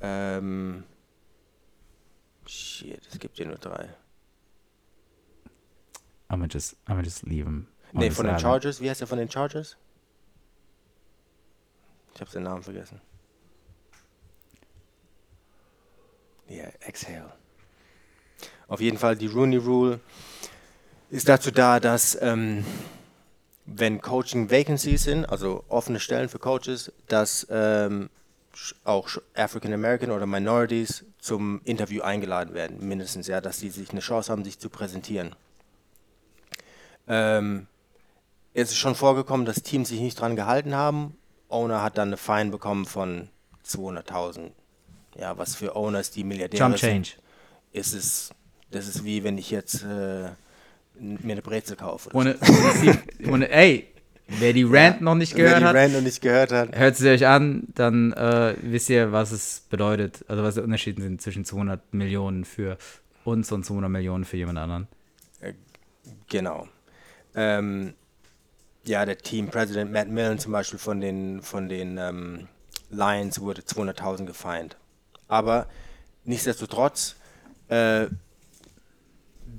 Ähm, 0.00 0.84
shit, 2.46 3.06
es 3.10 3.18
gibt 3.18 3.36
hier 3.36 3.46
nur 3.46 3.56
drei. 3.56 3.88
I'm 6.28 6.38
gonna 6.38 6.46
just, 6.46 6.76
I'm 6.86 6.90
gonna 6.90 7.02
just 7.02 7.26
leave 7.26 7.44
him. 7.44 7.66
this 7.98 8.14
von 8.16 8.26
den. 8.26 8.38
Chargers. 8.38 8.80
Wie 8.80 8.88
heißt 8.88 9.00
der 9.00 9.08
von 9.08 9.18
den 9.18 9.30
Chargers? 9.30 9.76
Ich 12.14 12.20
habe 12.20 12.30
den 12.30 12.42
Namen 12.44 12.62
vergessen. 12.62 13.00
Ja, 16.48 16.64
exhale. 16.80 17.32
Auf 18.68 18.80
jeden 18.80 18.98
Fall, 18.98 19.16
die 19.16 19.26
Rooney 19.26 19.56
Rule 19.56 20.00
ist 21.10 21.28
dazu 21.28 21.50
da, 21.50 21.80
dass 21.80 22.16
ähm, 22.20 22.64
wenn 23.66 24.00
Coaching 24.00 24.50
Vacancies 24.50 25.04
sind, 25.04 25.24
also 25.26 25.64
offene 25.68 26.00
Stellen 26.00 26.28
für 26.28 26.38
Coaches, 26.38 26.92
dass 27.08 27.46
ähm, 27.50 28.10
auch 28.84 29.08
African 29.34 29.72
American 29.72 30.10
oder 30.10 30.26
Minorities 30.26 31.04
zum 31.18 31.60
Interview 31.64 32.02
eingeladen 32.02 32.54
werden, 32.54 32.86
mindestens 32.86 33.26
ja, 33.26 33.40
dass 33.40 33.58
sie 33.60 33.70
sich 33.70 33.90
eine 33.90 34.00
Chance 34.00 34.30
haben, 34.32 34.44
sich 34.44 34.58
zu 34.58 34.68
präsentieren. 34.70 35.34
Ähm, 37.08 37.66
es 38.54 38.70
ist 38.70 38.78
schon 38.78 38.94
vorgekommen, 38.94 39.46
dass 39.46 39.62
Teams 39.62 39.88
sich 39.88 40.00
nicht 40.00 40.20
dran 40.20 40.36
gehalten 40.36 40.74
haben. 40.74 41.16
Owner 41.48 41.82
hat 41.82 41.98
dann 41.98 42.08
eine 42.08 42.16
Fine 42.16 42.50
bekommen 42.50 42.84
von 42.86 43.28
200.000. 43.66 44.50
Ja, 45.16 45.36
was 45.38 45.54
für 45.56 45.74
Owners, 45.76 46.10
die 46.10 46.24
Milliardäre 46.24 46.62
Jump 46.62 46.78
sind, 46.78 46.90
Change. 47.06 47.10
ist 47.72 47.92
es, 47.94 48.30
das 48.70 48.86
ist 48.86 49.04
wie 49.04 49.24
wenn 49.24 49.38
ich 49.38 49.50
jetzt 49.50 49.82
äh, 49.82 50.30
mir 50.98 51.32
eine 51.32 51.42
Brezel 51.42 51.76
kaufe. 51.76 52.10
oder 52.10 52.36
ohne, 52.40 52.78
sie- 52.80 53.26
ohne, 53.28 53.50
ey, 53.50 53.88
wer 54.38 54.52
die 54.52 54.64
Rant 54.64 55.00
noch 55.00 55.14
nicht 55.14 55.34
gehört 55.34 55.62
hat, 55.62 55.74
Rand 55.74 55.94
noch 55.94 56.00
nicht 56.00 56.20
gehört 56.20 56.52
hat. 56.52 56.76
hört 56.76 56.96
sie 56.96 57.10
euch 57.10 57.26
an, 57.26 57.64
dann 57.74 58.12
äh, 58.12 58.54
wisst 58.62 58.90
ihr, 58.90 59.12
was 59.12 59.32
es 59.32 59.64
bedeutet. 59.68 60.24
Also 60.28 60.42
was 60.42 60.54
die 60.54 60.60
Unterschiede 60.60 61.02
sind 61.02 61.20
zwischen 61.20 61.44
200 61.44 61.92
Millionen 61.92 62.44
für 62.44 62.78
uns 63.24 63.50
und 63.52 63.64
200 63.64 63.90
Millionen 63.90 64.24
für 64.24 64.36
jemand 64.36 64.58
anderen. 64.58 64.88
Genau. 66.28 66.68
Ähm, 67.34 67.94
ja, 68.84 69.04
der 69.04 69.18
Team 69.18 69.48
President 69.48 69.92
Matt 69.92 70.08
Millen 70.08 70.38
zum 70.38 70.52
Beispiel 70.52 70.78
von 70.78 71.00
den, 71.00 71.42
von 71.42 71.68
den 71.68 71.98
ähm, 71.98 72.48
Lions 72.90 73.40
wurde 73.40 73.62
200.000 73.62 74.24
gefeind. 74.26 74.76
Aber 75.28 75.66
nichtsdestotrotz, 76.24 77.16
äh, 77.68 78.06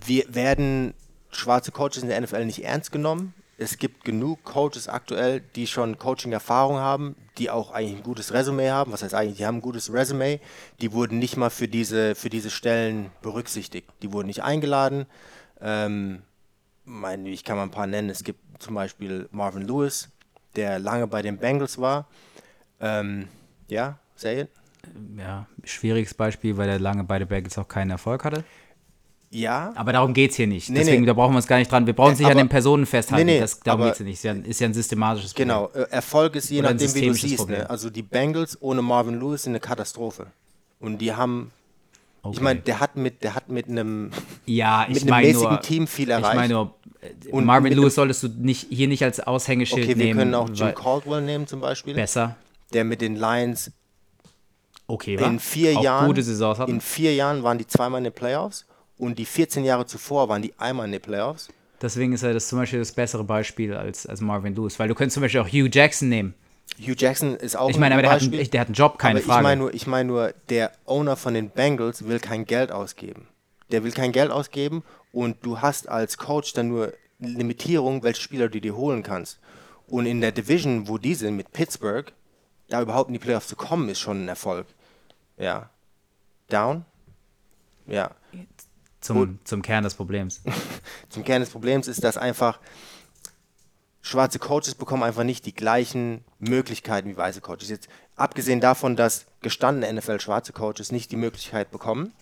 wir 0.05 0.33
werden 0.33 0.93
schwarze 1.31 1.71
Coaches 1.71 2.03
in 2.03 2.09
der 2.09 2.19
NFL 2.19 2.45
nicht 2.45 2.63
ernst 2.63 2.91
genommen. 2.91 3.33
Es 3.61 3.77
gibt 3.77 4.05
genug 4.05 4.43
Coaches 4.43 4.87
aktuell, 4.87 5.39
die 5.39 5.67
schon 5.67 5.99
Coaching-Erfahrung 5.99 6.77
haben, 6.77 7.15
die 7.37 7.51
auch 7.51 7.69
eigentlich 7.69 7.97
ein 7.97 8.03
gutes 8.03 8.33
Resümee 8.33 8.71
haben. 8.71 8.91
Was 8.91 9.03
heißt 9.03 9.13
eigentlich, 9.13 9.37
die 9.37 9.45
haben 9.45 9.57
ein 9.57 9.61
gutes 9.61 9.93
Resümee. 9.93 10.39
Die 10.81 10.93
wurden 10.93 11.19
nicht 11.19 11.37
mal 11.37 11.51
für 11.51 11.67
diese, 11.67 12.15
für 12.15 12.31
diese 12.31 12.49
Stellen 12.49 13.11
berücksichtigt. 13.21 13.87
Die 14.01 14.11
wurden 14.11 14.25
nicht 14.25 14.41
eingeladen. 14.41 15.05
Ähm, 15.61 16.23
mein, 16.85 17.23
ich 17.27 17.43
kann 17.43 17.55
mal 17.55 17.61
ein 17.61 17.69
paar 17.69 17.85
nennen. 17.85 18.09
Es 18.09 18.23
gibt 18.23 18.39
zum 18.63 18.73
Beispiel 18.73 19.29
Marvin 19.31 19.67
Lewis, 19.67 20.09
der 20.55 20.79
lange 20.79 21.05
bei 21.05 21.21
den 21.21 21.37
Bengals 21.37 21.77
war. 21.77 22.07
Ähm, 22.79 23.27
ja, 23.67 23.99
say 24.15 24.41
it. 24.41 24.49
Ja, 25.15 25.45
schwieriges 25.63 26.15
Beispiel, 26.15 26.57
weil 26.57 26.67
er 26.67 26.79
lange 26.79 27.03
bei 27.03 27.19
den 27.19 27.27
Bengals 27.27 27.59
auch 27.59 27.67
keinen 27.67 27.91
Erfolg 27.91 28.23
hatte. 28.23 28.43
Ja, 29.33 29.71
Aber 29.75 29.93
darum 29.93 30.13
geht 30.13 30.31
es 30.31 30.35
hier 30.37 30.45
nicht. 30.47 30.69
Nee, 30.69 30.79
Deswegen, 30.79 31.01
nee. 31.01 31.07
da 31.07 31.13
brauchen 31.13 31.31
wir 31.31 31.37
uns 31.37 31.47
gar 31.47 31.57
nicht 31.57 31.71
dran. 31.71 31.85
Wir 31.85 31.93
brauchen 31.93 32.13
Äh, 32.13 32.17
sich 32.17 32.25
an 32.25 32.33
aber- 32.33 32.43
den 32.43 32.49
Personen 32.49 32.85
festhalten. 32.85 33.25
Nee, 33.25 33.35
nee, 33.35 33.39
das, 33.39 33.61
darum 33.61 33.83
geht 33.85 33.93
es 33.93 33.99
ja 33.99 34.05
nicht. 34.05 34.13
Ist 34.15 34.23
ja, 34.23 34.31
ist 34.33 34.59
ja 34.59 34.67
ein 34.67 34.73
systematisches 34.73 35.33
Problem. 35.33 35.47
genau. 35.47 35.69
Äh, 35.73 35.89
Erfolg 35.89 36.35
ist 36.35 36.49
je 36.49 36.61
nachdem, 36.61 36.93
wie 36.95 37.07
du 37.07 37.13
siehst. 37.13 37.47
Ne? 37.47 37.69
Also 37.69 37.89
die 37.89 38.01
Bengals 38.01 38.61
ohne 38.61 38.81
Marvin 38.81 39.19
Lewis 39.21 39.43
sind 39.43 39.53
eine 39.53 39.61
Katastrophe. 39.61 40.27
Und 40.81 40.97
die 40.97 41.13
haben, 41.13 41.51
Okay. 42.23 42.35
ich 42.35 42.41
meine, 42.41 42.59
der 42.59 42.81
hat 42.81 42.97
mit, 42.97 43.23
der 43.23 43.33
hat 43.35 43.47
mit 43.47 43.69
einem, 43.69 44.11
ja, 44.45 44.85
mit 44.89 44.97
ich 44.97 45.03
einem 45.11 45.25
mäßigen 45.25 45.49
nur, 45.49 45.61
Team 45.61 45.87
viel 45.87 46.09
ich 46.09 46.13
erreicht. 46.13 46.35
meine 46.35 46.53
nur, 46.53 46.75
äh, 46.99 47.29
Und 47.31 47.45
Marvin 47.45 47.69
mit 47.69 47.75
Lewis 47.75 47.95
solltest 47.95 48.23
du 48.23 48.27
nicht, 48.27 48.67
hier 48.69 48.89
nicht 48.89 49.03
als 49.03 49.21
Aushängeschild 49.21 49.85
okay, 49.85 49.97
wir 49.97 50.05
nehmen. 50.07 50.19
können 50.19 50.35
auch 50.35 50.49
Jim 50.53 50.75
Caldwell 50.75 51.21
nehmen 51.21 51.47
zum 51.47 51.61
Beispiel, 51.61 51.93
Besser. 51.93 52.35
der 52.73 52.83
mit 52.83 52.99
den 52.99 53.15
Lions 53.15 53.71
Okay, 54.87 55.15
in 55.15 55.39
vier 55.39 55.71
Jahren, 55.73 56.07
gute 56.07 56.21
Saisons 56.21 56.59
hatten. 56.59 56.69
in 56.71 56.81
vier 56.81 57.15
Jahren 57.15 57.43
waren 57.43 57.57
die 57.57 57.65
zweimal 57.65 57.99
in 57.99 58.03
den 58.03 58.13
Playoffs 58.13 58.65
und 59.01 59.17
die 59.17 59.25
14 59.25 59.65
Jahre 59.65 59.87
zuvor 59.87 60.29
waren 60.29 60.43
die 60.43 60.53
einmal 60.59 60.85
in 60.85 60.91
den 60.91 61.01
Playoffs. 61.01 61.49
Deswegen 61.81 62.13
ist 62.13 62.21
er 62.21 62.33
das 62.33 62.47
zum 62.47 62.59
Beispiel 62.59 62.77
das 62.77 62.91
bessere 62.91 63.23
Beispiel 63.23 63.73
als, 63.73 64.05
als 64.05 64.21
Marvin 64.21 64.55
Lewis. 64.55 64.77
Weil 64.77 64.87
du 64.87 64.93
könntest 64.93 65.15
zum 65.15 65.21
Beispiel 65.21 65.41
auch 65.41 65.47
Hugh 65.47 65.69
Jackson 65.71 66.07
nehmen. 66.07 66.35
Hugh 66.79 66.93
Jackson 66.95 67.35
ist 67.35 67.57
auch 67.57 67.71
Ich 67.71 67.79
meine, 67.79 67.95
aber 67.95 68.03
der 68.03 68.11
hat, 68.11 68.21
einen, 68.21 68.31
der 68.51 68.61
hat 68.61 68.67
einen 68.67 68.75
Job, 68.75 68.99
keine 68.99 69.17
aber 69.17 69.25
Frage. 69.25 69.39
Ich 69.39 69.43
meine 69.43 69.61
nur, 69.61 69.73
ich 69.73 69.87
meine 69.87 70.07
nur, 70.07 70.33
der 70.49 70.71
Owner 70.85 71.15
von 71.15 71.33
den 71.33 71.49
Bengals 71.49 72.05
will 72.07 72.19
kein 72.19 72.45
Geld 72.45 72.71
ausgeben. 72.71 73.27
Der 73.71 73.83
will 73.83 73.91
kein 73.91 74.11
Geld 74.11 74.29
ausgeben 74.29 74.83
und 75.11 75.37
du 75.41 75.61
hast 75.61 75.89
als 75.89 76.19
Coach 76.19 76.53
dann 76.53 76.67
nur 76.67 76.93
Limitierung, 77.17 78.03
welche 78.03 78.21
Spieler 78.21 78.49
du 78.49 78.61
dir 78.61 78.75
holen 78.75 79.01
kannst. 79.01 79.39
Und 79.87 80.05
in 80.05 80.21
der 80.21 80.31
Division, 80.31 80.87
wo 80.87 80.99
die 80.99 81.15
sind, 81.15 81.35
mit 81.35 81.51
Pittsburgh, 81.51 82.13
da 82.69 82.83
überhaupt 82.83 83.09
in 83.09 83.13
die 83.13 83.19
Playoffs 83.19 83.47
zu 83.47 83.55
kommen, 83.55 83.89
ist 83.89 83.99
schon 83.99 84.25
ein 84.25 84.27
Erfolg. 84.27 84.67
Ja. 85.37 85.71
Down? 86.49 86.85
Ja. 87.87 88.11
Zum, 89.01 89.39
zum 89.43 89.61
Kern 89.61 89.83
des 89.83 89.95
Problems. 89.95 90.41
Zum 91.09 91.23
Kern 91.23 91.41
des 91.41 91.49
Problems 91.49 91.87
ist, 91.87 92.03
dass 92.03 92.17
einfach 92.17 92.59
schwarze 94.01 94.39
Coaches 94.39 94.75
bekommen 94.75 95.03
einfach 95.03 95.23
nicht 95.23 95.45
die 95.45 95.53
gleichen 95.53 96.23
Möglichkeiten 96.39 97.09
wie 97.09 97.17
weiße 97.17 97.41
Coaches. 97.41 97.69
Jetzt 97.69 97.89
abgesehen 98.15 98.61
davon, 98.61 98.95
dass 98.95 99.25
gestandene 99.41 99.91
NFL-schwarze 99.93 100.53
Coaches 100.53 100.91
nicht 100.91 101.11
die 101.11 101.17
Möglichkeit 101.17 101.71
bekommen, 101.71 102.13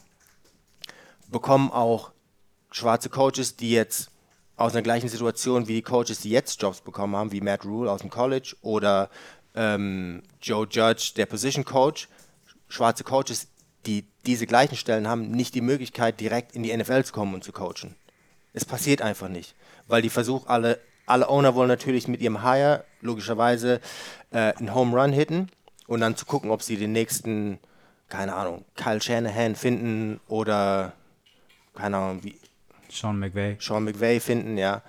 bekommen 1.29 1.71
auch 1.71 2.11
schwarze 2.71 3.09
Coaches, 3.09 3.55
die 3.55 3.71
jetzt 3.71 4.11
aus 4.55 4.73
einer 4.73 4.81
gleichen 4.81 5.07
Situation 5.07 5.67
wie 5.67 5.75
die 5.75 5.81
Coaches, 5.81 6.21
die 6.21 6.31
jetzt 6.31 6.61
Jobs 6.61 6.81
bekommen 6.81 7.15
haben, 7.15 7.31
wie 7.31 7.41
Matt 7.41 7.65
Rule 7.65 7.91
aus 7.91 8.01
dem 8.01 8.09
College 8.09 8.55
oder 8.61 9.09
ähm, 9.55 10.21
Joe 10.41 10.67
Judge, 10.69 11.13
der 11.15 11.25
Position 11.25 11.63
Coach, 11.63 12.09
schwarze 12.67 13.03
Coaches, 13.03 13.47
die 13.89 14.05
diese 14.25 14.45
gleichen 14.45 14.75
Stellen 14.75 15.07
haben, 15.07 15.31
nicht 15.31 15.55
die 15.55 15.61
Möglichkeit, 15.61 16.19
direkt 16.19 16.55
in 16.55 16.61
die 16.61 16.75
NFL 16.75 17.03
zu 17.03 17.13
kommen 17.13 17.33
und 17.33 17.43
zu 17.43 17.51
coachen. 17.51 17.95
Es 18.53 18.63
passiert 18.63 19.01
einfach 19.01 19.29
nicht, 19.29 19.55
weil 19.87 20.01
die 20.03 20.09
versuchen, 20.09 20.47
alle, 20.47 20.79
alle 21.07 21.27
Owner 21.27 21.55
wollen 21.55 21.69
natürlich 21.69 22.07
mit 22.07 22.21
ihrem 22.21 22.43
Hire 22.43 22.85
logischerweise 23.01 23.81
äh, 24.31 24.53
einen 24.53 24.75
Home 24.75 24.99
Run 24.99 25.11
hitten 25.11 25.49
und 25.87 26.01
dann 26.01 26.15
zu 26.15 26.25
gucken, 26.25 26.51
ob 26.51 26.61
sie 26.61 26.77
den 26.77 26.91
nächsten, 26.91 27.57
keine 28.09 28.35
Ahnung, 28.35 28.63
Kyle 28.75 29.01
Shanahan 29.01 29.55
finden 29.55 30.19
oder, 30.27 30.93
keine 31.73 31.97
Ahnung, 31.97 32.23
wie, 32.23 32.37
Sean 32.91 33.17
McVay. 33.17 33.57
Sean 33.59 33.83
McVay 33.83 34.19
finden, 34.19 34.57
ja. 34.57 34.81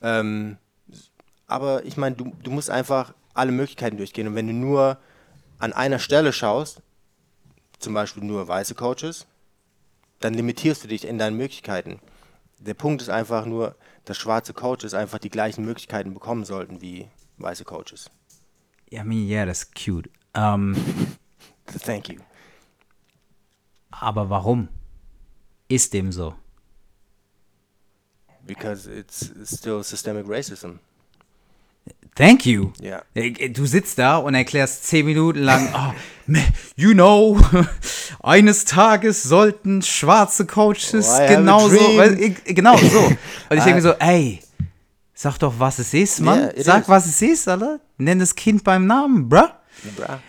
Ähm, 0.00 0.56
aber 1.46 1.84
ich 1.84 1.96
meine, 1.96 2.16
du, 2.16 2.32
du 2.42 2.50
musst 2.50 2.70
einfach 2.70 3.14
alle 3.34 3.52
Möglichkeiten 3.52 3.96
durchgehen. 3.96 4.28
Und 4.28 4.34
wenn 4.34 4.46
du 4.46 4.52
nur 4.52 4.98
an 5.58 5.72
einer 5.72 5.98
Stelle 5.98 6.32
schaust, 6.32 6.80
zum 7.82 7.94
Beispiel 7.94 8.24
nur 8.24 8.46
weiße 8.48 8.74
Coaches, 8.74 9.26
dann 10.20 10.34
limitierst 10.34 10.84
du 10.84 10.88
dich 10.88 11.06
in 11.06 11.18
deinen 11.18 11.36
Möglichkeiten. 11.36 12.00
Der 12.58 12.74
Punkt 12.74 13.02
ist 13.02 13.08
einfach 13.08 13.44
nur, 13.44 13.74
dass 14.04 14.16
schwarze 14.16 14.54
Coaches 14.54 14.94
einfach 14.94 15.18
die 15.18 15.30
gleichen 15.30 15.64
Möglichkeiten 15.64 16.14
bekommen 16.14 16.44
sollten 16.44 16.80
wie 16.80 17.08
weiße 17.38 17.64
Coaches. 17.64 18.10
I 18.90 19.02
mean, 19.02 19.26
yeah, 19.28 19.44
that's 19.44 19.68
cute. 19.72 20.08
Ähm, 20.34 20.76
Thank 21.84 22.08
you. 22.08 22.20
aber 23.90 24.28
warum 24.30 24.68
ist 25.68 25.92
dem 25.92 26.12
so? 26.12 26.34
Because 28.44 28.90
it's 28.90 29.32
still 29.44 29.82
systemic 29.82 30.28
racism. 30.28 30.80
Thank 32.14 32.44
you. 32.44 32.72
Ja. 32.80 33.02
Äh, 33.14 33.48
Du 33.50 33.66
sitzt 33.66 33.98
da 33.98 34.18
und 34.18 34.34
erklärst 34.34 34.84
zehn 34.86 35.06
Minuten 35.06 35.40
lang, 35.40 35.68
oh, 35.74 36.34
you 36.76 36.92
know, 36.92 37.40
eines 38.22 38.64
Tages 38.64 39.22
sollten 39.22 39.82
schwarze 39.82 40.46
Coaches 40.46 41.08
Oh, 41.10 41.26
genauso, 41.26 42.00
äh, 42.00 42.30
genau 42.30 42.76
so. 42.76 42.98
Und 43.50 43.56
ich 43.58 43.64
denke 43.64 43.74
mir 43.76 43.82
so, 43.82 43.92
ey, 43.98 44.40
sag 45.14 45.38
doch, 45.38 45.54
was 45.58 45.78
es 45.78 45.94
ist, 45.94 46.20
Mann. 46.20 46.40
Yeah, 46.40 46.52
sag, 46.62 46.82
is. 46.82 46.88
was 46.88 47.06
es 47.06 47.22
ist, 47.22 47.48
Alter. 47.48 47.80
Nenn 47.96 48.18
das 48.18 48.34
Kind 48.34 48.62
beim 48.62 48.86
Namen, 48.86 49.28
bruh. 49.28 49.48
Bra. 49.96 50.20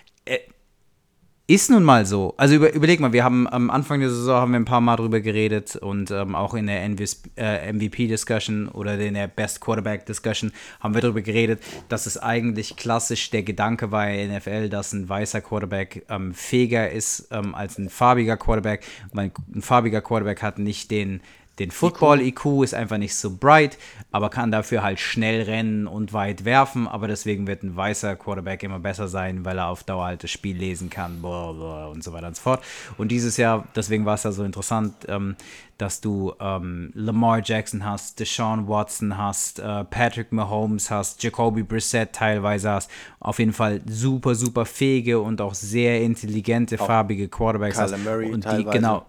Ist 1.45 1.69
nun 1.69 1.83
mal 1.83 2.05
so. 2.05 2.33
Also 2.37 2.55
über, 2.55 2.73
überleg 2.73 3.01
mal, 3.01 3.11
wir 3.11 3.25
haben 3.25 3.49
am 3.49 3.69
Anfang 3.69 3.99
der 3.99 4.09
Saison 4.09 4.39
haben 4.39 4.51
wir 4.53 4.59
ein 4.61 4.65
paar 4.65 4.79
Mal 4.79 4.95
drüber 4.95 5.19
geredet 5.19 5.75
und 5.75 6.09
ähm, 6.09 6.35
auch 6.35 6.53
in 6.53 6.67
der 6.67 6.81
äh, 6.81 7.73
MVP-Discussion 7.73 8.69
oder 8.69 8.97
in 8.97 9.13
der 9.13 9.27
Best 9.27 9.59
Quarterback-Discussion 9.59 10.53
haben 10.79 10.93
wir 10.93 11.01
darüber 11.01 11.21
geredet, 11.21 11.61
dass 11.89 12.05
es 12.05 12.17
eigentlich 12.17 12.77
klassisch 12.77 13.29
der 13.29 13.43
Gedanke 13.43 13.91
war 13.91 14.09
in 14.09 14.29
der 14.29 14.39
NFL, 14.39 14.69
dass 14.69 14.93
ein 14.93 15.09
weißer 15.09 15.41
Quarterback 15.41 16.05
ähm, 16.07 16.33
fähiger 16.33 16.89
ist 16.89 17.27
ähm, 17.31 17.53
als 17.55 17.77
ein 17.77 17.89
farbiger 17.89 18.37
Quarterback. 18.37 18.85
Weil 19.11 19.31
ein 19.53 19.61
farbiger 19.61 19.99
Quarterback 19.99 20.41
hat 20.43 20.59
nicht 20.59 20.91
den 20.91 21.19
den 21.59 21.69
Football-IQ 21.69 22.63
ist 22.63 22.73
einfach 22.73 22.97
nicht 22.97 23.15
so 23.15 23.35
bright, 23.37 23.77
aber 24.11 24.29
kann 24.29 24.51
dafür 24.51 24.81
halt 24.81 24.99
schnell 24.99 25.43
rennen 25.43 25.85
und 25.85 26.11
weit 26.11 26.45
werfen. 26.45 26.87
Aber 26.87 27.07
deswegen 27.07 27.45
wird 27.45 27.61
ein 27.61 27.75
weißer 27.75 28.15
Quarterback 28.15 28.63
immer 28.63 28.79
besser 28.79 29.07
sein, 29.07 29.45
weil 29.45 29.59
er 29.59 29.67
auf 29.67 29.83
Dauer 29.83 30.05
halt 30.05 30.23
das 30.23 30.31
Spiel 30.31 30.57
lesen 30.57 30.89
kann 30.89 31.21
blah, 31.21 31.87
und 31.87 32.03
so 32.03 32.11
weiter 32.11 32.27
und 32.27 32.35
so 32.35 32.41
fort. 32.41 32.63
Und 32.97 33.09
dieses 33.09 33.37
Jahr, 33.37 33.67
deswegen 33.75 34.05
war 34.05 34.15
es 34.15 34.23
ja 34.23 34.31
so 34.31 34.43
interessant, 34.43 34.93
ähm, 35.07 35.35
dass 35.77 36.01
du 36.01 36.33
ähm, 36.39 36.91
Lamar 36.93 37.41
Jackson 37.43 37.85
hast, 37.85 38.19
Deshaun 38.19 38.67
Watson 38.67 39.17
hast, 39.17 39.59
äh, 39.59 39.83
Patrick 39.83 40.31
Mahomes 40.31 40.89
hast, 40.89 41.21
Jacoby 41.21 41.63
Brissett 41.63 42.13
teilweise 42.13 42.71
hast. 42.71 42.89
Auf 43.19 43.37
jeden 43.39 43.53
Fall 43.53 43.81
super, 43.85 44.33
super 44.33 44.65
fähige 44.65 45.19
und 45.19 45.41
auch 45.41 45.53
sehr 45.53 46.01
intelligente, 46.01 46.77
farbige 46.77 47.27
Quarterbacks 47.27 47.77
Kyler 47.77 47.91
hast. 47.91 48.03
Murray 48.03 48.31
und 48.31 48.43
die, 48.43 48.49
teilweise. 48.49 48.77
genau. 48.77 49.05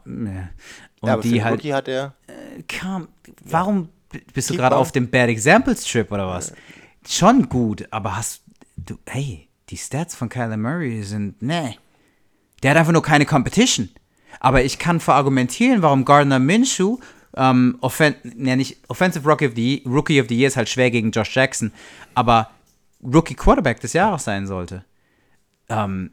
Ja. 1.06 1.14
Und 1.14 1.24
Ja, 1.24 1.30
aber 1.30 1.34
die 1.34 1.44
halt 1.44 1.54
Rookie 1.54 1.72
hat 1.74 1.88
er 1.88 2.14
kam, 2.68 3.08
warum 3.44 3.88
b- 4.10 4.20
bist 4.32 4.50
du 4.50 4.56
gerade 4.56 4.76
auf 4.76 4.92
dem 4.92 5.10
Bad 5.10 5.28
Examples 5.28 5.84
Trip 5.84 6.10
oder 6.12 6.28
was? 6.28 6.52
Schon 7.06 7.48
gut, 7.48 7.86
aber 7.90 8.16
hast 8.16 8.42
du, 8.76 8.98
hey, 9.06 9.48
die 9.70 9.76
Stats 9.76 10.14
von 10.14 10.28
Kyler 10.28 10.56
Murray 10.56 11.02
sind, 11.02 11.40
ne. 11.42 11.74
Der 12.62 12.70
hat 12.70 12.78
einfach 12.78 12.92
nur 12.92 13.02
keine 13.02 13.26
Competition. 13.26 13.90
Aber 14.40 14.62
ich 14.64 14.78
kann 14.78 15.00
verargumentieren, 15.00 15.82
warum 15.82 16.04
Gardner 16.04 16.38
Minshew, 16.38 16.98
ähm, 17.36 17.76
offen, 17.80 18.14
ne, 18.22 18.56
nicht 18.56 18.78
Offensive 18.88 19.28
Rookie 19.28 19.46
of, 19.48 19.52
the, 19.54 19.82
Rookie 19.86 20.20
of 20.20 20.28
the 20.28 20.36
Year 20.36 20.48
ist 20.48 20.56
halt 20.56 20.68
schwer 20.68 20.90
gegen 20.90 21.10
Josh 21.10 21.34
Jackson, 21.34 21.72
aber 22.14 22.50
Rookie 23.02 23.34
Quarterback 23.34 23.80
des 23.80 23.92
Jahres 23.92 24.24
sein 24.24 24.46
sollte. 24.46 24.84
Ähm, 25.68 26.12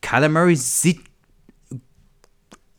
Kyler 0.00 0.28
Murray 0.28 0.56
sieht 0.56 1.00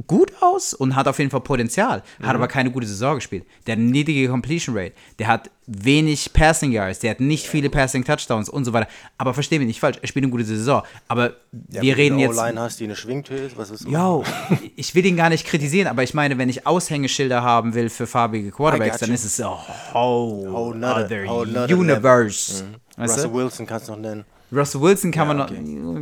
gut 0.08 0.32
aus 0.42 0.74
und 0.74 0.96
hat 0.96 1.08
auf 1.08 1.20
jeden 1.20 1.30
Fall 1.30 1.42
Potenzial, 1.42 2.04
hat 2.22 2.36
aber 2.36 2.48
keine 2.48 2.72
gute 2.72 2.88
Saison 2.88 3.16
gespielt. 3.16 3.46
Der 3.68 3.74
hat 3.74 3.80
eine 3.80 3.92
niedrige 3.92 4.28
Completion 4.28 4.76
Rate, 4.76 4.94
der 5.20 5.28
hat 5.28 5.52
wenig 5.68 6.34
Passing 6.34 6.72
Yards, 6.72 7.00
der 7.00 7.12
hat 7.12 7.20
nicht 7.20 7.48
viele 7.48 7.70
Passing 7.70 8.04
Touchdowns 8.04 8.50
und 8.50 8.66
so 8.66 8.74
weiter. 8.74 8.88
Aber 9.18 9.34
versteh 9.34 9.60
mich 9.60 9.68
nicht 9.68 9.80
falsch, 9.80 9.98
er 10.02 10.08
spielt 10.08 10.24
eine 10.26 10.32
gute 10.32 10.46
Saison. 10.46 10.84
Aber 11.08 11.36
wir 11.52 11.96
reden 11.96 12.18
jetzt. 12.20 12.36
Line 12.36 12.60
hast, 12.60 12.80
die 12.80 12.86
eine 12.86 12.96
Schwingtür 12.96 13.38
ist, 13.38 13.58
was 13.58 13.70
ist 13.70 13.88
Yo, 13.88 14.24
ich 14.76 14.96
will 14.96 15.06
ihn 15.06 15.16
gar 15.16 15.30
nicht 15.30 15.46
kritisieren, 15.46 15.88
aber 15.88 16.04
ich 16.04 16.14
meine, 16.14 16.38
wenn 16.38 16.50
ich 16.50 16.66
Aushängeschilder 16.66 17.44
haben 17.44 17.76
will 17.76 17.90
für 17.90 18.08
farbige 18.08 18.52
Quarterbacks, 18.52 19.00
dann 19.00 19.12
ist 19.12 19.24
es 19.26 19.40
a 19.42 19.58
whole, 19.94 20.52
Whole 20.52 20.78
other 20.78 21.28
whole 21.28 21.68
universe. 21.74 22.64
Mhm. 22.64 23.04
Russell? 23.04 23.34
Wilson 23.34 23.66
kannst 23.66 23.88
du 23.88 23.94
noch 23.94 24.00
nennen. 24.00 24.26
Russell 24.54 24.82
Wilson 24.82 25.12
kann 25.12 25.28
Ja, 25.28 25.34
man 25.34 25.42
okay. 25.42 25.60
noch. 25.62 25.94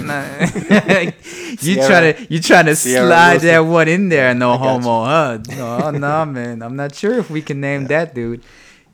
you 1.62 1.74
trying 1.76 2.14
to 2.14 2.22
you 2.28 2.40
trying 2.40 2.66
to 2.66 2.74
Sierra 2.76 3.06
slide 3.06 3.40
that 3.40 3.60
Wilson. 3.60 3.72
one 3.72 3.88
in 3.88 4.08
there, 4.08 4.34
no 4.34 4.56
homo, 4.56 5.04
huh? 5.04 5.38
No, 5.56 5.90
no, 5.90 6.24
man. 6.32 6.62
I'm 6.62 6.76
not 6.76 6.94
sure 6.94 7.18
if 7.18 7.30
we 7.30 7.42
can 7.42 7.60
name 7.60 7.86
that 7.88 8.14
dude. 8.14 8.40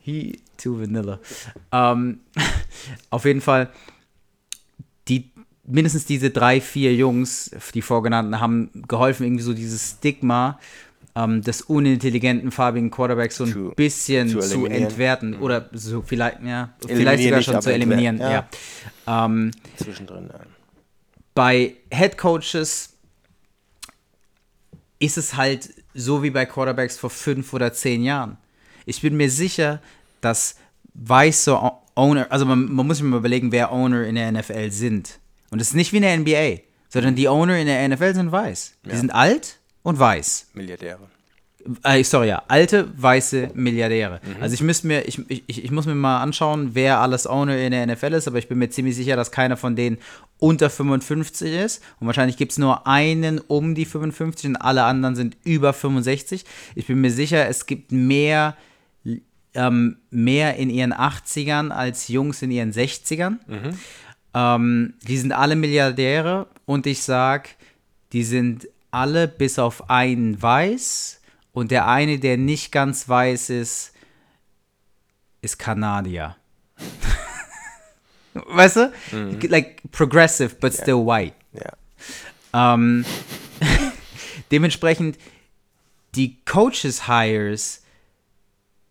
He 0.00 0.40
too 0.56 0.78
vanilla. 0.78 1.18
Ähm, 1.72 2.20
auf 3.10 3.24
jeden 3.24 3.40
Fall, 3.40 3.68
die 5.08 5.30
mindestens 5.64 6.04
diese 6.04 6.30
drei, 6.30 6.60
vier 6.60 6.94
Jungs, 6.94 7.50
die 7.74 7.82
vorgenannten, 7.82 8.40
haben 8.40 8.70
geholfen, 8.86 9.26
irgendwie 9.26 9.42
so 9.42 9.52
dieses 9.52 9.96
Stigma 9.98 10.58
ähm, 11.16 11.40
des 11.42 11.62
unintelligenten 11.62 12.50
farbigen 12.50 12.90
Quarterbacks 12.90 13.36
so 13.36 13.44
ein 13.44 13.52
Zu- 13.52 13.72
bisschen 13.74 14.28
zu 14.28 14.38
zu, 14.40 14.44
eliminieren. 14.66 14.82
Mhm. 14.82 14.88
entwerten 14.88 15.34
oder 15.40 15.68
so 15.72 16.02
vielleicht, 16.02 16.42
ja, 16.44 16.74
vielleicht 16.86 17.22
sogar 17.24 17.42
schon 17.42 17.62
zu 17.62 17.72
eliminieren. 17.72 18.20
entwerten, 18.20 18.48
Ja. 19.06 19.24
Ähm, 19.24 19.50
Zwischendrin. 19.76 20.28
Ja. 20.32 20.40
bei 21.34 21.74
Head 21.90 22.18
Coaches 22.18 22.92
ist 24.98 25.18
es 25.18 25.36
halt 25.36 25.70
so 25.94 26.22
wie 26.22 26.30
bei 26.30 26.46
Quarterbacks 26.46 26.98
vor 26.98 27.10
fünf 27.10 27.52
oder 27.52 27.72
zehn 27.72 28.02
Jahren. 28.02 28.36
Ich 28.84 29.00
bin 29.02 29.16
mir 29.16 29.30
sicher, 29.30 29.80
dass 30.20 30.56
weiße 30.94 31.58
Owner, 31.94 32.26
also 32.30 32.46
man, 32.46 32.72
man 32.72 32.86
muss 32.86 32.98
sich 32.98 33.06
mal 33.06 33.18
überlegen, 33.18 33.52
wer 33.52 33.72
Owner 33.72 34.04
in 34.06 34.14
der 34.14 34.30
NFL 34.32 34.70
sind. 34.70 35.18
Und 35.50 35.60
es 35.60 35.68
ist 35.68 35.74
nicht 35.74 35.92
wie 35.92 35.96
in 35.98 36.02
der 36.02 36.16
NBA, 36.18 36.62
sondern 36.88 37.14
die 37.14 37.28
Owner 37.28 37.58
in 37.58 37.66
der 37.66 37.86
NFL 37.88 38.14
sind 38.14 38.32
weiß. 38.32 38.74
Die 38.84 38.90
Ja. 38.90 38.96
sind 38.96 39.10
alt 39.14 39.55
und 39.86 40.00
weiß. 40.00 40.48
Milliardäre. 40.54 40.98
Äh, 41.84 42.02
sorry, 42.02 42.26
ja, 42.28 42.42
alte 42.48 42.88
weiße 43.00 43.50
Milliardäre. 43.54 44.20
Also 44.40 44.54
ich 44.54 44.60
müsste 44.60 44.88
mir, 44.88 45.06
ich, 45.06 45.20
ich, 45.28 45.64
ich 45.64 45.70
muss 45.70 45.86
mir 45.86 45.94
mal 45.94 46.22
anschauen, 46.22 46.70
wer 46.72 46.98
alles 46.98 47.28
Owner 47.28 47.56
in 47.56 47.70
der 47.70 47.86
NFL 47.86 48.14
ist, 48.14 48.26
aber 48.26 48.38
ich 48.38 48.48
bin 48.48 48.58
mir 48.58 48.68
ziemlich 48.68 48.96
sicher, 48.96 49.14
dass 49.14 49.30
keiner 49.30 49.56
von 49.56 49.76
denen 49.76 49.98
unter 50.38 50.70
55 50.70 51.52
ist. 51.52 51.84
Und 52.00 52.08
wahrscheinlich 52.08 52.36
gibt 52.36 52.50
es 52.50 52.58
nur 52.58 52.88
einen 52.88 53.38
um 53.38 53.76
die 53.76 53.84
55 53.84 54.50
und 54.50 54.56
alle 54.56 54.82
anderen 54.82 55.14
sind 55.14 55.36
über 55.44 55.72
65. 55.72 56.44
Ich 56.74 56.88
bin 56.88 57.00
mir 57.00 57.12
sicher, 57.12 57.48
es 57.48 57.66
gibt 57.66 57.92
mehr, 57.92 58.56
ähm, 59.54 59.98
mehr 60.10 60.56
in 60.56 60.68
ihren 60.68 60.92
80ern 60.92 61.70
als 61.70 62.08
Jungs 62.08 62.42
in 62.42 62.50
ihren 62.50 62.72
60ern. 62.72 63.36
Ähm, 64.34 64.94
die 65.06 65.16
sind 65.16 65.30
alle 65.30 65.54
Milliardäre 65.54 66.48
und 66.64 66.88
ich 66.88 67.02
sag, 67.02 67.50
die 68.12 68.24
sind 68.24 68.66
alle 68.96 69.28
bis 69.28 69.58
auf 69.58 69.90
einen 69.90 70.40
weiß 70.40 71.20
und 71.52 71.70
der 71.70 71.86
eine, 71.86 72.18
der 72.18 72.38
nicht 72.38 72.72
ganz 72.72 73.06
weiß 73.06 73.50
ist, 73.50 73.92
ist 75.42 75.58
Kanadier. 75.58 76.36
weißt 78.34 78.76
du? 78.76 78.92
Like 79.48 79.82
progressive, 79.92 80.54
but 80.54 80.72
still 80.72 81.04
white. 81.06 81.36
Ja. 81.52 82.72
Ähm, 82.74 83.04
dementsprechend, 84.50 85.18
die 86.14 86.42
Coaches-Hires 86.46 87.82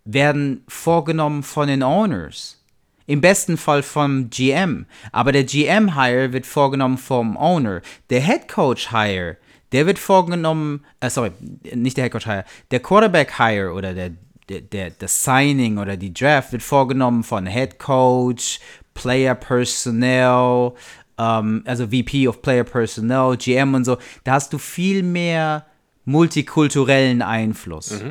werden 0.03 0.63
vorgenommen 0.67 1.41
von 1.41 1.67
den 1.67 1.81
Owners. 1.81 2.63
Im 3.07 3.21
besten 3.21 3.57
Fall 3.57 3.81
vom 3.81 4.29
GM. 4.29 4.85
Aber 5.11 5.31
der 5.31 5.45
GM-Hire 5.45 6.31
wird 6.31 6.45
vorgenommen 6.45 6.99
vom 6.99 7.37
Owner. 7.37 7.81
Der 8.11 8.21
Head 8.21 8.47
Coach-Hire, 8.47 9.37
der 9.75 9.85
wird 9.87 9.99
vorgenommen, 9.99 10.85
äh, 11.01 11.09
sorry, 11.09 11.31
nicht 11.73 11.97
der 11.97 12.05
Head 12.05 12.13
Coach-Hire, 12.13 12.45
der 12.71 12.79
Quarterback-Hire 12.79 13.73
oder 13.73 13.93
der, 13.93 14.11
der, 14.47 14.61
der, 14.61 14.91
das 14.91 15.21
Signing 15.21 15.77
oder 15.79 15.97
die 15.97 16.13
Draft 16.13 16.53
wird 16.53 16.63
vorgenommen 16.63 17.23
von 17.23 17.45
Head 17.45 17.77
Coach, 17.77 18.61
Player 18.93 19.35
Personnel, 19.35 20.71
ähm, 21.17 21.61
also 21.65 21.87
VP 21.87 22.25
of 22.29 22.41
Player 22.41 22.63
Personnel, 22.63 23.35
GM 23.35 23.73
und 23.73 23.83
so. 23.83 23.97
Da 24.23 24.35
hast 24.35 24.53
du 24.53 24.57
viel 24.57 25.03
mehr 25.03 25.65
multikulturellen 26.05 27.21
Einfluss. 27.21 28.01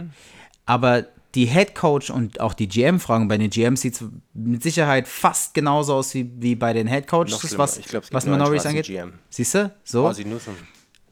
Aber 0.67 1.07
die 1.35 1.47
Head 1.47 1.75
Coach 1.75 2.11
und 2.11 2.41
auch 2.41 2.53
die 2.53 2.69
GM-Fragen, 2.69 3.27
bei 3.27 3.39
den 3.39 3.49
GMs 3.49 3.81
sieht 3.81 3.95
es 3.95 4.05
mit 4.35 4.63
Sicherheit 4.63 5.09
fast 5.09 5.55
genauso 5.55 5.95
aus 5.95 6.13
wie, 6.13 6.31
wie 6.37 6.57
bei 6.57 6.75
den 6.75 6.87
Head 6.89 7.07
Coaches, 7.07 7.57
was, 7.57 7.81
glaub, 7.81 8.03
was 8.13 8.25
schwarzen 8.25 8.67
angeht. 8.67 8.93
Siehst 9.31 9.55
du? 9.55 9.75
So? 9.83 10.03
Newsome, 10.27 10.59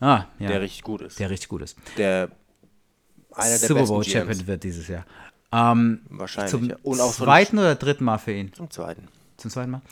ah, 0.02 0.26
ja. 0.38 0.48
der 0.48 0.60
richtig 0.60 0.82
gut 0.82 1.00
ist. 1.00 1.18
der 1.18 1.30
richtig 1.30 1.48
gut 1.48 1.62
ist. 1.62 1.76
Der 1.96 2.30
einer 3.34 3.48
der 3.48 3.58
Super 3.58 3.80
besten 3.80 3.94
Bowl 3.94 4.04
GMs. 4.04 4.12
Champion 4.12 4.46
wird 4.46 4.64
dieses 4.64 4.88
Jahr. 4.88 5.04
Ähm, 5.52 6.00
Wahrscheinlich. 6.08 6.50
zum 6.50 6.64
ja. 6.64 6.76
Und 6.82 7.00
auch 7.00 7.12
zweiten 7.12 7.58
oder 7.58 7.74
dritten 7.74 8.04
Mal 8.04 8.18
für 8.18 8.32
ihn? 8.32 8.52
zum 8.52 8.70
zweiten. 8.70 9.08
Zum 9.36 9.50
zweiten 9.50 9.70
Mal. 9.70 9.82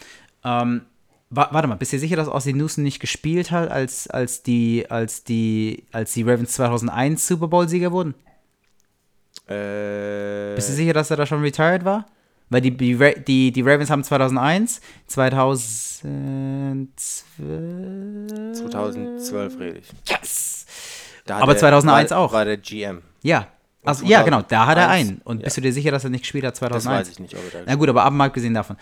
Ähm, 0.44 0.82
wa 1.28 1.48
warte 1.52 1.68
mal, 1.68 1.76
bist 1.76 1.92
du 1.92 1.98
sicher, 1.98 2.16
dass 2.16 2.28
Ozzy 2.28 2.52
Newsom 2.52 2.84
nicht 2.84 3.00
gespielt 3.00 3.50
hat, 3.50 3.70
als, 3.70 4.08
als, 4.08 4.42
die, 4.42 4.86
als, 4.90 5.24
die, 5.24 5.84
als 5.92 6.12
die 6.12 6.22
Ravens 6.22 6.52
2001 6.52 7.26
Super 7.26 7.48
Bowl-Sieger 7.48 7.92
wurden? 7.92 8.14
Äh, 9.46 10.54
Bist 10.54 10.68
du 10.68 10.72
sicher, 10.72 10.92
dass 10.92 11.10
er 11.10 11.16
da 11.16 11.26
schon 11.26 11.42
retired 11.42 11.84
war? 11.84 12.06
Weil 12.50 12.60
die, 12.60 12.76
die, 12.76 13.52
die, 13.52 13.62
Ravens 13.62 13.90
haben 13.90 14.02
2001, 14.02 14.80
2012. 15.06 16.88
2012 18.58 19.60
rede 19.60 19.78
ich. 19.78 19.88
Yes! 20.08 20.66
Aber 21.28 21.52
er- 21.52 21.58
2001 21.58 22.10
war, 22.10 22.18
auch. 22.18 22.32
War 22.32 22.44
der 22.44 22.56
GM. 22.56 23.02
Ja. 23.22 23.46
Also, 23.84 24.04
ja, 24.04 24.22
2001, 24.22 24.24
genau, 24.24 24.42
da 24.48 24.66
hat 24.66 24.76
er 24.78 24.88
einen. 24.88 25.20
Und 25.24 25.42
bist 25.42 25.56
ja. 25.56 25.60
du 25.62 25.68
dir 25.68 25.72
sicher, 25.72 25.90
dass 25.90 26.04
er 26.04 26.10
nicht 26.10 26.22
gespielt 26.22 26.44
hat 26.44 26.52
Das 26.52 26.58
2001? 26.58 27.00
weiß 27.00 27.12
ich 27.12 27.18
nicht, 27.20 27.34
ob 27.34 27.40
er 27.44 27.60
da 27.60 27.64
Na 27.66 27.76
gut, 27.76 27.88
aber 27.88 28.04
ab 28.04 28.12
mal 28.12 28.26
abgesehen 28.26 28.52
davon. 28.52 28.76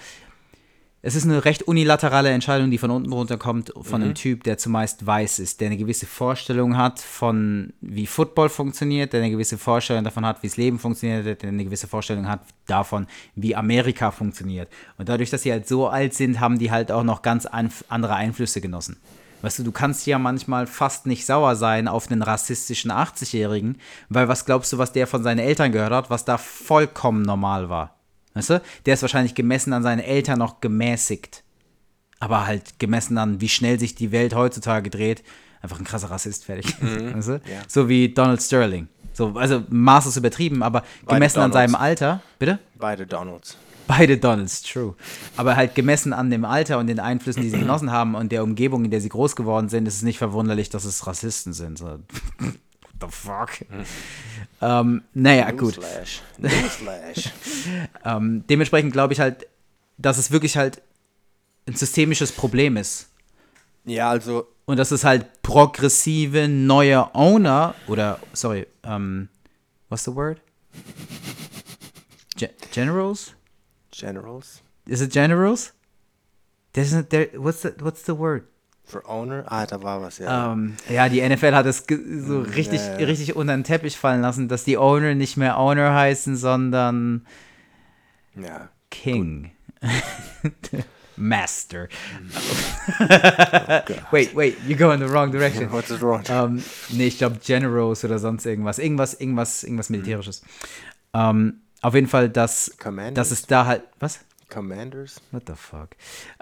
Es 1.01 1.15
ist 1.15 1.25
eine 1.25 1.45
recht 1.45 1.63
unilaterale 1.63 2.31
Entscheidung, 2.31 2.73
die 2.73 2.79
von 2.79 2.91
unten 2.91 3.13
runterkommt, 3.13 3.73
von 3.81 4.01
Mhm. 4.01 4.05
einem 4.07 4.15
Typ, 4.17 4.43
der 4.43 4.59
zumeist 4.59 5.07
weiß 5.07 5.39
ist, 5.39 5.61
der 5.61 5.69
eine 5.69 5.77
gewisse 5.77 6.07
Vorstellung 6.07 6.77
hat 6.77 6.99
von, 6.99 7.73
wie 7.81 8.07
Football 8.07 8.49
funktioniert, 8.49 9.13
der 9.13 9.21
eine 9.21 9.31
gewisse 9.31 9.59
Vorstellung 9.59 10.03
davon 10.03 10.27
hat, 10.27 10.43
wie 10.43 10.49
das 10.49 10.57
Leben 10.57 10.81
funktioniert, 10.81 11.41
der 11.41 11.49
eine 11.51 11.65
gewisse 11.65 11.87
Vorstellung 11.87 12.29
hat 12.29 12.41
davon, 12.67 13.07
wie 13.37 13.55
Amerika 13.55 14.11
funktioniert. 14.11 14.69
Und 14.97 15.09
dadurch, 15.09 15.31
dass 15.31 15.43
sie 15.43 15.53
halt 15.53 15.69
so 15.69 15.87
alt 15.87 16.15
sind, 16.15 16.41
haben 16.41 16.59
die 16.59 16.73
halt 16.73 16.91
auch 16.91 17.05
noch 17.05 17.23
ganz 17.23 17.47
andere 17.47 18.15
Einflüsse 18.17 18.61
genossen. 18.61 18.97
Weißt 19.41 19.61
du, 19.61 19.63
du 19.63 19.71
kannst 19.71 20.05
ja 20.09 20.19
manchmal 20.19 20.67
fast 20.67 21.07
nicht 21.07 21.25
sauer 21.25 21.55
sein 21.55 21.87
auf 21.87 22.11
einen 22.11 22.23
rassistischen 22.23 22.91
80-Jährigen, 22.91 23.77
weil 24.09 24.27
was 24.27 24.45
glaubst 24.47 24.73
du, 24.73 24.79
was 24.79 24.91
der 24.93 25.07
von 25.07 25.23
seinen 25.23 25.39
Eltern 25.39 25.71
gehört 25.71 25.93
hat, 25.93 26.11
was 26.11 26.25
da 26.25 26.39
vollkommen 26.39 27.23
normal 27.23 27.69
war? 27.69 27.95
Weißt 28.39 28.51
du? 28.51 28.63
Der 28.87 28.95
ist 28.95 29.03
wahrscheinlich 29.03 29.35
gemessen 29.35 29.73
an 29.73 29.83
seinen 29.83 30.01
Eltern 30.01 30.39
noch 30.39 30.61
gemäßigt. 30.61 31.43
Aber 32.21 32.47
halt 32.47 32.79
gemessen 32.79 33.19
an, 33.19 33.41
wie 33.41 33.49
schnell 33.49 33.79
sich 33.79 33.95
die 33.95 34.13
Welt 34.13 34.35
heutzutage 34.35 34.91
dreht, 34.91 35.23
einfach 35.61 35.79
ein 35.79 35.85
krasser 35.85 36.11
Rassist, 36.11 36.45
fertig. 36.45 36.75
Weißt 36.81 37.29
du? 37.29 37.33
ja. 37.33 37.63
So 37.67 37.89
wie 37.89 38.09
Donald 38.09 38.41
Sterling. 38.41 38.89
So, 39.13 39.35
also 39.35 39.65
maßlos 39.69 40.17
übertrieben, 40.17 40.63
aber 40.63 40.85
gemessen 41.07 41.41
an 41.41 41.51
Donalds. 41.51 41.73
seinem 41.73 41.81
Alter, 41.81 42.23
bitte? 42.39 42.61
Beide 42.77 43.07
Donalds. 43.07 43.57
Beide 43.89 44.19
Donalds, 44.19 44.63
true. 44.63 44.95
Aber 45.37 45.57
halt 45.57 45.75
gemessen 45.75 46.13
an 46.13 46.31
dem 46.31 46.45
Alter 46.45 46.79
und 46.79 46.87
den 46.87 47.01
Einflüssen, 47.01 47.43
die 47.43 47.51
sie 47.51 47.59
genossen 47.59 47.91
haben 47.91 48.15
und 48.15 48.31
der 48.31 48.45
Umgebung, 48.45 48.85
in 48.85 48.91
der 48.93 49.01
sie 49.01 49.09
groß 49.09 49.35
geworden 49.35 49.69
sind, 49.69 49.87
ist 49.89 49.97
es 49.97 50.03
nicht 50.03 50.19
verwunderlich, 50.19 50.71
dass 50.71 50.85
es 50.85 51.07
Rassisten 51.07 51.53
sind. 51.53 51.79
So, 51.79 51.99
the 53.01 53.09
fuck? 53.09 53.65
ähm, 54.63 55.03
naja, 55.15 55.51
gut. 55.51 55.79
Newsflash. 56.39 57.31
Ähm, 58.05 58.45
dementsprechend 58.49 58.93
glaube 58.93 59.13
ich 59.13 59.21
halt, 59.21 59.47
dass 59.97 60.19
es 60.19 60.31
wirklich 60.31 60.57
halt 60.57 60.83
ein 61.67 61.75
systemisches 61.75 62.33
Problem 62.33 62.77
ist. 62.77 63.11
ja, 63.85 64.11
also 64.11 64.49
Und 64.67 64.79
dass 64.79 64.91
es 64.91 65.05
halt 65.05 65.43
progressive 65.43 66.49
neue 66.49 67.15
Owner 67.15 67.75
oder, 67.87 68.21
sorry, 68.33 68.67
ähm, 68.85 69.29
what's 69.89 70.05
the 70.05 70.15
word? 70.15 70.41
Ge 72.37 72.51
Generals? 72.71 73.35
Generals 73.91 74.63
Is 74.89 75.03
it 75.03 75.13
generals? 75.13 75.75
There's 76.73 76.93
not 76.95 77.11
there. 77.11 77.29
What's 77.37 77.63
the 77.63 77.75
What's 77.81 78.05
the 78.07 78.15
word? 78.15 78.45
For 78.89 79.09
Owner. 79.09 79.45
Ah, 79.47 79.67
da 79.67 79.83
war 79.83 80.01
was, 80.01 80.19
ja. 80.19 80.53
Ähm, 80.53 80.77
ja, 80.89 81.09
die 81.09 81.27
NFL 81.27 81.55
hat 81.55 81.67
es 81.67 81.85
so 81.87 82.41
richtig, 82.41 82.81
ja, 82.81 82.99
ja. 82.99 83.07
richtig 83.07 83.37
unter 83.37 83.55
den 83.55 83.65
Teppich 83.65 83.97
fallen 83.97 84.23
lassen, 84.23 84.49
dass 84.49 84.65
die 84.65 84.79
Owner 84.79 85.15
nicht 85.15 85.37
mehr 85.37 85.59
Owner 85.59 85.95
heißen, 85.95 86.37
sondern 86.37 87.27
ja. 88.35 88.69
King. 88.91 89.53
Master. 91.19 91.89
wait, 94.13 94.35
wait, 94.35 94.57
you 94.67 94.77
go 94.77 94.93
in 94.93 95.01
the 95.01 95.09
wrong 95.09 95.33
direction. 95.33 95.69
What's 95.73 95.91
wrong? 96.01 96.23
Ähm, 96.29 96.63
nee, 96.91 97.09
ich 97.09 97.19
glaube 97.19 97.39
Generals 97.45 98.05
oder 98.05 98.19
sonst 98.19 98.47
irgendwas. 98.47 98.79
Irgendwas, 98.79 99.15
irgendwas, 99.15 99.65
irgendwas 99.65 99.91
Militärisches. 99.91 100.43
Ähm, 101.13 101.61
auf 101.81 101.95
jeden 101.95 102.07
Fall, 102.07 102.29
dass, 102.29 102.77
Commanders? 102.79 103.29
dass 103.29 103.39
es 103.39 103.47
da 103.47 103.67
halt. 103.67 103.83
Was? 103.99 104.21
Commanders? 104.49 105.21
What 105.31 105.45
the 105.47 105.55
fuck? 105.55 105.91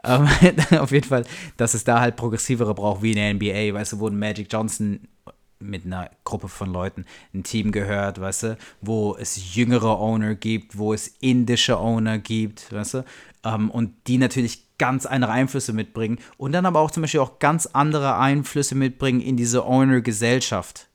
Ähm, 0.04 0.28
auf 0.78 0.90
jeden 0.90 1.09
Fall, 1.09 1.24
dass 1.57 1.74
es 1.74 1.84
da 1.84 2.00
halt 2.00 2.16
progressivere 2.16 2.74
braucht 2.74 3.02
wie 3.02 3.12
in 3.12 3.16
der 3.16 3.34
NBA, 3.34 3.74
weißt 3.74 3.94
du, 3.94 4.00
wo 4.00 4.09
ein 4.09 4.18
Magic 4.18 4.52
Johnson 4.52 5.09
mit 5.59 5.86
einer 5.86 6.11
Gruppe 6.24 6.48
von 6.48 6.72
Leuten 6.72 7.07
ein 7.34 7.42
Team 7.42 7.72
gehört, 7.72 8.20
weißt 8.20 8.42
du, 8.42 8.59
wo 8.80 9.16
es 9.16 9.54
jüngere 9.54 9.98
Owner 9.98 10.34
gibt, 10.34 10.76
wo 10.76 10.92
es 10.92 11.09
indische 11.20 11.78
Owner 11.78 12.18
gibt, 12.18 12.72
weißt 12.72 12.94
du, 12.94 13.04
ähm, 13.44 13.70
und 13.70 13.94
die 14.07 14.18
natürlich 14.18 14.66
ganz 14.78 15.07
andere 15.07 15.32
Einflüsse 15.32 15.72
mitbringen 15.72 16.18
und 16.36 16.52
dann 16.52 16.66
aber 16.66 16.80
auch 16.80 16.90
zum 16.90 17.02
Beispiel 17.02 17.20
auch 17.20 17.38
ganz 17.38 17.66
andere 17.66 18.18
Einflüsse 18.18 18.74
mitbringen 18.74 19.20
in 19.20 19.36
diese 19.36 19.64
Owner-Gesellschaft 19.64 20.88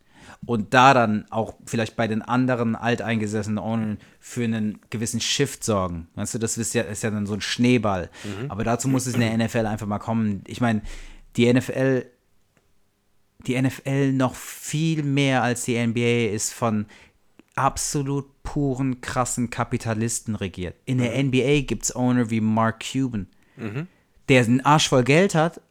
und 0.46 0.74
da 0.74 0.94
dann 0.94 1.26
auch 1.30 1.54
vielleicht 1.66 1.96
bei 1.96 2.08
den 2.08 2.22
anderen 2.22 2.76
alteingesessenen 2.76 3.60
Ownern 3.60 4.00
für 4.20 4.44
einen 4.44 4.80
gewissen 4.90 5.22
Shift 5.22 5.64
sorgen. 5.64 6.08
Weißt 6.16 6.34
du, 6.34 6.40
das 6.40 6.58
ist 6.58 6.74
ja, 6.74 6.82
ist 6.84 7.04
ja 7.04 7.12
dann 7.12 7.28
so 7.28 7.34
ein 7.34 7.42
Schneeball. 7.42 8.10
Aber 8.50 8.64
dazu 8.64 8.88
muss 8.88 9.06
es 9.06 9.14
in 9.14 9.20
der 9.22 9.38
NFL 9.38 9.68
einfach 9.68 9.86
mal 9.88 10.00
kommen. 10.00 10.44
Ich 10.48 10.60
meine, 10.60 10.82
die 11.36 11.52
NFL, 11.52 12.06
die 13.46 13.62
NFL 13.62 14.14
noch 14.14 14.36
viel 14.36 15.04
mehr 15.04 15.44
als 15.44 15.64
die 15.66 15.78
NBA 15.86 16.34
ist 16.34 16.54
von 16.54 16.88
absolut 17.56 18.26
puren, 18.44 19.02
krassen 19.02 19.52
Kapitalisten 19.52 20.36
regiert. 20.36 20.76
In 20.86 20.98
der 20.98 21.22
NBA 21.24 21.62
gibt 21.62 21.84
es 21.84 21.96
Owner 21.96 22.30
wie 22.32 22.42
Mark 22.42 22.84
Cuban, 22.92 23.28
der 24.28 24.44
einen 24.44 24.62
Arsch 24.62 24.90
voll 24.90 25.04
Geld 25.04 25.36
hat, 25.36 25.62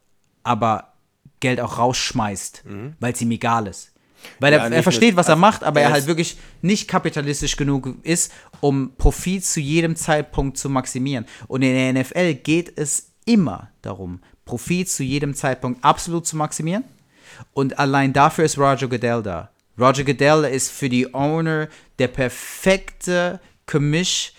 aber 0.43 0.93
Geld 1.41 1.59
auch 1.59 1.77
rausschmeißt, 1.77 2.63
weil 2.99 3.13
es 3.13 3.21
ihm 3.21 3.31
egal 3.31 3.67
ist. 3.67 3.90
Weil 4.39 4.53
Ja, 4.53 4.65
er, 4.65 4.71
er 4.71 4.83
versteht, 4.83 5.15
was 5.15 5.27
er 5.29 5.35
macht, 5.35 5.63
aber 5.63 5.81
er 5.81 5.91
halt 5.91 6.07
wirklich 6.07 6.37
nicht 6.61 6.87
kapitalistisch 6.87 7.55
genug 7.55 7.95
ist, 8.03 8.31
um 8.59 8.93
Profit 8.97 9.45
zu 9.45 9.59
jedem 9.59 9.95
Zeitpunkt 9.95 10.57
zu 10.57 10.69
maximieren. 10.69 11.25
Und 11.47 11.61
in 11.61 11.73
der 11.73 12.01
NFL 12.01 12.35
geht 12.35 12.77
es 12.77 13.11
immer 13.25 13.69
darum, 13.81 14.19
Profit 14.45 14.89
zu 14.89 15.03
jedem 15.03 15.33
Zeitpunkt 15.33 15.83
absolut 15.83 16.25
zu 16.25 16.35
maximieren. 16.35 16.83
Und 17.53 17.79
allein 17.79 18.13
dafür 18.13 18.45
ist 18.45 18.57
Roger 18.57 18.87
Goodell 18.87 19.23
da. 19.23 19.49
Roger 19.79 20.03
Goodell 20.03 20.43
ist 20.45 20.71
für 20.71 20.89
die 20.89 21.13
Owner 21.13 21.67
der 21.99 22.07
perfekte 22.07 23.39
Gemisch, 23.65 24.33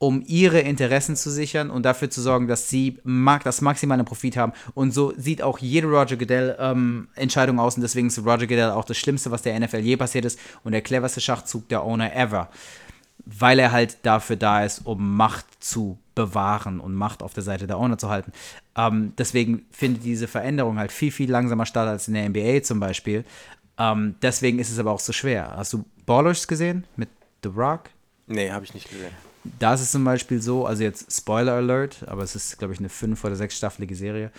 um 0.00 0.24
ihre 0.26 0.60
Interessen 0.60 1.14
zu 1.14 1.30
sichern 1.30 1.68
und 1.68 1.84
dafür 1.84 2.08
zu 2.08 2.22
sorgen, 2.22 2.48
dass 2.48 2.70
sie 2.70 2.98
mag, 3.04 3.44
das 3.44 3.60
maximale 3.60 4.02
Profit 4.02 4.38
haben. 4.38 4.54
Und 4.72 4.92
so 4.92 5.12
sieht 5.14 5.42
auch 5.42 5.58
jede 5.58 5.88
Roger 5.88 6.16
Goodell-Entscheidung 6.16 7.60
aus. 7.60 7.76
Und 7.76 7.82
deswegen 7.82 8.06
ist 8.06 8.18
Roger 8.18 8.46
Goodell 8.46 8.70
auch 8.70 8.86
das 8.86 8.96
Schlimmste, 8.96 9.30
was 9.30 9.42
der 9.42 9.60
NFL 9.60 9.80
je 9.80 9.98
passiert 9.98 10.24
ist 10.24 10.40
und 10.64 10.72
der 10.72 10.80
cleverste 10.80 11.20
Schachzug 11.20 11.68
der 11.68 11.84
Owner 11.84 12.16
ever. 12.16 12.48
Weil 13.26 13.58
er 13.58 13.72
halt 13.72 13.98
dafür 14.02 14.36
da 14.36 14.64
ist, 14.64 14.86
um 14.86 15.16
Macht 15.18 15.44
zu 15.62 15.98
bewahren 16.14 16.80
und 16.80 16.94
Macht 16.94 17.22
auf 17.22 17.34
der 17.34 17.42
Seite 17.42 17.66
der 17.66 17.76
Owner 17.76 17.98
zu 17.98 18.08
halten. 18.08 18.32
Ähm, 18.76 19.12
deswegen 19.18 19.66
findet 19.70 20.02
diese 20.02 20.28
Veränderung 20.28 20.78
halt 20.78 20.92
viel, 20.92 21.12
viel 21.12 21.30
langsamer 21.30 21.66
statt 21.66 21.86
als 21.86 22.08
in 22.08 22.14
der 22.14 22.26
NBA 22.26 22.62
zum 22.62 22.80
Beispiel. 22.80 23.26
Ähm, 23.76 24.14
deswegen 24.22 24.60
ist 24.60 24.70
es 24.70 24.78
aber 24.78 24.92
auch 24.92 25.00
so 25.00 25.12
schwer. 25.12 25.52
Hast 25.58 25.74
du 25.74 25.84
Ballers 26.06 26.48
gesehen 26.48 26.86
mit 26.96 27.10
The 27.44 27.50
Rock? 27.50 27.90
Nee, 28.26 28.50
habe 28.50 28.64
ich 28.64 28.72
nicht 28.72 28.88
gesehen. 28.88 29.29
Da 29.58 29.74
ist 29.74 29.80
es 29.80 29.90
zum 29.90 30.04
Beispiel 30.04 30.42
so, 30.42 30.66
also 30.66 30.82
jetzt 30.82 31.14
Spoiler 31.14 31.54
Alert, 31.54 32.04
aber 32.06 32.22
es 32.22 32.36
ist, 32.36 32.58
glaube 32.58 32.74
ich, 32.74 32.80
eine 32.80 32.88
fünf- 32.88 33.24
oder 33.24 33.36
sechsstaffelige 33.36 33.94
Serie. 33.94 34.30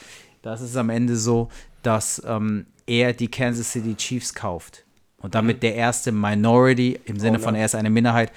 Da 0.41 0.54
ist 0.54 0.62
es 0.62 0.76
am 0.76 0.89
Ende 0.89 1.16
so, 1.18 1.49
dass 1.84 2.22
ähm, 2.26 2.66
er 2.86 3.14
die 3.14 3.30
Kansas 3.30 3.72
City 3.72 3.95
Chiefs 3.95 4.34
kauft 4.34 4.86
und 5.18 5.36
damit 5.36 5.64
der 5.64 5.76
erste 5.76 6.12
Minority, 6.12 6.99
im 7.06 7.20
Sinne 7.20 7.38
Owner. 7.38 7.43
von 7.43 7.56
er 7.56 7.66
ist 7.66 7.76
eine 7.76 7.89
Minderheit, 7.89 8.32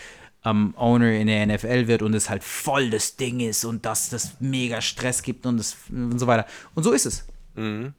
ähm, 0.44 0.74
Owner 0.76 1.12
in 1.12 1.26
der 1.26 1.46
NFL 1.46 1.86
wird 1.86 2.02
und 2.02 2.14
es 2.14 2.28
halt 2.28 2.44
voll 2.44 2.90
das 2.90 3.16
Ding 3.16 3.40
ist 3.40 3.64
und 3.64 3.86
dass 3.86 4.10
das 4.10 4.40
mega 4.40 4.80
Stress 4.80 5.22
gibt 5.22 5.46
und, 5.46 5.56
das, 5.56 5.76
und 5.90 6.18
so 6.18 6.26
weiter. 6.26 6.46
Und 6.74 6.82
so 6.82 6.92
ist 6.92 7.06
es. 7.06 7.26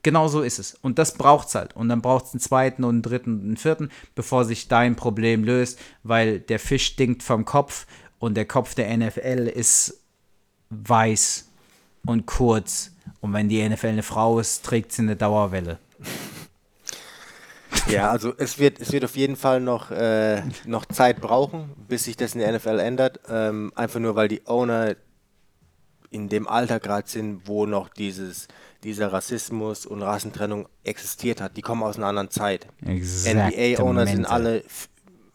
Genau 0.02 0.28
so 0.28 0.42
ist 0.42 0.58
es. 0.58 0.74
Und 0.82 0.98
das 0.98 1.14
braucht 1.14 1.48
es 1.48 1.54
halt. 1.54 1.74
Und 1.74 1.88
dann 1.88 2.02
braucht 2.02 2.26
es 2.26 2.34
einen 2.34 2.40
zweiten 2.40 2.84
und 2.84 2.96
einen 2.96 3.02
dritten 3.02 3.34
und 3.38 3.44
einen 3.44 3.56
vierten, 3.56 3.90
bevor 4.14 4.44
sich 4.44 4.68
dein 4.68 4.96
Problem 4.96 5.44
löst, 5.44 5.78
weil 6.02 6.40
der 6.40 6.58
Fisch 6.58 6.84
stinkt 6.84 7.22
vom 7.22 7.46
Kopf 7.46 7.86
und 8.18 8.36
der 8.36 8.46
Kopf 8.46 8.74
der 8.74 8.94
NFL 8.96 9.50
ist 9.52 10.00
weiß 10.70 11.48
und 12.06 12.26
kurz. 12.26 12.92
Und 13.20 13.32
wenn 13.32 13.48
die 13.48 13.66
NFL 13.66 13.86
eine 13.88 14.02
Frau 14.02 14.38
ist, 14.38 14.64
trägt 14.64 14.92
sie 14.92 15.02
eine 15.02 15.16
Dauerwelle. 15.16 15.78
Ja, 17.88 18.10
also 18.10 18.32
es 18.36 18.58
wird, 18.58 18.80
es 18.80 18.90
wird 18.90 19.04
auf 19.04 19.16
jeden 19.16 19.36
Fall 19.36 19.60
noch, 19.60 19.92
äh, 19.92 20.42
noch 20.64 20.86
Zeit 20.86 21.20
brauchen, 21.20 21.70
bis 21.86 22.04
sich 22.04 22.16
das 22.16 22.34
in 22.34 22.40
der 22.40 22.52
NFL 22.52 22.80
ändert. 22.80 23.20
Ähm, 23.28 23.72
einfach 23.76 24.00
nur, 24.00 24.16
weil 24.16 24.26
die 24.26 24.44
Owner 24.46 24.96
in 26.10 26.28
dem 26.28 26.48
Alter 26.48 26.80
gerade 26.80 27.08
sind, 27.08 27.42
wo 27.46 27.66
noch 27.66 27.88
dieses, 27.88 28.48
dieser 28.82 29.12
Rassismus 29.12 29.86
und 29.86 30.02
Rassentrennung 30.02 30.68
existiert 30.82 31.40
hat. 31.40 31.56
Die 31.56 31.62
kommen 31.62 31.82
aus 31.82 31.96
einer 31.96 32.06
anderen 32.06 32.30
Zeit. 32.30 32.66
NBA-Owner 32.82 34.06
sind 34.06 34.24
alle 34.24 34.64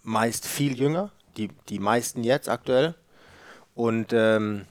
meist 0.03 0.45
viel 0.45 0.77
jünger. 0.77 1.11
Die, 1.37 1.49
die 1.69 1.79
meisten 1.79 2.23
jetzt 2.23 2.49
aktuell. 2.49 2.95
Und 3.75 4.11
ähm, 4.13 4.65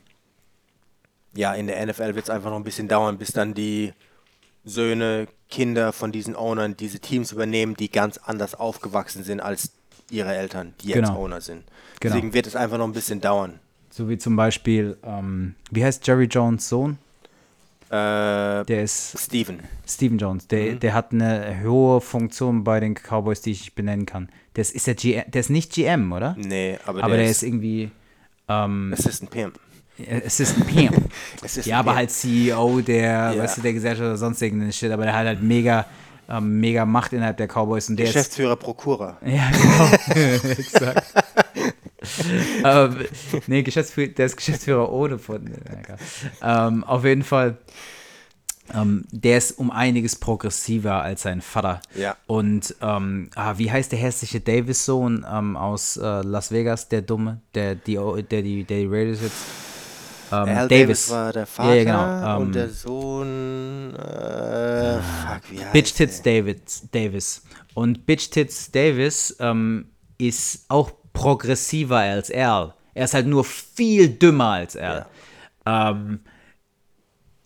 ja, 1.34 1.54
in 1.54 1.66
der 1.66 1.84
NFL 1.86 2.14
wird 2.14 2.24
es 2.24 2.30
einfach 2.30 2.50
noch 2.50 2.56
ein 2.56 2.64
bisschen 2.64 2.88
dauern, 2.88 3.18
bis 3.18 3.32
dann 3.32 3.54
die 3.54 3.92
Söhne, 4.64 5.26
Kinder 5.48 5.92
von 5.92 6.12
diesen 6.12 6.36
Ownern 6.36 6.76
diese 6.76 7.00
Teams 7.00 7.32
übernehmen, 7.32 7.74
die 7.74 7.90
ganz 7.90 8.18
anders 8.18 8.54
aufgewachsen 8.54 9.24
sind 9.24 9.40
als 9.40 9.72
ihre 10.10 10.34
Eltern, 10.34 10.74
die 10.80 10.88
jetzt 10.88 11.06
Genau. 11.08 11.24
Owner 11.24 11.40
sind. 11.40 11.64
Genau. 12.00 12.14
Deswegen 12.14 12.32
wird 12.34 12.46
es 12.46 12.56
einfach 12.56 12.78
noch 12.78 12.86
ein 12.86 12.92
bisschen 12.92 13.20
dauern. 13.20 13.58
So 13.90 14.08
wie 14.08 14.18
zum 14.18 14.36
Beispiel, 14.36 14.96
ähm, 15.02 15.54
wie 15.70 15.84
heißt 15.84 16.06
Jerry 16.06 16.26
Jones 16.26 16.68
Sohn? 16.68 16.98
Äh, 17.90 18.64
Der 18.66 18.82
ist 18.84 19.18
Steven. 19.18 19.60
Steven 19.86 20.16
Jones. 20.18 20.46
Der, 20.46 20.74
Mhm. 20.74 20.80
der 20.80 20.94
hat 20.94 21.12
eine 21.12 21.60
hohe 21.64 22.00
Funktion 22.00 22.62
bei 22.62 22.78
den 22.80 22.94
Cowboys, 22.94 23.40
die 23.40 23.50
ich 23.50 23.74
benennen 23.74 24.06
kann. 24.06 24.28
Der 24.54 24.62
ist, 24.62 24.74
ist 24.74 24.86
der, 24.86 24.94
GM, 24.94 25.24
der 25.30 25.40
ist 25.40 25.50
nicht 25.50 25.72
GM, 25.72 26.12
oder? 26.12 26.36
Nee, 26.38 26.78
aber, 26.86 27.00
Aber 27.02 27.14
der, 27.14 27.22
der 27.24 27.30
ist 27.30 27.42
irgendwie 27.42 27.90
ähm, 28.48 28.94
Assistant 28.96 29.30
Pimp. 29.30 29.58
Assistant 30.24 30.66
Pimp. 30.68 30.96
Assistant 31.42 31.66
ja, 31.66 31.78
aber 31.80 31.94
halt 31.96 32.10
CEO 32.10 32.80
der, 32.80 33.32
Ja. 33.34 33.36
weißt 33.42 33.58
du, 33.58 33.60
der 33.62 33.72
Gesellschaft 33.72 34.06
oder 34.06 34.16
sonst 34.16 34.40
irgendeinen 34.40 34.72
Shit. 34.72 34.90
Aber 34.92 35.02
der 35.04 35.12
hat 35.16 35.26
halt 35.26 35.42
mega, 35.42 35.84
ähm, 36.28 36.60
mega 36.60 36.86
Macht 36.86 37.12
innerhalb 37.12 37.36
der 37.38 37.48
Cowboys. 37.48 37.88
Und 37.90 37.96
der 37.96 38.06
ist, 38.06 38.14
Geschäftsführer 38.14 38.56
Prokura. 38.56 39.18
Ja, 39.24 39.50
genau. 39.50 40.44
Exakt. 40.50 41.12
ähm, 42.64 43.04
nee, 43.46 43.62
Geschäftsführer, 43.62 44.08
der 44.08 44.26
ist 44.26 44.36
Geschäftsführer 44.36 44.90
ohne 44.90 45.18
von. 45.18 45.46
ja, 45.46 45.78
egal. 45.78 45.98
Ähm, 46.42 46.84
auf 46.84 47.04
jeden 47.04 47.22
Fall, 47.22 47.58
ähm, 48.74 49.04
der 49.10 49.38
ist 49.38 49.58
um 49.58 49.70
einiges 49.70 50.16
progressiver 50.16 51.02
als 51.02 51.22
sein 51.22 51.40
Vater. 51.40 51.80
Ja. 51.94 52.16
Und 52.26 52.74
ähm, 52.80 53.30
ah, 53.34 53.54
wie 53.56 53.70
heißt 53.70 53.92
der 53.92 53.98
hässliche 53.98 54.40
Davis-Sohn 54.40 55.26
ähm, 55.30 55.56
aus 55.56 55.96
äh, 55.96 56.22
Las 56.22 56.52
Vegas, 56.52 56.88
der 56.88 57.02
Dumme, 57.02 57.40
der 57.54 57.74
die, 57.74 57.94
der 57.94 58.42
die, 58.42 58.64
der 58.64 58.78
die 58.78 58.86
Raiders 58.86 59.20
jetzt. 59.22 59.36
Ähm, 60.32 60.46
Davis. 60.46 60.68
Davis 60.68 61.10
war 61.10 61.32
der 61.32 61.46
Vater 61.46 61.74
Ja, 61.74 61.74
ja, 61.74 61.84
genau. 61.84 62.36
Ähm, 62.36 62.42
und 62.42 62.54
der 62.54 62.68
Sohn. 62.68 63.94
Äh, 63.96 64.98
fuck, 65.00 65.42
wie 65.50 65.58
heißt 65.58 65.72
Bitch 65.72 65.94
Tits? 65.94 66.22
David, 66.22 66.62
Davis. 66.92 67.42
Und 67.74 68.06
Bitch 68.06 68.30
Tits 68.30 68.70
Davis 68.70 69.36
ähm, 69.40 69.86
ist 70.18 70.66
auch 70.68 70.92
progressiver 71.20 71.98
als 71.98 72.30
Al. 72.30 72.72
Er 72.94 73.04
ist 73.04 73.12
halt 73.12 73.26
nur 73.26 73.44
viel 73.44 74.08
dümmer 74.08 74.52
als 74.52 74.74
Al. 74.74 75.04
Ähm, 75.66 76.20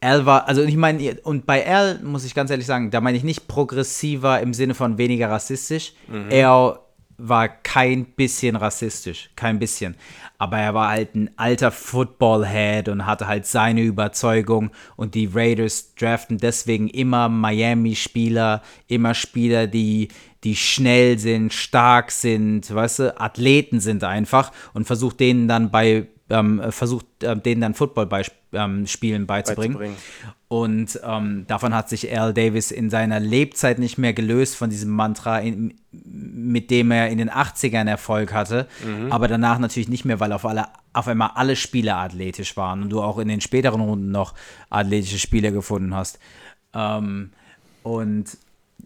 Al 0.01 0.25
war, 0.27 0.47
also 0.47 0.62
ich 0.62 0.77
meine, 0.77 1.20
und 1.22 1.45
bei 1.45 1.66
Al 1.66 1.99
muss 2.05 2.25
ich 2.25 2.35
ganz 2.35 2.51
ehrlich 2.51 2.66
sagen, 2.66 2.93
da 2.93 3.01
meine 3.01 3.18
ich 3.18 3.25
nicht 3.25 3.49
progressiver 3.49 4.41
im 4.41 4.55
Sinne 4.55 4.75
von 4.75 4.97
weniger 4.97 5.29
rassistisch. 5.29 5.93
Er 6.31 6.79
war 7.16 7.49
kein 7.49 8.05
bisschen 8.05 8.55
rassistisch, 8.57 9.31
kein 9.35 9.59
bisschen. 9.59 9.97
Aber 10.39 10.59
er 10.59 10.75
war 10.75 10.91
halt 10.91 11.14
ein 11.14 11.31
alter 11.37 11.70
Football-Head 11.70 12.89
und 12.89 13.07
hatte 13.07 13.27
halt 13.27 13.47
seine 13.47 13.83
Überzeugung. 13.83 14.70
Und 14.97 15.14
die 15.14 15.31
Raiders 15.33 15.95
draften 15.95 16.39
deswegen 16.39 16.89
immer 16.89 17.29
Miami-Spieler, 17.29 18.62
immer 18.87 19.14
Spieler, 19.14 19.66
die, 19.66 20.09
die 20.45 20.57
schnell 20.57 21.19
sind, 21.19 21.53
stark 21.53 22.11
sind, 22.11 22.73
weißt 22.73 22.99
du, 22.99 23.21
Athleten 23.21 23.81
sind 23.81 24.05
einfach 24.05 24.53
und 24.75 24.87
versucht 24.87 25.19
denen 25.21 25.49
dann 25.49 25.71
bei, 25.71 26.07
ähm, 26.29 26.63
versucht 26.71 27.07
ähm, 27.23 27.43
denen 27.43 27.63
dann 27.63 27.75
Football 27.75 28.07
bei, 28.07 28.23
ähm, 28.53 28.87
Spielen 28.87 29.27
beizubringen. 29.27 29.75
Beizubringen. 29.75 29.97
Und 30.49 31.01
ähm, 31.03 31.47
davon 31.49 31.75
hat 31.75 31.89
sich 31.89 32.17
Al 32.17 32.35
Davis 32.35 32.71
in 32.71 32.91
seiner 32.91 33.19
Lebzeit 33.19 33.79
nicht 33.79 33.99
mehr 33.99 34.13
gelöst, 34.13 34.55
von 34.55 34.71
diesem 34.71 34.91
Mantra, 34.91 35.41
in, 35.41 35.75
mit 35.91 36.71
dem 36.71 36.91
er 36.91 37.09
in 37.09 37.19
den 37.19 37.31
80ern 37.31 37.89
Erfolg 37.89 38.33
hatte. 38.33 38.69
Aber 39.11 39.27
danach 39.27 39.59
natürlich 39.59 39.89
nicht 39.89 40.05
mehr, 40.05 40.21
weil 40.21 40.33
auf, 40.33 40.45
alle, 40.45 40.67
auf 40.93 41.09
einmal 41.09 41.31
alle 41.35 41.57
Spieler 41.57 41.97
athletisch 41.97 42.57
waren 42.57 42.83
und 42.83 42.91
du 42.91 43.03
auch 43.03 43.19
in 43.19 43.27
den 43.27 43.41
späteren 43.41 43.81
Runden 43.81 44.13
noch 44.13 44.35
athletische 44.71 45.19
Spieler 45.19 45.51
gefunden 45.51 45.95
hast. 45.95 46.21
Ähm, 46.73 47.31
und 47.83 48.27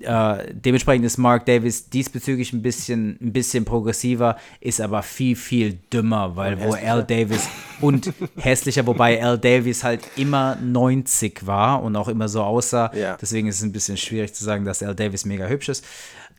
äh, 0.01 0.53
dementsprechend 0.53 1.05
ist 1.05 1.19
Mark 1.19 1.47
Davis 1.47 1.89
diesbezüglich 1.91 2.53
ein 2.53 2.63
bisschen, 2.63 3.19
ein 3.21 3.33
bisschen 3.33 3.65
progressiver, 3.65 4.37
ist 4.61 4.81
aber 4.81 5.03
viel, 5.03 5.37
viel 5.37 5.79
dümmer, 5.93 6.37
weil 6.37 6.61
wo 6.61 6.75
Al 6.75 7.05
Davis 7.05 7.49
und 7.81 8.13
hässlicher, 8.37 8.87
wobei 8.87 9.23
Al 9.23 9.39
Davis 9.39 9.83
halt 9.85 10.03
immer 10.17 10.57
90 10.57 11.47
war 11.47 11.83
und 11.83 11.97
auch 11.97 12.09
immer 12.09 12.29
so 12.29 12.43
aussah. 12.43 12.93
Ja. 12.95 13.17
Deswegen 13.21 13.49
ist 13.49 13.57
es 13.57 13.63
ein 13.63 13.73
bisschen 13.73 13.97
schwierig 13.97 14.35
zu 14.35 14.45
sagen, 14.45 14.65
dass 14.65 14.83
Al 14.83 14.95
Davis 14.95 15.25
mega 15.25 15.47
hübsch 15.47 15.69
ist. 15.69 15.85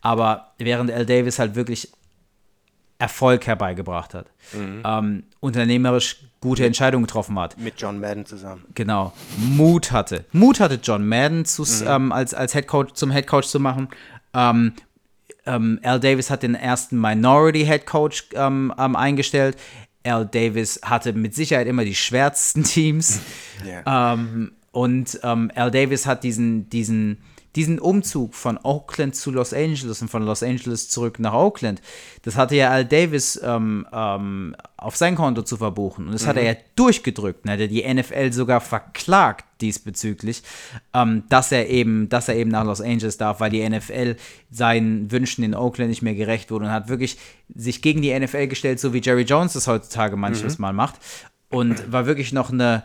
Aber 0.02 0.54
während 0.58 0.91
Al 0.91 1.06
Davis 1.06 1.39
halt 1.39 1.56
wirklich 1.56 1.89
Erfolg 3.00 3.47
herbeigebracht 3.47 4.14
hat, 4.14 4.28
ähm, 4.54 5.24
unternehmerisch 5.39 6.18
gute 6.41 6.66
Entscheidungen 6.66 7.06
getroffen 7.06 7.39
hat, 7.39 7.58
Mit 7.58 7.76
John 7.82 8.00
Madden 8.00 8.26
zusammen. 8.26 8.66
genau, 8.76 9.14
Mut 9.38 9.91
hatte. 9.91 10.26
Mut 10.34 10.60
hatte 10.60 10.80
John 10.84 11.08
Madden 11.08 11.45
zu, 11.45 11.66
ähm, 11.86 12.12
als, 12.12 12.34
als 12.34 12.54
Head 12.54 12.68
Coach, 12.68 12.93
zum 12.93 13.12
Head 13.12 13.26
Coach 13.26 13.47
zu 13.47 13.60
machen. 13.60 13.88
Ähm, 14.34 14.74
ähm, 15.45 15.80
Al 15.84 16.00
Davis 16.00 16.30
hat 16.30 16.43
den 16.43 16.56
ersten 16.56 17.00
Minority 17.00 17.66
Head 17.66 17.86
Coach 17.86 18.26
ähm, 18.34 18.74
ähm, 18.78 18.95
eingestellt. 18.95 19.58
Al 20.04 20.26
Davis 20.26 20.80
hatte 20.84 21.14
mit 21.14 21.34
Sicherheit 21.34 21.68
immer 21.68 21.86
die 21.86 21.95
schwärzesten 21.95 22.64
Teams. 22.66 23.22
Ähm, 23.86 24.52
und 24.72 25.24
Al 25.24 25.72
Davis 25.72 26.06
hat 26.06 26.24
diesen, 26.24 26.70
diesen, 26.70 27.18
diesen 27.56 27.80
Umzug 27.80 28.36
von 28.36 28.58
Oakland 28.62 29.16
zu 29.16 29.32
Los 29.32 29.54
Angeles 29.54 30.02
und 30.02 30.10
von 30.10 30.24
Los 30.24 30.43
Angeles 30.43 30.89
zurück 30.89 31.20
nach 31.20 31.34
Oakland, 31.34 31.82
das 32.22 32.36
hatte 32.36 32.56
ja 32.56 32.70
Al 32.70 32.86
Davis 32.86 33.39
ähm, 33.43 33.88
ähm, 33.91 34.56
auf 34.78 34.95
sein 34.95 35.16
Konto 35.16 35.41
zu 35.41 35.58
verbuchen. 35.58 36.06
Und 36.06 36.14
das 36.14 36.28
hat 36.28 36.38
er 36.38 36.43
ja 36.43 36.56
durchgedrückt. 36.76 37.43
Und 37.43 37.52
hat 37.52 37.60
er 37.60 37.68
die 37.68 37.84
NFL 37.91 38.32
sogar 38.32 38.62
verklagt 38.62 39.45
diesbezüglich, 39.62 40.43
ähm, 40.93 41.24
dass 41.30 41.52
er 41.52 41.70
eben, 41.70 42.08
dass 42.08 42.30
er 42.30 42.36
eben 42.36 42.52
nach 42.52 42.64
Los 42.64 42.82
Angeles 42.82 43.18
darf, 43.18 43.39
weil 43.39 43.50
die 43.50 43.68
NFL 43.68 44.16
seinen 44.52 45.12
Wünschen 45.12 45.43
in 45.43 45.56
Oakland 45.56 45.89
nicht 45.89 46.02
mehr 46.02 46.16
gerecht 46.16 46.52
wurde 46.52 46.66
und 46.66 46.72
hat 46.72 46.88
wirklich 46.88 47.18
sich 47.54 47.82
gegen 47.82 48.02
die 48.02 48.18
NFL 48.18 48.47
gestellt, 48.47 48.80
so 48.80 48.93
wie 48.93 49.02
Jerry 49.02 49.24
Jones 49.24 49.54
das 49.54 49.68
heutzutage 49.68 50.16
manches 50.16 50.60
Mal 50.60 50.74
macht. 50.74 50.95
Und 51.50 51.91
war 51.91 52.06
wirklich 52.06 52.32
noch 52.32 52.52
eine, 52.52 52.84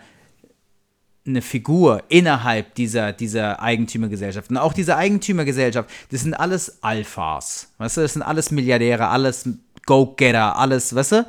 eine 1.26 1.42
Figur 1.42 2.02
innerhalb 2.08 2.74
dieser, 2.74 3.12
dieser 3.12 3.60
Eigentümergesellschaft. 3.60 4.50
Und 4.50 4.58
auch 4.58 4.72
diese 4.72 4.96
Eigentümergesellschaft, 4.96 5.88
das 6.10 6.20
sind 6.20 6.34
alles 6.34 6.82
Alphas. 6.82 7.72
Weißt 7.78 7.96
du, 7.96 8.00
das 8.02 8.12
sind 8.12 8.22
alles 8.22 8.50
Milliardäre, 8.50 9.08
alles 9.08 9.48
Go-Getter, 9.86 10.56
alles, 10.56 10.94
weißt 10.94 11.12
du? 11.12 11.26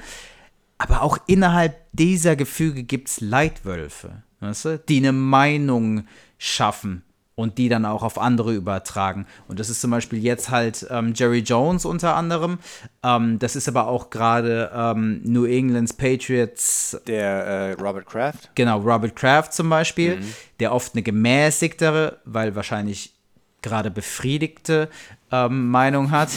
Aber 0.78 1.02
auch 1.02 1.18
innerhalb 1.28 1.78
dieser 1.94 2.36
Gefüge 2.36 2.84
gibt 2.84 3.08
es 3.08 3.22
Leitwölfe, 3.22 4.24
weißt 4.42 4.66
du, 4.66 4.80
die 4.80 4.98
eine 4.98 5.14
Meinung 5.14 6.06
schaffen 6.38 7.04
und 7.36 7.58
die 7.58 7.68
dann 7.68 7.86
auch 7.86 8.02
auf 8.02 8.18
andere 8.18 8.54
übertragen. 8.54 9.26
Und 9.48 9.60
das 9.60 9.70
ist 9.70 9.82
zum 9.82 9.92
Beispiel 9.92 10.24
jetzt 10.24 10.50
halt 10.50 10.88
ähm, 10.90 11.14
Jerry 11.14 11.40
Jones 11.40 11.86
unter 11.86 12.16
anderem. 12.16 12.60
Ähm, 13.04 13.40
das 13.40 13.56
ist 13.56 13.68
aber 13.68 13.88
auch 13.88 14.10
gerade 14.10 14.72
ähm, 14.74 15.22
New 15.24 15.46
England's 15.46 15.94
Patriots 15.94 16.98
Der 17.08 17.28
äh, 17.28 17.72
Robert 17.74 18.06
Kraft. 18.06 18.50
Genau, 18.56 18.80
Robert 18.80 19.16
Kraft 19.16 19.54
zum 19.54 19.70
Beispiel, 19.70 20.20
der 20.60 20.74
oft 20.74 20.94
eine 20.94 21.04
gemäßigtere, 21.04 22.20
weil 22.24 22.56
wahrscheinlich 22.56 23.14
gerade 23.62 23.92
befriedigte 23.92 24.90
ähm, 25.32 25.70
Meinung 25.70 26.12
hat. 26.12 26.30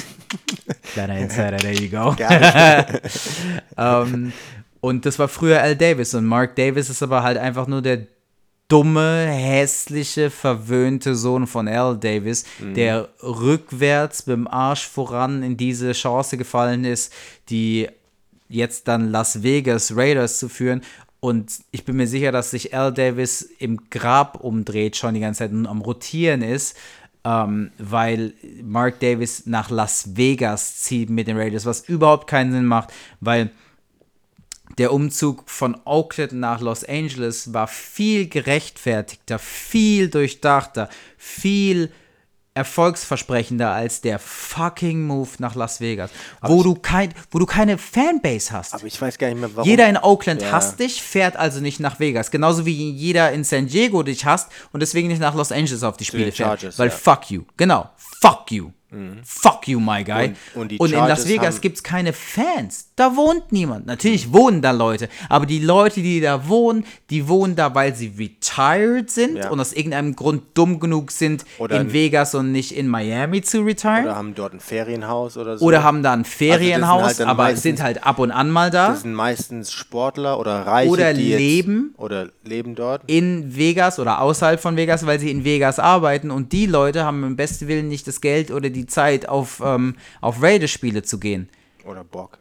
Kleiner 0.94 1.18
Insider, 1.18 1.59
there 1.59 1.74
you 1.74 1.90
go. 1.90 2.16
ähm, 3.76 4.32
und 4.80 5.07
das 5.07 5.18
war 5.18 5.28
früher 5.28 5.61
Al 5.61 5.76
Davis 5.76 6.14
und 6.14 6.24
Mark 6.24 6.57
Davis 6.57 6.90
ist 6.90 7.03
aber 7.03 7.22
halt 7.22 7.38
einfach 7.38 7.66
nur 7.66 7.82
der 7.82 8.07
dumme, 8.69 9.27
hässliche, 9.27 10.31
verwöhnte 10.31 11.14
Sohn 11.14 11.47
von 11.47 11.66
Al 11.69 11.97
Davis, 11.99 12.45
der 12.75 13.09
rückwärts 13.23 14.27
mit 14.27 14.37
dem 14.37 14.47
Arsch 14.47 14.87
voran 14.87 15.43
in 15.43 15.57
diese 15.57 15.93
Chance 15.93 16.37
gefallen 16.37 16.85
ist, 16.85 17.12
die 17.49 17.89
jetzt 18.49 18.87
dann 18.87 19.11
Las 19.11 19.43
Vegas 19.43 19.97
Raiders 19.97 20.39
zu 20.39 20.49
führen. 20.49 20.83
Und 21.21 21.53
ich 21.71 21.85
bin 21.85 21.97
mir 21.97 22.07
sicher, 22.07 22.31
dass 22.31 22.51
sich 22.51 22.75
Al 22.75 22.93
Davis 22.93 23.43
im 23.59 23.89
Grab 23.91 24.45
umdreht, 24.45 24.97
schon 24.97 25.14
die 25.14 25.21
ganze 25.21 25.39
Zeit 25.39 25.53
und 25.53 25.66
am 25.66 25.81
Rotieren 25.81 26.43
ist, 26.43 26.77
ähm, 27.25 27.71
weil 27.79 28.35
Mark 28.62 29.01
Davis 29.01 29.47
nach 29.47 29.71
Las 29.71 30.16
Vegas 30.16 30.79
zieht 30.79 31.11
mit 31.11 31.27
den 31.27 31.37
Raiders, 31.37 31.66
was 31.66 31.89
überhaupt 31.89 32.29
keinen 32.29 32.53
Sinn 32.53 32.66
macht, 32.66 32.93
weil 33.21 33.51
der 34.77 34.93
Umzug 34.93 35.49
von 35.49 35.81
Oakland 35.85 36.33
nach 36.33 36.61
Los 36.61 36.85
Angeles 36.85 37.53
war 37.55 37.69
viel 37.69 38.29
gerechtfertigter, 38.29 39.39
viel 39.39 40.11
durchdachter, 40.11 40.89
viel 41.16 41.91
erfolgsversprechender 42.55 43.71
als 43.71 44.01
der 44.01 44.19
fucking 44.19 45.07
Move 45.07 45.29
nach 45.39 45.55
Las 45.55 45.81
Vegas, 45.81 46.11
wo 46.43 46.64
du, 46.64 46.75
kein, 46.75 47.14
wo 47.31 47.39
du 47.39 47.47
keine 47.47 47.79
Fanbase 47.79 48.53
hast. 48.53 48.75
Aber 48.75 48.85
ich 48.85 49.01
weiß 49.01 49.16
gar 49.16 49.29
nicht 49.29 49.39
mehr, 49.39 49.51
warum. 49.55 49.69
Jeder 49.69 49.89
in 49.89 49.97
Oakland 49.97 50.43
Ja. 50.43 50.53
hasst 50.53 50.81
dich, 50.81 51.01
fährt 51.01 51.37
also 51.37 51.61
nicht 51.61 51.79
nach 51.79 52.01
Vegas. 52.01 52.33
Genauso 52.33 52.66
wie 52.66 52.91
jeder 52.91 53.33
in 53.33 53.45
San 53.45 53.69
Diego 53.69 54.03
dich 54.03 54.25
hasst 54.25 54.51
und 54.73 54.81
deswegen 54.81 55.07
nicht 55.09 55.21
nach 55.21 55.35
Los 55.37 55.53
Angeles 55.53 55.85
auf 55.85 55.97
die 55.97 56.05
Spiele 56.05 56.33
fährt. 56.33 56.79
Weil 56.79 56.89
ja. 56.89 56.95
fuck 56.95 57.31
you. 57.31 57.45
Genau. 57.57 57.91
Fuck 58.21 58.51
you. 58.51 58.73
Fuck 59.24 59.68
you, 59.68 59.80
my 59.80 60.03
guy. 60.03 60.32
Und- 60.55 60.61
und 60.61 60.70
die 60.70 60.76
in 60.76 60.93
Las 60.93 61.28
Vegas 61.28 61.61
gibt 61.61 61.76
es 61.76 61.82
keine 61.82 62.12
Fans. 62.14 62.89
Da 62.97 63.14
wohnt 63.16 63.53
niemand. 63.53 63.84
Natürlich 63.86 64.32
wohnen 64.32 64.62
da 64.62 64.70
Leute. 64.70 65.09
Aber 65.28 65.45
die 65.47 65.59
Leute, 65.59 66.01
die 66.01 66.20
da 66.20 66.49
wohnen, 66.49 66.84
die 67.11 67.28
wohnen 67.28 67.55
da, 67.55 67.74
weil 67.74 67.95
sie 67.95 68.12
retired 68.18 69.11
sind 69.11 69.36
Ja. 69.36 69.51
und 69.51 69.61
aus 69.61 69.72
irgendeinem 69.74 70.16
Grund 70.16 70.43
dumm 70.55 70.80
genug 70.80 71.11
sind, 71.11 71.45
Oder 71.59 71.80
in 71.80 71.93
Vegas 71.93 72.34
und 72.34 72.51
nicht 72.51 72.72
in 72.72 72.89
Miami 72.89 73.43
zu 73.43 73.61
retiren. 73.62 74.05
Oder 74.05 74.09
Oder, 74.09 74.14
haben 74.16 74.34
dort 74.34 74.55
ein 74.55 74.61
Ferienhaus 74.61 75.36
oder 75.36 75.59
so. 75.59 75.70
haben 75.82 76.03
da 76.03 76.12
ein 76.14 76.24
Ferienhaus, 76.24 77.03
halt 77.03 77.20
dann 77.20 77.28
aber 77.28 77.43
meistens- 77.45 77.62
sind 77.62 77.82
halt 77.82 78.05
ab 78.07 78.18
und 78.18 78.30
an 78.30 78.51
mal 78.51 78.70
da. 78.70 78.89
Das 78.89 79.03
sind 79.03 79.12
meistens 79.14 79.72
Sportler 79.72 80.41
oder 80.41 80.66
Reiche, 80.66 80.91
Oder 80.91 81.12
die 81.14 81.28
jetzt, 81.30 81.39
leben. 81.39 81.95
oder 81.99 82.30
leben 82.45 82.74
dort. 82.74 83.03
in 83.07 83.55
Vegas 83.55 83.99
oder 83.99 84.20
außerhalb 84.22 84.59
von 84.61 84.76
Vegas, 84.76 85.05
weil 85.07 85.20
sie 85.20 85.30
in 85.30 85.45
Vegas 85.45 85.78
arbeiten 85.78 86.30
und 86.30 86.53
die 86.53 86.66
Leute 86.66 87.05
haben 87.05 87.22
im 87.22 87.36
besten 87.36 87.68
Willen 87.68 87.89
nicht 87.89 88.07
das 88.07 88.20
Geld 88.20 88.51
oder 88.51 88.70
die 88.70 88.78
Zeit, 88.87 89.29
auf, 89.29 89.61
ähm, 89.64 89.97
auf 90.20 90.43
Raiders-Spiele 90.43 91.03
zu 91.03 91.18
gehen. 91.18 91.49
Oder 91.85 92.05
Bock. 92.05 92.39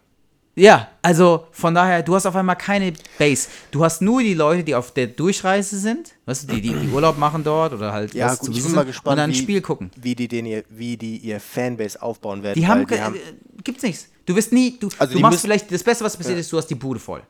Ja, 0.55 0.87
also 1.03 1.45
von 1.51 1.75
daher, 1.75 2.01
du 2.01 2.15
hast 2.15 2.25
auf 2.25 2.35
einmal 2.35 2.55
keine 2.55 2.91
Base. 3.19 3.47
Du 3.69 3.83
hast 3.83 4.01
nur 4.01 4.23
die 4.23 4.33
Leute, 4.33 4.63
die 4.63 4.73
auf 4.73 4.91
der 4.91 5.05
Durchreise 5.05 5.77
sind, 5.77 6.15
weißt 6.25 6.49
du, 6.49 6.55
die, 6.55 6.61
die, 6.61 6.73
die 6.73 6.87
Urlaub 6.89 7.19
machen 7.19 7.43
dort 7.43 7.73
oder 7.73 7.93
halt 7.93 8.15
Ja, 8.15 8.25
was 8.31 8.39
gut, 8.39 8.47
zu 8.53 8.57
ich 8.57 8.63
bin 8.65 8.73
mal 8.73 8.83
gespannt, 8.83 9.11
und 9.13 9.17
dann 9.17 9.29
ein 9.29 9.35
Spiel 9.35 9.61
gucken. 9.61 9.91
Wie 9.95 10.15
die, 10.15 10.27
den 10.27 10.47
ihr, 10.47 10.63
wie 10.69 10.97
die 10.97 11.17
ihr 11.17 11.39
Fanbase 11.39 12.01
aufbauen 12.01 12.41
werden. 12.41 12.59
Die 12.59 12.65
haben, 12.67 12.87
die 12.87 12.99
haben 12.99 13.15
äh, 13.15 13.19
gibt's 13.63 13.83
nichts. 13.83 14.07
Du 14.25 14.35
wirst 14.35 14.51
nie, 14.51 14.79
du, 14.79 14.89
Also 14.97 15.11
du 15.11 15.17
die 15.17 15.21
machst 15.21 15.33
müssen- 15.35 15.41
vielleicht, 15.43 15.71
das 15.71 15.83
Beste, 15.83 16.03
was 16.03 16.17
passiert 16.17 16.39
ist, 16.39 16.51
du 16.51 16.57
hast 16.57 16.65
die 16.67 16.75
Bude 16.75 16.99
voll. 16.99 17.21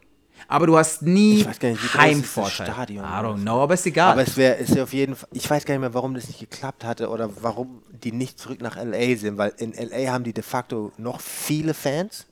Aber 0.50 0.66
du 0.68 0.78
hast 0.78 1.02
nie 1.02 1.40
Ich 1.42 1.46
weiß 1.46 1.60
gar 1.60 1.70
nicht, 1.70 1.84
wie 1.84 1.88
groß 1.88 1.94
ist 1.94 1.96
das 1.96 2.02
Heimvorteil. 2.02 2.68
Stadion? 2.74 3.04
I 3.04 3.08
don't 3.08 3.42
know, 3.42 3.62
aber 3.62 3.74
ist 3.74 3.86
egal. 3.86 4.14
Aber 4.14 4.22
es 4.22 4.38
wäre 4.38 4.56
ist 4.56 4.74
ja 4.76 4.84
auf 4.84 4.94
jeden 4.94 5.16
Fall, 5.16 5.28
ich 5.34 5.50
weiß 5.50 5.66
gar 5.66 5.74
nicht 5.74 5.82
mehr, 5.82 5.94
warum 5.94 6.14
das 6.14 6.28
nicht 6.28 6.40
geklappt 6.40 6.84
hatte 6.86 7.10
oder 7.10 7.30
warum 7.42 7.82
die 7.92 8.12
nicht 8.14 8.40
zurück 8.40 8.62
nach 8.62 8.78
LA 8.78 9.16
sind, 9.18 9.38
weil 9.38 9.54
in 9.58 9.74
LA 9.74 10.12
haben 10.12 10.24
die 10.24 10.34
de 10.34 10.44
facto 10.44 10.92
noch 10.98 11.20
viele 11.20 11.74
Fans 11.74 12.28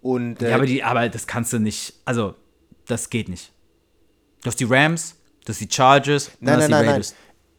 und 0.00 0.40
äh, 0.42 0.50
Ja, 0.50 0.56
aber, 0.56 0.66
die, 0.66 0.84
aber 0.84 1.08
das 1.08 1.26
kannst 1.26 1.52
du 1.52 1.58
nicht. 1.58 1.94
Also, 2.04 2.34
das 2.86 3.10
geht 3.10 3.28
nicht. 3.28 3.52
Du 4.42 4.48
hast 4.48 4.60
die 4.60 4.64
Rams, 4.68 5.16
du 5.44 5.48
hast 5.52 5.60
die 5.60 5.68
Chargers, 5.68 6.28
und 6.28 6.34
nein, 6.42 6.56
hast 6.60 6.68
nein, 6.68 6.82
die 6.84 6.88
nein, 6.90 7.00
nein. 7.00 7.12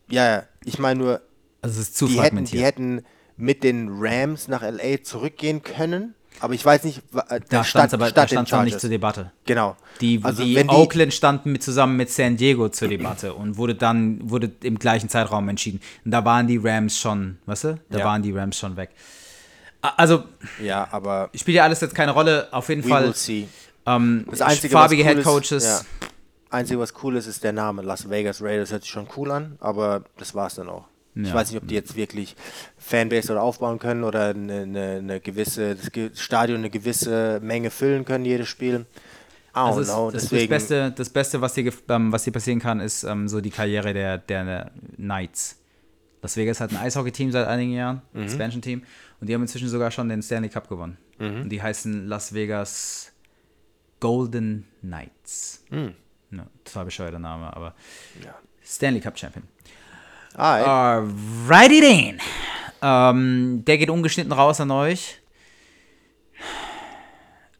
Ja, 0.09 0.29
ja, 0.37 0.43
ich 0.63 0.79
meine 0.79 0.99
nur, 0.99 1.21
Also, 1.61 1.81
es 1.81 1.89
ist 1.89 1.97
zu 1.97 2.05
die 2.07 2.13
hätten, 2.13 2.21
fragmentiert. 2.21 2.61
die 2.61 2.63
hätten 2.65 3.05
mit 3.35 3.63
den 3.63 3.89
Rams 3.91 4.47
nach 4.47 4.61
LA 4.61 5.03
zurückgehen 5.03 5.63
können, 5.63 6.15
aber 6.39 6.53
ich 6.53 6.65
weiß 6.65 6.83
nicht, 6.83 7.01
äh, 7.29 7.39
da 7.49 7.63
stand 7.63 7.87
es 7.87 7.93
aber 7.93 8.11
da 8.11 8.25
den 8.25 8.29
stand's 8.29 8.53
auch 8.53 8.63
nicht 8.63 8.79
zur 8.79 8.89
Debatte. 8.89 9.31
Genau. 9.45 9.75
Die, 10.01 10.19
also 10.23 10.43
die 10.43 10.55
die, 10.55 10.69
Oakland 10.69 11.13
standen 11.13 11.51
mit, 11.51 11.63
zusammen 11.63 11.97
mit 11.97 12.09
San 12.11 12.37
Diego 12.37 12.69
zur 12.69 12.87
Debatte 12.87 13.33
und 13.33 13.57
wurde 13.57 13.75
dann 13.75 14.29
wurde 14.29 14.51
im 14.61 14.79
gleichen 14.79 15.09
Zeitraum 15.09 15.49
entschieden. 15.49 15.81
Und 16.05 16.11
da 16.11 16.23
waren 16.25 16.47
die 16.47 16.57
Rams 16.57 16.97
schon, 16.97 17.37
weißt 17.45 17.63
du? 17.65 17.79
Da 17.89 17.99
Ja. 17.99 18.05
waren 18.05 18.21
die 18.21 18.31
Rams 18.31 18.57
schon 18.57 18.75
weg. 18.77 18.89
Also, 19.81 20.23
ja, 20.61 20.87
aber 20.91 21.29
spielt 21.35 21.55
ja 21.55 21.63
alles 21.63 21.81
jetzt 21.81 21.95
keine 21.95 22.11
Rolle. 22.11 22.47
Auf 22.51 22.67
jeden 22.69 22.83
Fall 22.83 23.13
ähm, 23.85 24.25
Das 24.29 24.41
Einzige, 24.41 24.73
farbige 24.73 25.03
was 25.03 25.11
cool 25.11 25.17
Headcoaches. 25.17 25.51
Ist, 25.51 25.65
ja. 25.65 26.07
Einzige, 26.49 26.79
was 26.79 26.93
cool 27.03 27.15
ist, 27.15 27.27
ist 27.27 27.43
der 27.43 27.53
Name 27.53 27.81
Las 27.81 28.09
Vegas 28.09 28.41
Raiders. 28.41 28.71
Hört 28.71 28.83
sich 28.83 28.91
schon 28.91 29.07
cool 29.15 29.31
an, 29.31 29.57
aber 29.59 30.03
das 30.17 30.33
war's 30.33 30.55
dann 30.55 30.69
auch. 30.69 30.85
Ich 31.19 31.29
Ja. 31.29 31.33
weiß 31.33 31.51
nicht, 31.51 31.61
ob 31.61 31.67
die 31.67 31.73
jetzt 31.75 31.95
wirklich 31.95 32.35
Fanbase 32.77 33.31
oder 33.31 33.41
aufbauen 33.41 33.79
können 33.79 34.03
oder 34.03 34.29
eine, 34.29 34.61
eine, 34.61 34.85
eine 34.97 35.19
gewisse, 35.19 35.75
das 35.75 35.89
Stadion 36.21 36.59
eine 36.59 36.69
gewisse 36.69 37.39
Menge 37.41 37.71
füllen 37.71 38.05
können, 38.05 38.23
jedes 38.25 38.47
Spiel. 38.47 38.81
I 38.81 38.85
Also 39.59 39.83
know. 39.83 40.11
das, 40.11 40.29
das, 40.29 40.47
Beste, 40.47 40.91
das 40.91 41.09
Beste, 41.09 41.41
was 41.41 41.55
hier, 41.55 41.73
ähm, 41.89 42.11
was 42.11 42.23
hier 42.25 42.33
passieren 42.33 42.59
kann, 42.59 42.79
ist 42.79 43.03
ähm, 43.03 43.27
so 43.27 43.41
die 43.41 43.49
Karriere 43.49 43.93
der, 43.93 44.19
der 44.19 44.71
Knights. 44.97 45.57
Las 46.21 46.35
Vegas 46.37 46.59
hat 46.59 46.71
ein 46.71 46.77
Eishockey-Team 46.77 47.31
seit 47.31 47.47
einigen 47.47 47.71
Jahren, 47.73 48.01
Mhm. 48.13 48.19
ein 48.21 48.23
Expansion-Team, 48.25 48.83
und 49.19 49.27
die 49.29 49.33
haben 49.33 49.41
inzwischen 49.41 49.69
sogar 49.69 49.89
schon 49.91 50.09
den 50.09 50.21
Stanley 50.21 50.49
Cup 50.49 50.67
gewonnen. 50.69 50.97
Und 51.19 51.49
die 51.49 51.61
heißen 51.61 52.05
Las 52.07 52.33
Vegas 52.35 53.11
Golden 53.99 54.67
Knights. 54.81 55.63
Ja, 55.71 56.45
total 56.63 56.85
bescheuerter 56.85 57.19
Name, 57.19 57.55
aber 57.55 57.73
Mhm. 58.19 58.23
Ja. 58.25 58.35
Stanley 58.63 58.99
Cup 59.01 59.17
Champion. 59.17 59.45
Ah, 60.37 60.57
ey. 60.57 60.65
Alrighty 60.65 61.81
then. 61.81 62.19
Ähm, 62.81 63.63
der 63.65 63.77
geht 63.77 63.89
ungeschnitten 63.89 64.31
raus 64.31 64.61
an 64.61 64.71
euch. 64.71 65.19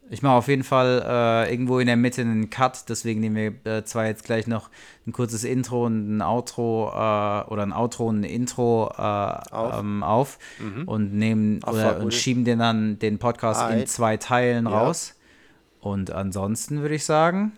Ich 0.09 0.21
mache 0.21 0.35
auf 0.35 0.47
jeden 0.47 0.63
Fall 0.63 1.03
äh, 1.05 1.51
irgendwo 1.51 1.79
in 1.79 1.87
der 1.87 1.97
Mitte 1.97 2.21
einen 2.21 2.49
Cut, 2.49 2.85
deswegen 2.87 3.19
nehmen 3.19 3.35
wir 3.65 3.73
äh, 3.79 3.83
zwar 3.83 4.05
jetzt 4.05 4.23
gleich 4.23 4.47
noch 4.47 4.69
ein 5.05 5.11
kurzes 5.11 5.43
Intro 5.43 5.85
und 5.85 6.15
ein 6.17 6.21
Outro 6.21 6.87
äh, 6.93 7.51
oder 7.51 7.63
ein 7.63 7.73
Outro 7.73 8.05
und 8.07 8.21
ein 8.21 8.23
Intro 8.23 8.89
äh, 8.97 9.01
auf, 9.01 9.79
ähm, 9.79 10.03
auf 10.03 10.39
und 10.85 11.13
nehmen 11.13 11.59
Ach, 11.65 11.73
oder, 11.73 11.99
und 11.99 12.13
schieben 12.13 12.45
den 12.45 12.59
dann 12.59 12.99
den 12.99 13.17
Podcast 13.19 13.59
in 13.63 13.67
Alright. 13.67 13.89
zwei 13.89 14.15
Teilen 14.15 14.65
Ja. 14.65 14.79
raus. 14.79 15.13
Und 15.81 16.11
ansonsten 16.11 16.81
würde 16.81 16.95
ich 16.95 17.03
sagen, 17.03 17.51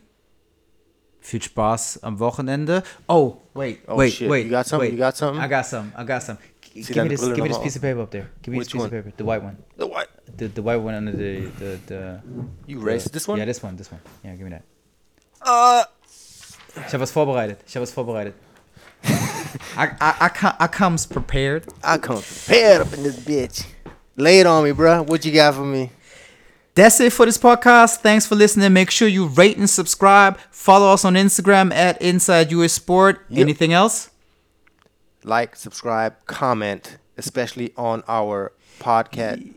viel 1.22 1.42
Spaß 1.42 2.00
am 2.04 2.18
Wochenende. 2.20 2.84
Oh, 3.08 3.38
wait, 3.54 3.82
Oh, 3.88 3.96
wait, 3.96 4.14
shit. 4.14 4.30
wait. 4.30 4.46
You 4.46 4.52
got 4.52 4.66
something? 4.68 4.88
wait. 4.90 4.94
You 4.94 4.98
got 5.00 5.16
something? 5.18 5.42
I 5.42 5.48
got 5.48 5.66
some. 5.66 5.92
I 5.96 6.04
got 6.04 6.24
some. 6.24 6.38
G- 6.62 6.84
give 6.84 7.04
me 7.04 7.10
this. 7.10 7.22
Give 7.28 7.44
me 7.44 7.50
this 7.50 7.58
piece 7.58 7.76
of 7.76 7.82
paper 7.82 8.02
up 8.02 8.12
there. 8.12 8.30
Give 8.42 8.52
me 8.52 8.58
Which 8.60 8.68
this 8.68 8.74
piece 8.74 8.80
one? 8.80 8.86
of 8.88 8.92
paper. 9.06 9.12
The 9.18 9.24
white 9.26 9.44
one. 9.44 9.58
The 9.78 9.88
white. 9.88 10.08
The, 10.38 10.48
the 10.48 10.62
white 10.62 10.78
one 10.78 10.94
under 10.96 11.12
the 11.12 11.48
the 11.60 11.80
the. 11.88 12.22
You 12.68 12.80
erased 12.80 13.12
this 13.12 13.28
one? 13.28 13.38
Yeah, 13.40 13.46
this 13.46 13.62
one. 13.64 13.76
This 13.76 13.92
one. 13.92 14.02
Yeah, 14.24 14.36
give 14.36 14.46
me 14.46 14.52
that. 14.52 14.64
Uh, 15.42 15.84
Ich 16.86 16.94
habe 16.94 17.00
was 17.02 17.12
vorbereitet. 17.12 17.58
Ich 17.68 17.74
habe 17.76 17.82
was 17.82 17.92
vorbereitet. 17.92 18.34
I, 19.76 19.88
I, 20.00 20.16
I, 20.26 20.30
co- 20.30 20.56
I 20.60 20.68
comes 20.68 21.06
prepared. 21.08 21.66
I 21.84 21.98
come 21.98 22.22
prepared 22.22 22.82
up 22.82 22.94
in 22.94 23.04
this 23.04 23.18
bitch. 23.20 23.66
Lay 24.16 24.40
it 24.40 24.46
on 24.46 24.64
me, 24.64 24.72
bruh. 24.72 25.06
What 25.08 25.26
you 25.26 25.32
got 25.32 25.56
for 25.56 25.66
me? 25.66 25.90
That's 26.80 27.00
it 27.02 27.12
for 27.12 27.26
this 27.26 27.38
podcast. 27.38 27.98
Thanks 27.98 28.26
for 28.26 28.36
listening. 28.36 28.72
Make 28.72 28.90
sure 28.90 29.08
you 29.08 29.28
rate 29.28 29.58
and 29.58 29.70
subscribe. 29.70 30.40
Follow 30.50 30.94
us 30.94 31.04
on 31.04 31.16
Instagram 31.16 31.74
at 31.74 32.02
Inside 32.02 32.52
US 32.54 32.72
Sport. 32.72 33.26
Yep. 33.28 33.42
Anything 33.42 33.74
else? 33.74 34.10
Like, 35.26 35.58
subscribe, 35.58 36.16
comment, 36.26 36.98
especially 37.18 37.74
on 37.76 38.04
our 38.08 38.54
podcast. 38.80 39.56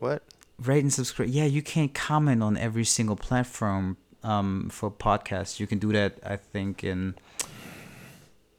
What? 0.00 0.24
rate 0.58 0.82
and 0.82 0.92
subscribe. 0.92 1.28
Yeah, 1.28 1.44
you 1.44 1.62
can't 1.62 1.94
comment 1.94 2.42
on 2.42 2.56
every 2.56 2.84
single 2.84 3.16
platform 3.16 3.96
um, 4.22 4.68
for 4.70 4.90
podcasts. 4.90 5.60
You 5.60 5.66
can 5.66 5.78
do 5.78 5.92
that, 5.92 6.18
I 6.24 6.36
think, 6.36 6.82
in 6.82 7.14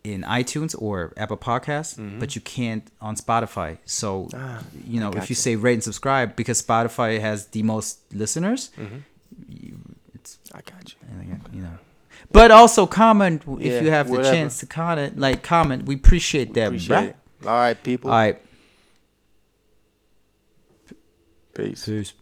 in 0.03 0.23
iTunes 0.23 0.73
or 0.81 1.13
Apple 1.17 1.37
Podcasts, 1.37 1.97
but 2.19 2.35
you 2.35 2.41
can't 2.41 2.89
on 3.01 3.15
Spotify. 3.15 3.77
So, 3.85 4.25
Mm-hmm. 4.25 4.37
Ah, 4.41 4.63
you 4.87 4.99
know, 4.99 5.09
if 5.09 5.15
you 5.29 5.35
gotcha. 5.35 5.35
say 5.35 5.55
rate 5.55 5.73
and 5.73 5.83
subscribe, 5.83 6.35
because 6.35 6.61
Spotify 6.61 7.19
has 7.19 7.47
the 7.47 7.63
most 7.63 7.99
listeners, 8.13 8.71
Mm-hmm. 8.77 8.97
you, 9.49 9.77
it's 10.15 10.37
I 10.53 10.61
got 10.61 10.89
you. 10.93 10.95
you 11.53 11.61
know. 11.61 11.77
But 12.31 12.51
also 12.51 12.85
comment 12.85 13.43
if 13.59 13.59
Yeah, 13.73 13.81
you 13.81 13.89
have 13.91 14.09
the 14.09 14.21
chance 14.23 14.59
to 14.59 14.65
comment. 14.65 15.17
Like 15.19 15.43
comment, 15.43 15.85
we 15.85 15.95
appreciate 15.95 16.53
that, 16.53 16.67
Appreciate 16.67 17.03
it. 17.09 17.15
All 17.45 17.51
right, 17.53 17.81
people. 17.83 18.11
All 18.11 18.17
right, 18.17 18.39
Peace. 21.53 21.85
peace. 21.85 22.13